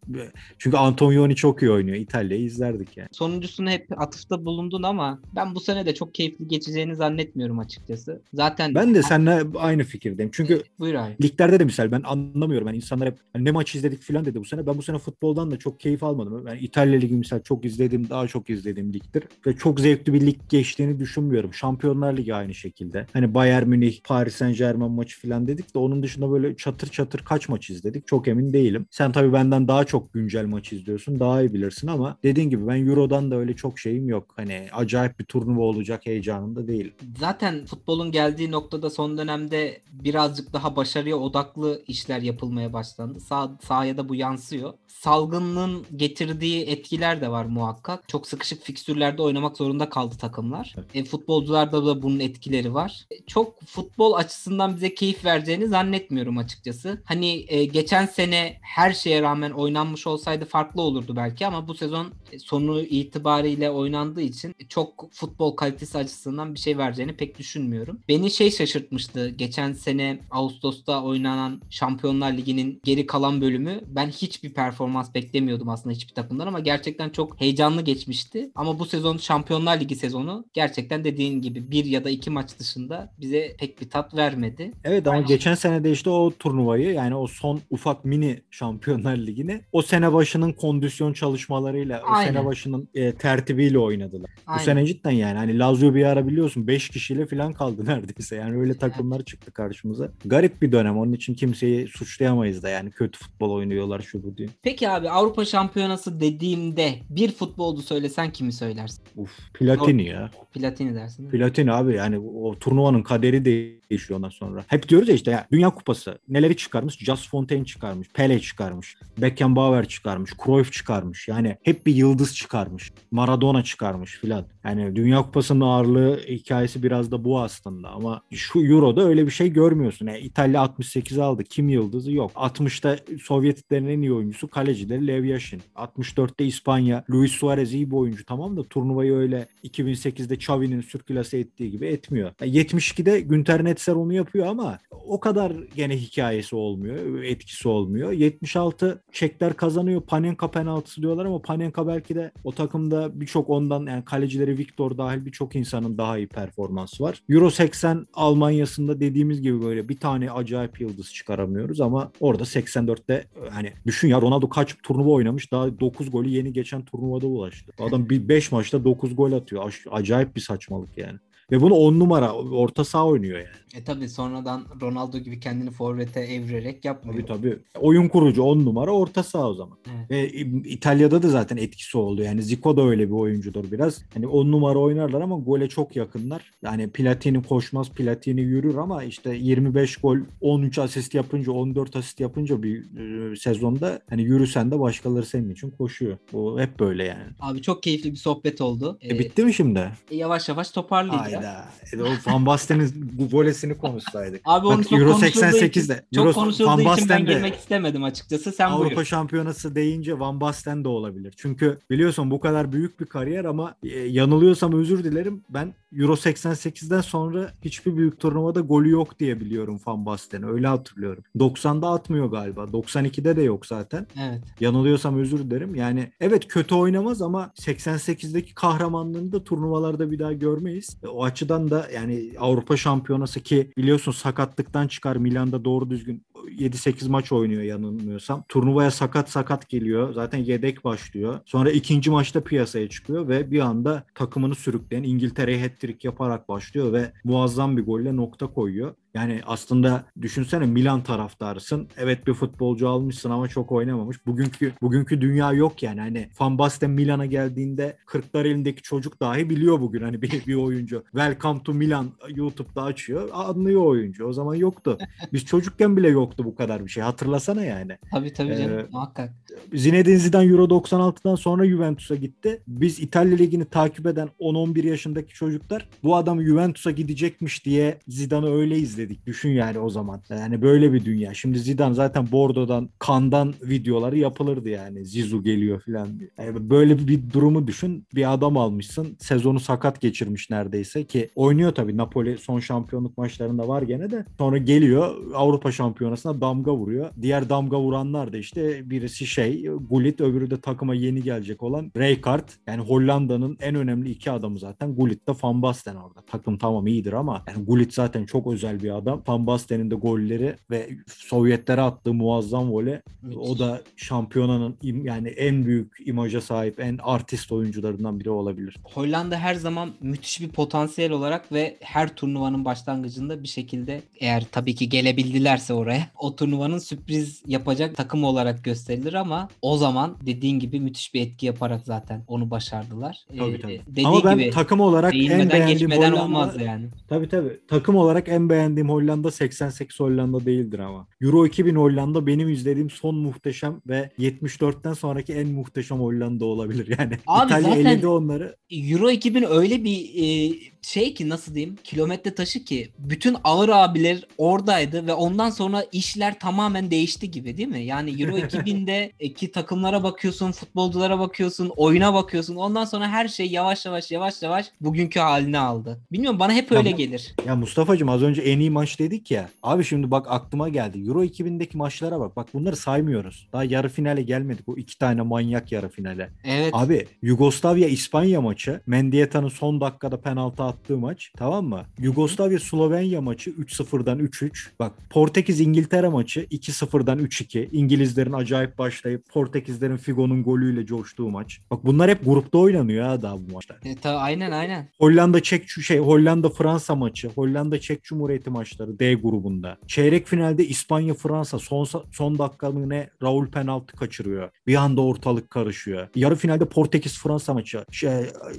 Çünkü 0.58 0.76
Antonioni 0.76 1.36
çok 1.36 1.62
iyi 1.62 1.70
oynuyor. 1.70 1.96
İtalya'yı 1.96 2.44
izlerdik 2.44 2.96
yani. 2.96 3.08
Sonuncusunu 3.12 3.70
hep 3.70 3.86
atıfta 4.00 4.44
bulundun 4.44 4.82
ama 4.82 5.20
ben 5.36 5.54
bu 5.54 5.60
sene 5.60 5.86
de 5.86 5.94
çok 5.94 6.14
keyifli 6.14 6.48
geçeceğini 6.48 6.96
zannetmiyorum 6.96 7.58
açıkçası. 7.58 8.22
Zaten 8.34 8.74
Ben 8.74 8.94
de 8.94 9.02
seninle 9.02 9.42
aynı 9.58 9.84
fikirdeyim. 9.84 10.30
Çünkü 10.34 10.62
Buyur 10.78 10.94
abi. 10.94 11.16
liglerde 11.22 11.60
de 11.60 11.64
misal 11.64 11.92
ben 11.92 12.02
anlamıyorum. 12.04 12.66
Yani 12.66 12.76
insanlar 12.76 13.08
hep 13.08 13.18
hani 13.32 13.44
ne 13.44 13.50
maç 13.50 13.74
izledik 13.74 14.02
falan 14.02 14.24
dedi 14.24 14.40
bu 14.40 14.44
sene. 14.44 14.66
Ben 14.66 14.78
bu 14.78 14.82
sene 14.82 14.98
futboldan 14.98 15.50
da 15.50 15.58
çok 15.58 15.80
keyif 15.80 16.02
almadım. 16.02 16.46
Ben 16.46 16.56
İtalya 16.56 17.00
Ligi 17.00 17.14
misal 17.14 17.42
çok 17.42 17.64
izlediğim, 17.64 18.10
daha 18.10 18.28
çok 18.28 18.50
izlediğim 18.50 18.92
ligdir. 18.92 19.24
Ve 19.46 19.56
çok 19.56 19.80
zevkli 19.80 20.12
bir 20.12 20.20
lig 20.20 20.36
geçtiğini 20.48 20.98
düşünmüyorum. 21.10 21.54
Şampiyonlar 21.54 22.16
Ligi 22.16 22.34
aynı 22.34 22.54
şekilde. 22.54 23.06
Hani 23.12 23.34
Bayern 23.34 23.68
Münih, 23.68 24.00
Paris 24.04 24.34
Saint 24.34 24.58
Germain 24.58 24.92
maçı 24.92 25.20
falan 25.20 25.46
dedik 25.46 25.74
de 25.74 25.78
onun 25.78 26.02
dışında 26.02 26.30
böyle 26.30 26.56
çatır 26.56 26.88
çatır 26.88 27.18
kaç 27.24 27.48
maç 27.48 27.70
izledik 27.70 28.06
çok 28.06 28.28
emin 28.28 28.52
değilim. 28.52 28.86
Sen 28.90 29.12
tabii 29.12 29.32
benden 29.32 29.68
daha 29.68 29.84
çok 29.84 30.12
güncel 30.14 30.44
maç 30.46 30.72
izliyorsun. 30.72 31.20
Daha 31.20 31.42
iyi 31.42 31.54
bilirsin 31.54 31.86
ama 31.88 32.16
dediğin 32.22 32.50
gibi 32.50 32.68
ben 32.68 32.86
Euro'dan 32.86 33.30
da 33.30 33.36
öyle 33.36 33.56
çok 33.56 33.78
şeyim 33.78 34.08
yok. 34.08 34.34
Hani 34.36 34.66
acayip 34.72 35.18
bir 35.18 35.24
turnuva 35.24 35.62
olacak 35.62 36.06
heyecanında 36.06 36.68
değil. 36.68 36.92
Zaten 37.18 37.64
futbolun 37.66 38.12
geldiği 38.12 38.50
noktada 38.50 38.90
son 38.90 39.18
dönemde 39.18 39.80
birazcık 39.92 40.52
daha 40.52 40.76
başarıya 40.76 41.16
odaklı 41.16 41.82
işler 41.86 42.22
yapılmaya 42.22 42.72
başlandı. 42.72 43.20
Sağ, 43.20 43.58
sahaya 43.62 43.96
da 43.96 44.08
bu 44.08 44.14
yansıyor. 44.14 44.72
Salgının 44.88 45.84
getirdiği 45.96 46.66
etkiler 46.66 47.20
de 47.20 47.30
var 47.30 47.44
muhakkak. 47.44 48.08
Çok 48.08 48.26
sıkışık 48.26 48.62
fikstürlerde 48.62 49.22
oynamak 49.22 49.56
zorunda 49.56 49.88
kaldı 49.90 50.14
takımlar. 50.20 50.74
E, 50.94 51.04
futbolcularda 51.04 51.86
da 51.86 52.02
bunun 52.02 52.20
etkileri 52.20 52.74
var. 52.74 53.06
E, 53.10 53.14
Çok 53.26 53.62
futbol 53.62 54.12
açısından 54.12 54.76
bize 54.76 54.94
keyif 54.94 55.24
vereceğini 55.24 55.68
zannetmiyorum 55.68 56.38
açıkçası. 56.38 57.02
Hani 57.04 57.44
e, 57.48 57.64
geçen 57.64 58.06
sene 58.06 58.58
her 58.60 58.92
şeye 58.92 59.22
rağmen 59.22 59.50
oynanmış 59.50 60.06
olsaydı 60.06 60.44
farklı 60.44 60.82
olurdu 60.82 61.16
belki 61.16 61.46
ama 61.46 61.68
bu 61.68 61.74
sezon 61.74 62.06
e, 62.32 62.38
sonu 62.38 62.80
itibariyle 62.80 63.70
oynandığı 63.70 64.20
için 64.22 64.54
çok 64.68 65.12
futbol 65.12 65.56
kalitesi 65.56 65.98
açısından 65.98 66.54
bir 66.54 66.58
şey 66.58 66.78
vereceğini 66.78 67.12
pek 67.16 67.38
düşünmüyorum. 67.38 68.00
Beni 68.08 68.30
şey 68.30 68.50
şaşırtmıştı. 68.50 69.28
Geçen 69.28 69.72
sene 69.72 70.18
Ağustos'ta 70.30 71.02
oynanan 71.02 71.60
Şampiyonlar 71.70 72.32
Ligi'nin 72.32 72.80
geri 72.84 73.06
kalan 73.06 73.40
bölümü 73.40 73.80
ben 73.86 74.08
hiçbir 74.08 74.54
performans 74.54 75.14
beklemiyordum 75.14 75.68
aslında 75.68 75.94
hiçbir 75.94 76.14
takımdan 76.14 76.46
ama 76.46 76.60
gerçekten 76.60 77.10
çok 77.10 77.40
heyecanlı 77.40 77.82
geçmişti. 77.82 78.50
Ama 78.54 78.78
bu 78.78 78.86
sezon 78.86 79.16
Şampiyonlar 79.16 79.80
Ligi 79.80 79.96
sezonu 79.96 80.44
gerçekten 80.54 80.79
dediğin 80.90 81.42
gibi 81.42 81.70
bir 81.70 81.84
ya 81.84 82.04
da 82.04 82.10
iki 82.10 82.30
maç 82.30 82.58
dışında 82.58 83.12
bize 83.20 83.56
pek 83.58 83.80
bir 83.80 83.90
tat 83.90 84.14
vermedi. 84.16 84.70
Evet 84.84 85.06
ama 85.06 85.16
Aynen. 85.16 85.28
geçen 85.28 85.54
sene 85.54 85.84
de 85.84 85.90
işte 85.92 86.10
o 86.10 86.32
turnuvayı 86.38 86.92
yani 86.92 87.14
o 87.14 87.26
son 87.26 87.60
ufak 87.70 88.04
mini 88.04 88.40
Şampiyonlar 88.50 89.16
Ligi'ni 89.16 89.60
o 89.72 89.82
sene 89.82 90.12
başının 90.12 90.52
kondisyon 90.52 91.12
çalışmalarıyla, 91.12 92.02
o 92.02 92.12
Aynen. 92.12 92.32
sene 92.32 92.44
başının 92.44 92.88
e, 92.94 93.12
tertibiyle 93.12 93.78
oynadılar. 93.78 94.30
Aynen. 94.46 94.60
Bu 94.60 94.64
sene 94.64 94.86
cidden 94.86 95.10
yani 95.10 95.38
hani 95.38 95.58
Lazio 95.58 95.94
bir 95.94 96.04
ara 96.04 96.26
biliyorsun 96.26 96.66
5 96.66 96.88
kişiyle 96.88 97.26
falan 97.26 97.52
kaldı 97.52 97.84
neredeyse. 97.86 98.36
Yani 98.36 98.56
öyle 98.60 98.74
takımlar 98.74 99.22
çıktı 99.22 99.52
karşımıza. 99.52 100.12
Garip 100.24 100.62
bir 100.62 100.72
dönem. 100.72 100.98
Onun 100.98 101.12
için 101.12 101.34
kimseyi 101.34 101.88
suçlayamayız 101.88 102.62
da 102.62 102.68
yani 102.68 102.90
kötü 102.90 103.18
futbol 103.18 103.50
oynuyorlar 103.50 104.00
şu 104.00 104.22
bu 104.22 104.36
diye. 104.36 104.48
Peki 104.62 104.88
abi 104.88 105.10
Avrupa 105.10 105.44
Şampiyonası 105.44 106.20
dediğimde 106.20 106.94
bir 107.10 107.32
futbolcu 107.32 107.82
söylesen 107.82 108.32
kimi 108.32 108.52
söylersin? 108.52 109.04
Uf 109.16 109.38
Platini 109.54 110.06
ya. 110.06 110.30
Platini 110.52 110.69
Platini 110.70 110.94
dersin. 110.94 111.30
Platini 111.30 111.72
abi 111.72 111.94
yani 111.94 112.18
o 112.18 112.58
turnuvanın 112.58 113.02
kaderi 113.02 113.44
değişiyor 113.44 114.18
ondan 114.18 114.28
sonra. 114.28 114.64
Hep 114.66 114.88
diyoruz 114.88 115.08
ya 115.08 115.14
işte 115.14 115.30
ya, 115.30 115.46
Dünya 115.52 115.70
Kupası 115.70 116.18
neleri 116.28 116.56
çıkarmış? 116.56 116.98
Just 116.98 117.30
Fontaine 117.30 117.64
çıkarmış, 117.64 118.08
Pele 118.14 118.40
çıkarmış, 118.40 118.96
Beckenbauer 119.18 119.88
çıkarmış, 119.88 120.30
Cruyff 120.44 120.72
çıkarmış. 120.72 121.28
Yani 121.28 121.56
hep 121.62 121.86
bir 121.86 121.94
yıldız 121.94 122.34
çıkarmış. 122.34 122.92
Maradona 123.10 123.64
çıkarmış 123.64 124.18
filan. 124.18 124.46
Yani 124.64 124.96
Dünya 124.96 125.22
Kupası'nın 125.22 125.60
ağırlığı 125.60 126.20
hikayesi 126.28 126.82
biraz 126.82 127.10
da 127.10 127.24
bu 127.24 127.40
aslında 127.40 127.88
ama 127.88 128.22
şu 128.30 128.60
Euro'da 128.60 129.04
öyle 129.04 129.26
bir 129.26 129.30
şey 129.30 129.52
görmüyorsun. 129.52 130.06
Yani 130.06 130.18
İtalya 130.18 130.60
68 130.60 131.18
aldı. 131.18 131.44
Kim 131.44 131.68
yıldızı 131.68 132.12
yok. 132.12 132.32
60'ta 132.34 132.96
Sovyetlerin 133.22 133.88
en 133.88 134.02
iyi 134.02 134.12
oyuncusu 134.12 134.48
kalecileri 134.48 135.06
Lev 135.06 135.24
Yashin. 135.24 135.62
64'te 135.76 136.44
İspanya 136.44 137.04
Luis 137.10 137.32
Suarez 137.32 137.74
iyi 137.74 137.90
bir 137.90 137.96
oyuncu 137.96 138.24
tamam 138.24 138.56
da 138.56 138.64
turnuvayı 138.64 139.12
öyle 139.14 139.48
2008'de 139.64 140.38
Xavi'nin 140.60 140.80
sürkülase 140.80 141.38
ettiği 141.38 141.70
gibi 141.70 141.86
etmiyor. 141.86 142.32
Yani 142.40 142.56
72'de 142.56 143.20
Günter 143.20 143.64
Netzer 143.64 143.92
onu 143.92 144.12
yapıyor 144.12 144.46
ama 144.46 144.78
o 145.06 145.20
kadar 145.20 145.52
gene 145.76 145.96
hikayesi 145.96 146.56
olmuyor. 146.56 147.22
Etkisi 147.22 147.68
olmuyor. 147.68 148.12
76 148.12 149.02
Çekler 149.12 149.56
kazanıyor. 149.56 150.00
Panenka 150.00 150.50
penaltısı 150.50 151.02
diyorlar 151.02 151.24
ama 151.24 151.42
Panenka 151.42 151.86
belki 151.86 152.14
de 152.14 152.30
o 152.44 152.52
takımda 152.52 153.20
birçok 153.20 153.50
ondan 153.50 153.86
yani 153.86 154.04
kalecileri 154.04 154.58
Victor 154.58 154.98
dahil 154.98 155.26
birçok 155.26 155.56
insanın 155.56 155.98
daha 155.98 156.18
iyi 156.18 156.26
performansı 156.26 157.02
var. 157.02 157.22
Euro 157.28 157.50
80 157.50 158.06
Almanya'sında 158.14 159.00
dediğimiz 159.00 159.42
gibi 159.42 159.62
böyle 159.62 159.88
bir 159.88 159.96
tane 159.96 160.30
acayip 160.30 160.80
yıldız 160.80 161.12
çıkaramıyoruz 161.14 161.80
ama 161.80 162.12
orada 162.20 162.42
84'te 162.42 163.24
hani 163.50 163.72
düşün 163.86 164.08
ya 164.08 164.20
Ronaldo 164.20 164.48
kaç 164.48 164.76
turnuva 164.82 165.10
oynamış 165.10 165.52
daha 165.52 165.80
9 165.80 166.10
golü 166.10 166.28
yeni 166.28 166.52
geçen 166.52 166.84
turnuvada 166.84 167.26
ulaştı. 167.26 167.72
Adam 167.78 168.08
bir 168.08 168.28
5 168.28 168.52
maçta 168.52 168.84
9 168.84 169.16
gol 169.16 169.32
atıyor. 169.32 169.80
Acayip 169.90 170.36
bir 170.36 170.40
saçmalık 170.50 170.98
yani. 170.98 171.18
Ve 171.52 171.60
bunu 171.60 171.74
10 171.74 171.98
numara 171.98 172.32
orta 172.32 172.84
saha 172.84 173.06
oynuyor 173.06 173.38
yani. 173.38 173.48
E 173.76 173.84
tabi 173.84 174.08
sonradan 174.08 174.64
Ronaldo 174.82 175.18
gibi 175.18 175.40
kendini 175.40 175.70
forvete 175.70 176.20
evirerek 176.20 176.84
yapmıyor. 176.84 177.26
Tabii 177.26 177.42
tabii. 177.42 177.58
Oyun 177.80 178.08
kurucu 178.08 178.42
10 178.42 178.64
numara 178.64 178.90
orta 178.90 179.22
saha 179.22 179.48
o 179.48 179.54
zaman. 179.54 179.78
Evet. 179.94 180.10
Ve 180.10 180.28
İtalya'da 180.70 181.22
da 181.22 181.28
zaten 181.28 181.56
etkisi 181.56 181.98
oldu. 181.98 182.22
Yani 182.22 182.42
Zico 182.42 182.76
da 182.76 182.82
öyle 182.82 183.06
bir 183.08 183.14
oyuncudur 183.14 183.72
biraz. 183.72 184.02
Hani 184.14 184.26
10 184.26 184.52
numara 184.52 184.78
oynarlar 184.78 185.20
ama 185.20 185.36
gole 185.38 185.68
çok 185.68 185.96
yakınlar. 185.96 186.50
Yani 186.62 186.90
Platini 186.90 187.42
koşmaz, 187.42 187.90
Platini 187.90 188.40
yürür 188.40 188.74
ama 188.76 189.04
işte 189.04 189.34
25 189.36 189.96
gol, 189.96 190.16
13 190.40 190.78
asist 190.78 191.14
yapınca, 191.14 191.52
14 191.52 191.96
asist 191.96 192.20
yapınca 192.20 192.62
bir 192.62 192.84
e, 193.32 193.36
sezonda 193.36 194.00
hani 194.10 194.22
yürüsen 194.22 194.70
de 194.70 194.80
başkaları 194.80 195.26
senin 195.26 195.50
için 195.50 195.70
koşuyor. 195.70 196.18
Bu 196.32 196.60
hep 196.60 196.80
böyle 196.80 197.04
yani. 197.04 197.22
Abi 197.40 197.62
çok 197.62 197.82
keyifli 197.82 198.10
bir 198.12 198.16
sohbet 198.16 198.60
oldu. 198.60 198.98
E, 199.00 199.14
E, 199.14 199.18
bitti 199.18 199.44
mi 199.44 199.54
şimdi? 199.54 199.90
yavaş 200.10 200.48
yavaş 200.48 200.70
toparlayacağız. 200.70 201.39
Hayda. 201.44 201.64
E, 201.92 202.02
o 202.02 202.32
Van 202.32 202.46
Basten'in 202.46 203.10
volesini 203.32 203.78
konuşsaydık. 203.78 204.40
Abi 204.44 204.66
onu 204.66 204.78
Bak, 204.78 204.88
çok 204.88 204.98
Euro 204.98 205.12
konuşulduğu 205.12 205.44
88'de. 205.44 205.66
için, 205.66 205.94
çok 206.14 206.26
Euro- 206.26 206.32
konuşulduğu 206.32 206.84
Van 206.84 206.96
için 206.96 207.08
ben 207.08 207.26
girmek 207.26 207.54
istemedim 207.56 208.04
açıkçası. 208.04 208.52
Sen 208.52 208.66
Avrupa 208.70 208.96
buyur. 208.96 209.04
Şampiyonası 209.04 209.74
deyince 209.74 210.18
Van 210.18 210.40
Basten 210.40 210.84
de 210.84 210.88
olabilir. 210.88 211.34
Çünkü 211.36 211.78
biliyorsun 211.90 212.30
bu 212.30 212.40
kadar 212.40 212.72
büyük 212.72 213.00
bir 213.00 213.06
kariyer 213.06 213.44
ama 213.44 213.74
e, 213.82 213.98
yanılıyorsam 213.98 214.72
özür 214.72 215.04
dilerim. 215.04 215.42
Ben 215.50 215.74
Euro 215.98 216.12
88'den 216.12 217.00
sonra 217.00 217.52
hiçbir 217.64 217.96
büyük 217.96 218.20
turnuvada 218.20 218.60
golü 218.60 218.90
yok 218.90 219.18
diye 219.18 219.40
biliyorum 219.40 219.80
Van 219.86 220.06
Basten'i. 220.06 220.46
Öyle 220.46 220.66
hatırlıyorum. 220.66 221.24
90'da 221.36 221.88
atmıyor 221.88 222.26
galiba. 222.30 222.60
92'de 222.64 223.36
de 223.36 223.42
yok 223.42 223.66
zaten. 223.66 224.06
Evet. 224.20 224.40
Yanılıyorsam 224.60 225.18
özür 225.18 225.38
dilerim. 225.38 225.74
Yani 225.74 226.12
evet 226.20 226.48
kötü 226.48 226.74
oynamaz 226.74 227.22
ama 227.22 227.50
88'deki 227.60 228.54
kahramanlığını 228.54 229.32
da 229.32 229.44
turnuvalarda 229.44 230.10
bir 230.10 230.18
daha 230.18 230.32
görmeyiz. 230.32 230.96
E, 231.04 231.06
O 231.08 231.24
açıdan 231.30 231.70
da 231.70 231.88
yani 231.94 232.30
Avrupa 232.38 232.76
Şampiyonası 232.76 233.40
ki 233.40 233.72
biliyorsun 233.78 234.12
sakatlıktan 234.12 234.88
çıkar 234.88 235.16
Milan'da 235.16 235.64
doğru 235.64 235.90
düzgün 235.90 236.22
7-8 236.34 237.08
maç 237.08 237.32
oynuyor 237.32 237.62
yanılmıyorsam. 237.62 238.44
Turnuvaya 238.48 238.90
sakat 238.90 239.30
sakat 239.30 239.68
geliyor. 239.68 240.14
Zaten 240.14 240.38
yedek 240.38 240.84
başlıyor. 240.84 241.40
Sonra 241.46 241.70
ikinci 241.70 242.10
maçta 242.10 242.40
piyasaya 242.40 242.88
çıkıyor 242.88 243.28
ve 243.28 243.50
bir 243.50 243.60
anda 243.60 244.04
takımını 244.14 244.54
sürükleyen 244.54 245.02
İngiltere'ye 245.02 245.62
hat-trick 245.62 246.08
yaparak 246.08 246.48
başlıyor 246.48 246.92
ve 246.92 247.12
muazzam 247.24 247.76
bir 247.76 247.86
golle 247.86 248.16
nokta 248.16 248.46
koyuyor. 248.46 248.94
Yani 249.14 249.40
aslında 249.46 250.04
düşünsene 250.22 250.66
Milan 250.66 251.02
taraftarısın. 251.02 251.88
Evet 251.96 252.26
bir 252.26 252.34
futbolcu 252.34 252.88
almışsın 252.88 253.30
ama 253.30 253.48
çok 253.48 253.72
oynamamış. 253.72 254.26
Bugünkü 254.26 254.72
bugünkü 254.82 255.20
dünya 255.20 255.52
yok 255.52 255.82
yani. 255.82 256.00
Hani 256.00 256.28
Van 256.40 256.58
Basten 256.58 256.90
Milan'a 256.90 257.26
geldiğinde 257.26 257.96
40'lar 258.06 258.46
elindeki 258.46 258.82
çocuk 258.82 259.20
dahi 259.20 259.50
biliyor 259.50 259.80
bugün 259.80 260.02
hani 260.02 260.22
bir, 260.22 260.46
bir 260.46 260.54
oyuncu. 260.54 261.04
Welcome 261.12 261.62
to 261.62 261.74
Milan 261.74 262.10
YouTube'da 262.28 262.82
açıyor. 262.82 263.28
Anlıyor 263.32 263.84
oyuncu. 263.84 264.26
O 264.26 264.32
zaman 264.32 264.54
yoktu. 264.54 264.98
Biz 265.32 265.44
çocukken 265.44 265.96
bile 265.96 266.08
yoktu 266.08 266.44
bu 266.44 266.54
kadar 266.54 266.84
bir 266.84 266.90
şey. 266.90 267.02
Hatırlasana 267.02 267.64
yani. 267.64 267.98
Tabii 268.12 268.32
tabii 268.32 268.56
canım. 268.56 268.78
Ee, 268.78 268.86
Muhakkak. 268.90 269.34
Zinedine 269.74 270.16
Zidane 270.16 270.50
Euro 270.50 270.64
96'dan 270.64 271.34
sonra 271.34 271.66
Juventus'a 271.66 272.14
gitti. 272.14 272.62
Biz 272.66 273.00
İtalya 273.00 273.36
Ligi'ni 273.36 273.64
takip 273.64 274.06
eden 274.06 274.28
10-11 274.40 274.86
yaşındaki 274.86 275.34
çocuklar 275.34 275.88
bu 276.02 276.16
adam 276.16 276.42
Juventus'a 276.42 276.90
gidecekmiş 276.90 277.64
diye 277.64 277.98
Zidane'ı 278.08 278.54
öyle 278.54 278.78
izledik. 279.00 279.26
Düşün 279.26 279.50
yani 279.50 279.78
o 279.78 279.90
zaman. 279.90 280.22
Yani 280.30 280.62
böyle 280.62 280.92
bir 280.92 281.04
dünya. 281.04 281.34
Şimdi 281.34 281.58
Zidane 281.58 281.94
zaten 281.94 282.32
Bordo'dan, 282.32 282.88
Kan'dan 282.98 283.54
videoları 283.62 284.18
yapılırdı 284.18 284.68
yani. 284.68 285.04
Zizou 285.04 285.42
geliyor 285.42 285.82
falan. 285.86 286.08
Yani 286.38 286.70
böyle 286.70 287.08
bir 287.08 287.32
durumu 287.32 287.66
düşün. 287.66 288.06
Bir 288.14 288.32
adam 288.32 288.56
almışsın. 288.56 289.16
Sezonu 289.18 289.60
sakat 289.60 290.00
geçirmiş 290.00 290.50
neredeyse 290.50 291.04
ki 291.04 291.30
oynuyor 291.34 291.74
tabii. 291.74 291.96
Napoli 291.96 292.38
son 292.38 292.60
şampiyonluk 292.60 293.18
maçlarında 293.18 293.68
var 293.68 293.82
gene 293.82 294.10
de. 294.10 294.24
Sonra 294.38 294.58
geliyor 294.58 295.14
Avrupa 295.34 295.72
Şampiyonası'na 295.72 296.40
damga 296.40 296.74
vuruyor. 296.74 297.10
Diğer 297.22 297.48
damga 297.48 297.80
vuranlar 297.80 298.32
da 298.32 298.38
işte 298.38 298.90
birisi 298.90 299.26
şey 299.26 299.66
Gullit 299.90 300.20
öbürü 300.20 300.50
de 300.50 300.60
takıma 300.60 300.94
yeni 300.94 301.22
gelecek 301.22 301.62
olan 301.62 301.92
Rijkaard. 301.96 302.48
Yani 302.66 302.82
Hollanda'nın 302.82 303.56
en 303.60 303.74
önemli 303.74 304.10
iki 304.10 304.30
adamı 304.30 304.58
zaten. 304.58 304.94
Gullit 304.94 305.28
de 305.28 305.32
Van 305.42 305.62
Basten 305.62 305.94
orada. 305.94 306.20
Takım 306.26 306.58
tamam 306.58 306.86
iyidir 306.86 307.12
ama 307.12 307.44
yani 307.48 307.64
Gullit 307.64 307.94
zaten 307.94 308.24
çok 308.24 308.46
özel 308.52 308.82
bir 308.82 308.89
adam. 308.92 309.22
Van 309.28 309.46
Basten'in 309.46 309.90
de 309.90 309.94
golleri 309.94 310.56
ve 310.70 310.90
Sovyetlere 311.06 311.80
attığı 311.80 312.14
muazzam 312.14 312.70
vole 312.70 313.02
o 313.36 313.58
da 313.58 313.80
şampiyonanın 313.96 314.76
yani 314.82 315.28
en 315.28 315.66
büyük 315.66 315.96
imaja 316.06 316.40
sahip 316.40 316.80
en 316.80 316.98
artist 317.02 317.52
oyuncularından 317.52 318.20
biri 318.20 318.30
olabilir. 318.30 318.76
Hollanda 318.84 319.36
her 319.36 319.54
zaman 319.54 319.90
müthiş 320.00 320.40
bir 320.40 320.48
potansiyel 320.48 321.12
olarak 321.12 321.52
ve 321.52 321.76
her 321.80 322.16
turnuvanın 322.16 322.64
başlangıcında 322.64 323.42
bir 323.42 323.48
şekilde 323.48 324.02
eğer 324.20 324.46
tabii 324.52 324.74
ki 324.74 324.88
gelebildilerse 324.88 325.74
oraya 325.74 326.06
o 326.18 326.36
turnuvanın 326.36 326.78
sürpriz 326.78 327.42
yapacak 327.46 327.96
takım 327.96 328.24
olarak 328.24 328.64
gösterilir 328.64 329.14
ama 329.14 329.48
o 329.62 329.76
zaman 329.76 330.16
dediğin 330.26 330.58
gibi 330.58 330.80
müthiş 330.80 331.14
bir 331.14 331.20
etki 331.20 331.46
yaparak 331.46 331.80
zaten 331.84 332.24
onu 332.28 332.50
başardılar. 332.50 333.18
Tabii 333.38 333.50
Ee, 333.54 333.60
tabii. 333.60 333.80
dediğin 333.86 334.08
Ama 334.08 334.24
ben 334.24 334.38
gibi 334.38 334.50
takım 334.50 334.80
olarak 334.80 335.14
en 335.14 335.50
beğendiğim 335.50 335.66
geçmeden 335.66 336.12
Hollanda 336.12 336.24
olmaz 336.24 336.56
yani. 336.64 336.86
Tabii 337.08 337.28
tabii. 337.28 337.60
Takım 337.68 337.96
olarak 337.96 338.28
en 338.28 338.48
beğendiğim 338.48 338.79
Hollanda 338.88 339.30
88 339.30 340.00
Hollanda 340.00 340.44
değildir 340.46 340.78
ama. 340.78 341.06
Euro 341.20 341.46
2000 341.46 341.74
Hollanda 341.74 342.26
benim 342.26 342.48
izlediğim 342.48 342.90
son 342.90 343.14
muhteşem 343.14 343.80
ve 343.88 344.10
74'ten 344.18 344.92
sonraki 344.92 345.32
en 345.32 345.48
muhteşem 345.48 345.98
Hollanda 345.98 346.44
olabilir. 346.44 346.94
Yani 346.98 347.12
Abi 347.26 347.46
İtalya 347.46 347.68
zaten- 347.70 347.86
eledi 347.86 348.06
onları. 348.06 348.56
Euro 348.70 349.10
2000 349.10 349.44
öyle 349.50 349.84
bir 349.84 349.98
e, 350.14 350.54
şey 350.82 351.14
ki 351.14 351.28
nasıl 351.28 351.54
diyeyim 351.54 351.76
kilometre 351.84 352.34
taşı 352.34 352.64
ki 352.64 352.90
bütün 352.98 353.36
ağır 353.44 353.68
abiler 353.68 354.26
oradaydı 354.38 355.06
ve 355.06 355.12
ondan 355.14 355.50
sonra 355.50 355.84
işler 355.92 356.38
tamamen 356.38 356.90
değişti 356.90 357.30
gibi 357.30 357.56
değil 357.56 357.68
mi? 357.68 357.82
Yani 357.84 358.22
Euro 358.22 358.38
2000'de 358.38 359.12
ki 359.34 359.52
takımlara 359.52 360.02
bakıyorsun, 360.02 360.52
futbolculara 360.52 361.18
bakıyorsun, 361.18 361.72
oyuna 361.76 362.14
bakıyorsun. 362.14 362.56
Ondan 362.56 362.84
sonra 362.84 363.08
her 363.08 363.28
şey 363.28 363.46
yavaş 363.46 363.86
yavaş 363.86 364.10
yavaş 364.10 364.42
yavaş 364.42 364.66
bugünkü 364.80 365.20
halini 365.20 365.58
aldı. 365.58 366.00
Bilmiyorum 366.12 366.38
bana 366.38 366.52
hep 366.52 366.72
öyle 366.72 366.88
Ya 366.90 366.96
gelir. 366.96 367.34
Ya 367.46 367.56
Mustafa'cığım 367.56 368.08
az 368.08 368.22
önce 368.22 368.42
en 368.42 368.60
iyi 368.60 368.70
maç 368.70 368.98
dedik 368.98 369.30
ya. 369.30 369.48
Abi 369.62 369.84
şimdi 369.84 370.10
bak 370.10 370.26
aklıma 370.28 370.68
geldi. 370.68 370.98
Euro 371.08 371.24
2000'deki 371.24 371.76
maçlara 371.76 372.20
bak. 372.20 372.36
Bak 372.36 372.54
bunları 372.54 372.76
saymıyoruz. 372.76 373.48
Daha 373.52 373.64
yarı 373.64 373.88
finale 373.88 374.22
gelmedik. 374.22 374.68
O 374.68 374.76
iki 374.76 374.98
tane 374.98 375.22
manyak 375.22 375.72
yarı 375.72 375.88
finale. 375.88 376.30
Evet. 376.44 376.70
Abi 376.72 377.06
Yugoslavya 377.22 377.88
İspanya 377.88 378.40
maçı 378.40 378.80
Mendieta'nın 378.86 379.48
son 379.48 379.80
dakikada 379.80 380.20
penaltı 380.20 380.62
attığı 380.70 380.96
maç 380.98 381.32
tamam 381.36 381.64
mı? 381.68 381.82
Yugoslavya 381.98 382.58
Slovenya 382.58 383.20
maçı 383.20 383.50
3-0'dan 383.50 384.18
3-3. 384.18 384.68
Bak 384.78 384.92
Portekiz 385.10 385.60
İngiltere 385.60 386.08
maçı 386.08 386.40
2-0'dan 386.40 387.18
3-2. 387.18 387.68
İngilizlerin 387.72 388.32
acayip 388.32 388.78
başlayıp 388.78 389.28
Portekizlerin 389.28 389.96
Figo'nun 389.96 390.42
golüyle 390.42 390.86
coştuğu 390.86 391.28
maç. 391.28 391.60
Bak 391.70 391.84
bunlar 391.84 392.10
hep 392.10 392.24
grupta 392.24 392.58
oynanıyor 392.58 393.04
ha 393.06 393.22
daha 393.22 393.36
bu 393.38 393.52
maçlar. 393.52 393.78
E, 393.84 393.96
ta- 393.96 394.16
aynen 394.16 394.50
aynen. 394.50 394.88
Hollanda 394.98 395.42
Çek 395.42 395.68
şey 395.68 395.98
Hollanda 395.98 396.48
Fransa 396.48 396.94
maçı, 396.94 397.28
Hollanda 397.28 397.80
Çek 397.80 398.04
Cumhuriyeti 398.04 398.50
maçları 398.50 398.98
D 398.98 399.14
grubunda. 399.14 399.76
Çeyrek 399.86 400.26
finalde 400.26 400.66
İspanya 400.66 401.14
Fransa 401.14 401.58
son 401.58 401.86
son 402.12 402.38
dakika 402.38 402.70
ne 402.72 403.10
Raul 403.22 403.46
penaltı 403.46 403.96
kaçırıyor. 403.96 404.50
Bir 404.66 404.74
anda 404.74 405.00
ortalık 405.00 405.50
karışıyor. 405.50 406.08
Yarı 406.14 406.36
finalde 406.36 406.64
Portekiz 406.64 407.18
Fransa 407.18 407.54
maçı. 407.54 407.84
Şey, 407.90 408.10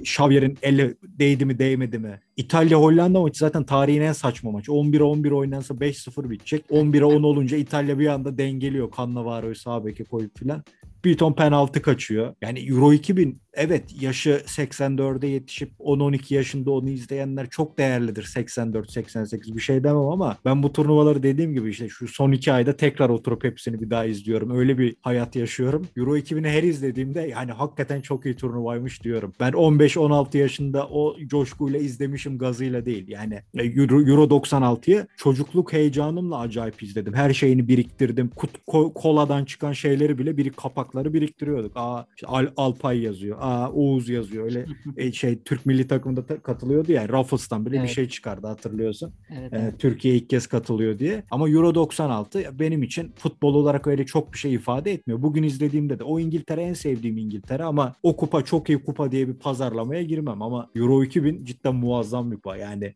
Xavier'in 0.01 0.57
eli 0.61 0.95
değdi 1.03 1.45
mi 1.45 1.59
değmedi 1.59 1.99
mi? 1.99 2.00
İtalya 2.37 2.79
Hollanda 2.79 3.21
maçı 3.21 3.39
zaten 3.39 3.63
tarihin 3.63 4.01
en 4.01 4.13
saçma 4.13 4.51
maçı. 4.51 4.71
11'e 4.71 5.03
11 5.03 5.31
oynansa 5.31 5.73
5-0 5.73 6.29
bitecek. 6.29 6.65
11'e 6.69 7.03
10 7.03 7.23
olunca 7.23 7.57
İtalya 7.57 7.99
bir 7.99 8.07
anda 8.07 8.37
dengeliyor. 8.37 8.91
Cannavaro'yu 8.97 9.55
sağ 9.55 9.85
beke 9.85 10.03
koyup 10.03 10.39
filan 10.39 10.63
bir 11.05 11.17
ton 11.17 11.33
penaltı 11.33 11.81
kaçıyor. 11.81 12.35
Yani 12.41 12.59
Euro 12.59 12.93
2000 12.93 13.37
evet 13.53 14.01
yaşı 14.01 14.41
84'e 14.45 15.29
yetişip 15.29 15.71
10-12 15.79 16.33
yaşında 16.33 16.71
onu 16.71 16.89
izleyenler 16.89 17.49
çok 17.49 17.77
değerlidir 17.77 18.23
84-88 18.23 19.55
bir 19.55 19.61
şey 19.61 19.83
demem 19.83 19.97
ama 19.97 20.37
ben 20.45 20.63
bu 20.63 20.73
turnuvaları 20.73 21.23
dediğim 21.23 21.53
gibi 21.53 21.69
işte 21.69 21.89
şu 21.89 22.07
son 22.07 22.31
iki 22.31 22.53
ayda 22.53 22.77
tekrar 22.77 23.09
oturup 23.09 23.43
hepsini 23.43 23.81
bir 23.81 23.89
daha 23.89 24.05
izliyorum. 24.05 24.57
Öyle 24.57 24.77
bir 24.77 24.95
hayat 25.01 25.35
yaşıyorum. 25.35 25.87
Euro 25.97 26.17
2000'i 26.17 26.49
her 26.49 26.63
izlediğimde 26.63 27.21
yani 27.21 27.51
hakikaten 27.51 28.01
çok 28.01 28.25
iyi 28.25 28.35
turnuvaymış 28.35 29.03
diyorum. 29.03 29.33
Ben 29.39 29.51
15-16 29.51 30.37
yaşında 30.37 30.87
o 30.87 31.15
coşkuyla 31.27 31.79
izlemişim 31.79 32.37
gazıyla 32.37 32.85
değil. 32.85 33.07
Yani 33.07 33.39
e, 33.57 33.63
Euro, 33.65 34.01
Euro 34.01 34.23
96'yı 34.23 35.07
çocukluk 35.17 35.73
heyecanımla 35.73 36.39
acayip 36.39 36.83
izledim. 36.83 37.13
Her 37.13 37.33
şeyini 37.33 37.67
biriktirdim. 37.67 38.29
Kut, 38.29 38.49
ko, 38.67 38.93
koladan 38.93 39.45
çıkan 39.45 39.73
şeyleri 39.73 40.17
bile 40.17 40.37
biri 40.37 40.51
kapakları 40.51 41.13
biriktiriyorduk. 41.13 41.71
Aa 41.75 42.05
işte 42.15 42.27
Al, 42.27 42.47
Alpay 42.57 43.01
yazıyor. 43.01 43.37
Aa 43.41 43.71
Oğuz 43.71 44.09
yazıyor. 44.09 44.45
Öyle 44.45 44.65
e, 44.97 45.11
şey 45.11 45.39
Türk 45.43 45.65
milli 45.65 45.87
takımında 45.87 46.25
ta- 46.25 46.39
katılıyordu 46.39 46.91
ya. 46.91 47.09
Ruffles'tan 47.09 47.65
bile 47.65 47.77
evet. 47.77 47.87
bir 47.87 47.93
şey 47.93 48.09
çıkardı 48.09 48.47
hatırlıyorsun. 48.47 49.13
Evet, 49.29 49.53
evet. 49.53 49.79
Türkiye 49.79 50.15
ilk 50.15 50.29
kez 50.29 50.47
katılıyor 50.47 50.99
diye. 50.99 51.23
Ama 51.31 51.49
Euro 51.49 51.75
96 51.75 52.59
benim 52.59 52.83
için 52.83 53.11
futbol 53.15 53.55
olarak 53.55 53.87
öyle 53.87 54.05
çok 54.05 54.33
bir 54.33 54.37
şey 54.37 54.53
ifade 54.53 54.91
etmiyor. 54.91 55.21
Bugün 55.21 55.43
izlediğimde 55.43 55.99
de 55.99 56.03
o 56.03 56.19
İngiltere 56.19 56.61
en 56.61 56.73
sevdiğim 56.73 57.17
İngiltere 57.17 57.63
ama 57.63 57.95
o 58.03 58.15
kupa 58.17 58.41
çok 58.41 58.69
iyi 58.69 58.83
kupa 58.83 59.11
diye 59.11 59.27
bir 59.27 59.33
pazarlamaya 59.33 60.03
girmem 60.03 60.41
ama 60.41 60.69
Euro 60.75 61.03
2000 61.03 61.45
cidden 61.45 61.75
muazzam 61.75 62.31
bir 62.31 62.35
kupa. 62.35 62.57
Yani 62.57 62.93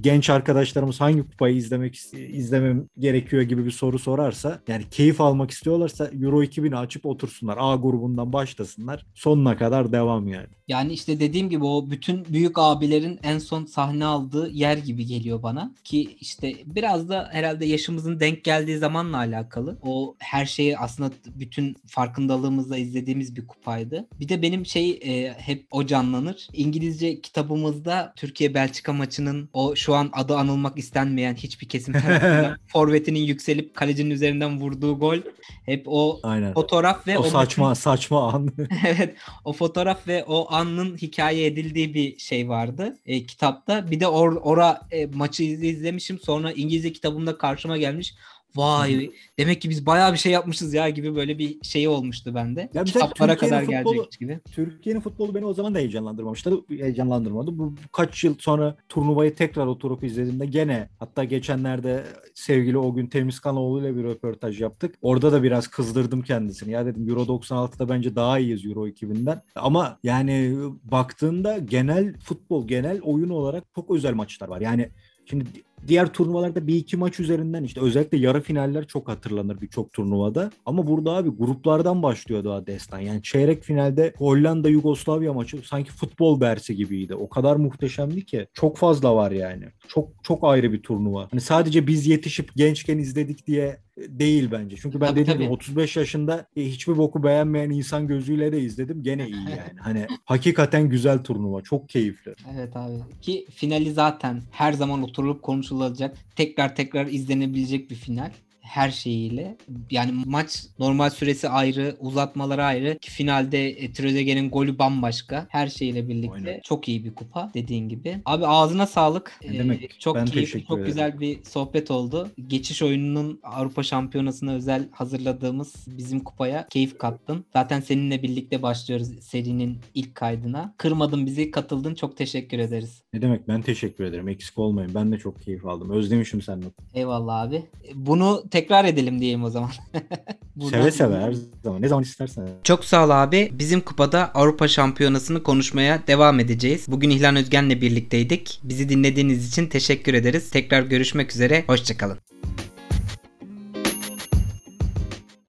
genç 0.00 0.30
arkadaşlarımız 0.30 1.00
hangi 1.00 1.22
kupayı 1.22 1.56
izlemek 1.56 2.00
izlemem 2.14 2.88
gerekiyor 2.98 3.42
gibi 3.42 3.66
bir 3.66 3.70
soru 3.70 3.98
sorarsa 3.98 4.60
yani 4.68 4.84
keyif 4.90 5.20
almak 5.20 5.50
istiyorlarsa 5.50 6.10
Euro 6.22 6.42
2000'i 6.42 6.76
açıp 6.76 7.06
otursunlar. 7.06 7.56
A 7.60 7.76
grubundan 7.76 8.32
başlasınlar. 8.32 9.06
Sonuna 9.14 9.56
kadar 9.56 9.63
devam 9.72 10.28
yani. 10.28 10.46
Yani 10.68 10.92
işte 10.92 11.20
dediğim 11.20 11.48
gibi 11.50 11.64
o 11.64 11.90
bütün 11.90 12.24
büyük 12.24 12.58
abilerin 12.58 13.20
en 13.22 13.38
son 13.38 13.64
sahne 13.64 14.04
aldığı 14.04 14.50
yer 14.50 14.76
gibi 14.76 15.06
geliyor 15.06 15.42
bana. 15.42 15.74
Ki 15.84 16.16
işte 16.20 16.54
biraz 16.66 17.08
da 17.08 17.28
herhalde 17.32 17.66
yaşımızın 17.66 18.20
denk 18.20 18.44
geldiği 18.44 18.78
zamanla 18.78 19.16
alakalı. 19.16 19.78
O 19.82 20.16
her 20.18 20.46
şeyi 20.46 20.78
aslında 20.78 21.10
bütün 21.34 21.76
farkındalığımızla 21.86 22.76
izlediğimiz 22.76 23.36
bir 23.36 23.46
kupaydı. 23.46 24.08
Bir 24.20 24.28
de 24.28 24.42
benim 24.42 24.66
şey 24.66 24.90
e, 24.90 25.34
hep 25.38 25.66
o 25.70 25.86
canlanır. 25.86 26.48
İngilizce 26.52 27.20
kitabımızda 27.20 28.12
Türkiye-Belçika 28.16 28.92
maçının 28.92 29.48
o 29.52 29.76
şu 29.76 29.94
an 29.94 30.10
adı 30.12 30.36
anılmak 30.36 30.78
istenmeyen 30.78 31.34
hiçbir 31.34 31.68
kesim 31.68 31.94
forvetinin 32.66 33.20
yükselip 33.20 33.74
kalecinin 33.74 34.10
üzerinden 34.10 34.60
vurduğu 34.60 34.98
gol 34.98 35.18
hep 35.66 35.84
o 35.86 36.20
Aynen. 36.22 36.54
fotoğraf 36.54 37.06
ve 37.06 37.18
o, 37.18 37.20
o 37.20 37.24
saçma 37.24 37.68
maçın... 37.68 37.82
saçma 37.82 38.32
an. 38.32 38.48
evet. 38.86 39.16
O 39.44 39.52
fotoğraf 39.54 40.08
ve 40.08 40.24
o 40.24 40.52
anın 40.52 40.96
hikaye 40.96 41.46
edildiği 41.46 41.94
bir 41.94 42.18
şey 42.18 42.48
vardı 42.48 42.98
e, 43.06 43.26
kitapta. 43.26 43.90
Bir 43.90 44.00
de 44.00 44.06
or, 44.06 44.36
ora 44.42 44.80
e, 44.90 45.06
maçı 45.06 45.44
izlemişim. 45.44 46.18
Sonra 46.18 46.52
İngilizce 46.52 46.92
kitabımda 46.92 47.38
karşıma 47.38 47.76
gelmiş 47.76 48.14
vay 48.56 49.10
demek 49.38 49.62
ki 49.62 49.70
biz 49.70 49.86
bayağı 49.86 50.12
bir 50.12 50.18
şey 50.18 50.32
yapmışız 50.32 50.74
ya 50.74 50.88
gibi 50.88 51.14
böyle 51.14 51.38
bir 51.38 51.64
şey 51.64 51.88
olmuştu 51.88 52.34
bende. 52.34 52.70
Ya 52.74 52.84
Kitaplara 52.84 53.36
kadar 53.36 53.64
futbolu, 53.64 53.94
gelecek 53.94 54.20
gibi. 54.20 54.40
Türkiye'nin 54.52 55.00
futbolu 55.00 55.34
beni 55.34 55.44
o 55.44 55.54
zaman 55.54 55.74
da 55.74 55.78
heyecanlandırmamıştı. 55.78 56.60
Heyecanlandırmadı. 56.68 57.58
Bu 57.58 57.74
kaç 57.92 58.24
yıl 58.24 58.34
sonra 58.38 58.76
turnuvayı 58.88 59.34
tekrar 59.34 59.66
oturup 59.66 60.04
izlediğimde 60.04 60.46
gene 60.46 60.88
hatta 60.98 61.24
geçenlerde 61.24 62.04
sevgili 62.34 62.78
o 62.78 62.94
gün 62.94 63.06
Temizkanoğlu 63.06 63.80
ile 63.80 63.96
bir 63.96 64.04
röportaj 64.04 64.60
yaptık. 64.60 64.94
Orada 65.02 65.32
da 65.32 65.42
biraz 65.42 65.68
kızdırdım 65.68 66.22
kendisini. 66.22 66.72
Ya 66.72 66.86
dedim 66.86 67.08
Euro 67.08 67.20
96'da 67.20 67.88
bence 67.88 68.16
daha 68.16 68.38
iyiyiz 68.38 68.66
Euro 68.66 68.88
2000'den. 68.88 69.42
Ama 69.54 69.98
yani 70.02 70.56
baktığında 70.84 71.58
genel 71.58 72.14
futbol, 72.18 72.68
genel 72.68 73.00
oyun 73.00 73.30
olarak 73.30 73.64
çok 73.74 73.90
özel 73.90 74.14
maçlar 74.14 74.48
var. 74.48 74.60
Yani 74.60 74.90
Şimdi 75.26 75.44
diğer 75.88 76.12
turnuvalarda 76.12 76.66
bir 76.66 76.76
iki 76.76 76.96
maç 76.96 77.20
üzerinden 77.20 77.64
işte 77.64 77.80
özellikle 77.80 78.18
yarı 78.18 78.40
finaller 78.40 78.86
çok 78.86 79.08
hatırlanır 79.08 79.60
birçok 79.60 79.92
turnuvada. 79.92 80.50
Ama 80.66 80.86
burada 80.86 81.12
abi 81.12 81.28
gruplardan 81.28 82.02
başlıyor 82.02 82.44
daha 82.44 82.66
destan. 82.66 82.98
Yani 82.98 83.22
çeyrek 83.22 83.62
finalde 83.62 84.14
Hollanda 84.16 84.68
Yugoslavya 84.68 85.32
maçı 85.32 85.58
sanki 85.64 85.90
futbol 85.90 86.40
dersi 86.40 86.76
gibiydi. 86.76 87.14
O 87.14 87.28
kadar 87.28 87.56
muhteşemdi 87.56 88.24
ki. 88.24 88.46
Çok 88.54 88.76
fazla 88.76 89.16
var 89.16 89.30
yani. 89.30 89.64
Çok 89.88 90.08
çok 90.22 90.44
ayrı 90.44 90.72
bir 90.72 90.82
turnuva. 90.82 91.28
Hani 91.30 91.40
sadece 91.40 91.86
biz 91.86 92.06
yetişip 92.06 92.54
gençken 92.56 92.98
izledik 92.98 93.46
diye 93.46 93.84
değil 93.96 94.48
bence. 94.52 94.76
Çünkü 94.76 95.00
ben 95.00 95.06
tabii, 95.06 95.20
dediğim 95.20 95.40
gibi 95.40 95.50
35 95.50 95.96
yaşında 95.96 96.46
e, 96.56 96.64
hiçbir 96.64 96.96
boku 96.96 97.22
beğenmeyen 97.22 97.70
insan 97.70 98.06
gözüyle 98.06 98.52
de 98.52 98.60
izledim. 98.60 99.02
Gene 99.02 99.26
iyi 99.26 99.34
yani. 99.50 99.78
Hani 99.80 100.06
hakikaten 100.24 100.88
güzel 100.88 101.18
turnuva. 101.18 101.62
Çok 101.62 101.88
keyifli. 101.88 102.34
Evet 102.54 102.76
abi. 102.76 102.94
Ki 103.20 103.46
finali 103.54 103.92
zaten 103.92 104.42
her 104.50 104.72
zaman 104.72 105.02
oturulup 105.02 105.42
konuşulacak. 105.74 106.16
Tekrar 106.36 106.76
tekrar 106.76 107.06
izlenebilecek 107.06 107.90
bir 107.90 107.96
final 107.96 108.30
her 108.64 108.90
şeyiyle. 108.90 109.56
Yani 109.90 110.12
maç 110.26 110.64
normal 110.78 111.10
süresi 111.10 111.48
ayrı, 111.48 111.96
uzatmaları 112.00 112.64
ayrı. 112.64 112.98
Ki 112.98 113.10
finalde 113.10 113.68
e, 113.68 113.92
Trezeguet'in 113.92 114.50
golü 114.50 114.78
bambaşka. 114.78 115.46
Her 115.50 115.68
şeyle 115.68 116.08
birlikte 116.08 116.50
Aynen. 116.50 116.60
çok 116.60 116.88
iyi 116.88 117.04
bir 117.04 117.14
kupa 117.14 117.50
dediğin 117.54 117.88
gibi. 117.88 118.18
Abi 118.24 118.46
ağzına 118.46 118.86
sağlık. 118.86 119.40
Ne 119.44 119.58
demek? 119.58 119.82
Ee, 119.82 119.88
çok 119.98 120.16
ben 120.16 120.26
keyifli, 120.26 120.66
çok 120.66 120.86
güzel 120.86 121.20
bir 121.20 121.44
sohbet 121.44 121.90
oldu. 121.90 122.30
Geçiş 122.46 122.82
oyununun 122.82 123.40
Avrupa 123.42 123.82
Şampiyonası'na 123.82 124.54
özel 124.54 124.88
hazırladığımız 124.92 125.74
bizim 125.86 126.20
kupaya 126.20 126.66
keyif 126.66 126.98
kattın. 126.98 127.44
Zaten 127.52 127.80
seninle 127.80 128.22
birlikte 128.22 128.62
başlıyoruz 128.62 129.08
serinin 129.20 129.78
ilk 129.94 130.14
kaydına. 130.14 130.74
Kırmadın 130.78 131.26
bizi, 131.26 131.50
katıldın. 131.50 131.94
Çok 131.94 132.16
teşekkür 132.16 132.58
ederiz. 132.58 133.02
Ne 133.12 133.22
demek? 133.22 133.48
Ben 133.48 133.62
teşekkür 133.62 134.04
ederim. 134.04 134.28
Eksik 134.28 134.58
olmayın. 134.58 134.90
Ben 134.94 135.12
de 135.12 135.18
çok 135.18 135.42
keyif 135.42 135.66
aldım. 135.66 135.90
Özlemişim 135.90 136.42
seni. 136.42 136.64
Eyvallah 136.94 137.40
abi. 137.40 137.62
Bunu 137.94 138.44
tekrar 138.54 138.84
edelim 138.84 139.20
diyeyim 139.20 139.44
o 139.44 139.50
zaman. 139.50 139.70
seve 140.70 140.90
seve 140.90 141.16
her 141.16 141.34
zaman. 141.64 141.82
Ne 141.82 141.88
zaman 141.88 142.02
istersen. 142.02 142.48
Çok 142.64 142.84
sağ 142.84 143.04
ol 143.04 143.10
abi. 143.10 143.50
Bizim 143.52 143.80
kupada 143.80 144.30
Avrupa 144.34 144.68
Şampiyonası'nı 144.68 145.42
konuşmaya 145.42 146.06
devam 146.06 146.40
edeceğiz. 146.40 146.86
Bugün 146.88 147.10
İhlan 147.10 147.36
Özgen'le 147.36 147.80
birlikteydik. 147.80 148.60
Bizi 148.62 148.88
dinlediğiniz 148.88 149.48
için 149.48 149.66
teşekkür 149.66 150.14
ederiz. 150.14 150.50
Tekrar 150.50 150.82
görüşmek 150.82 151.32
üzere. 151.32 151.64
Hoşçakalın. 151.66 152.18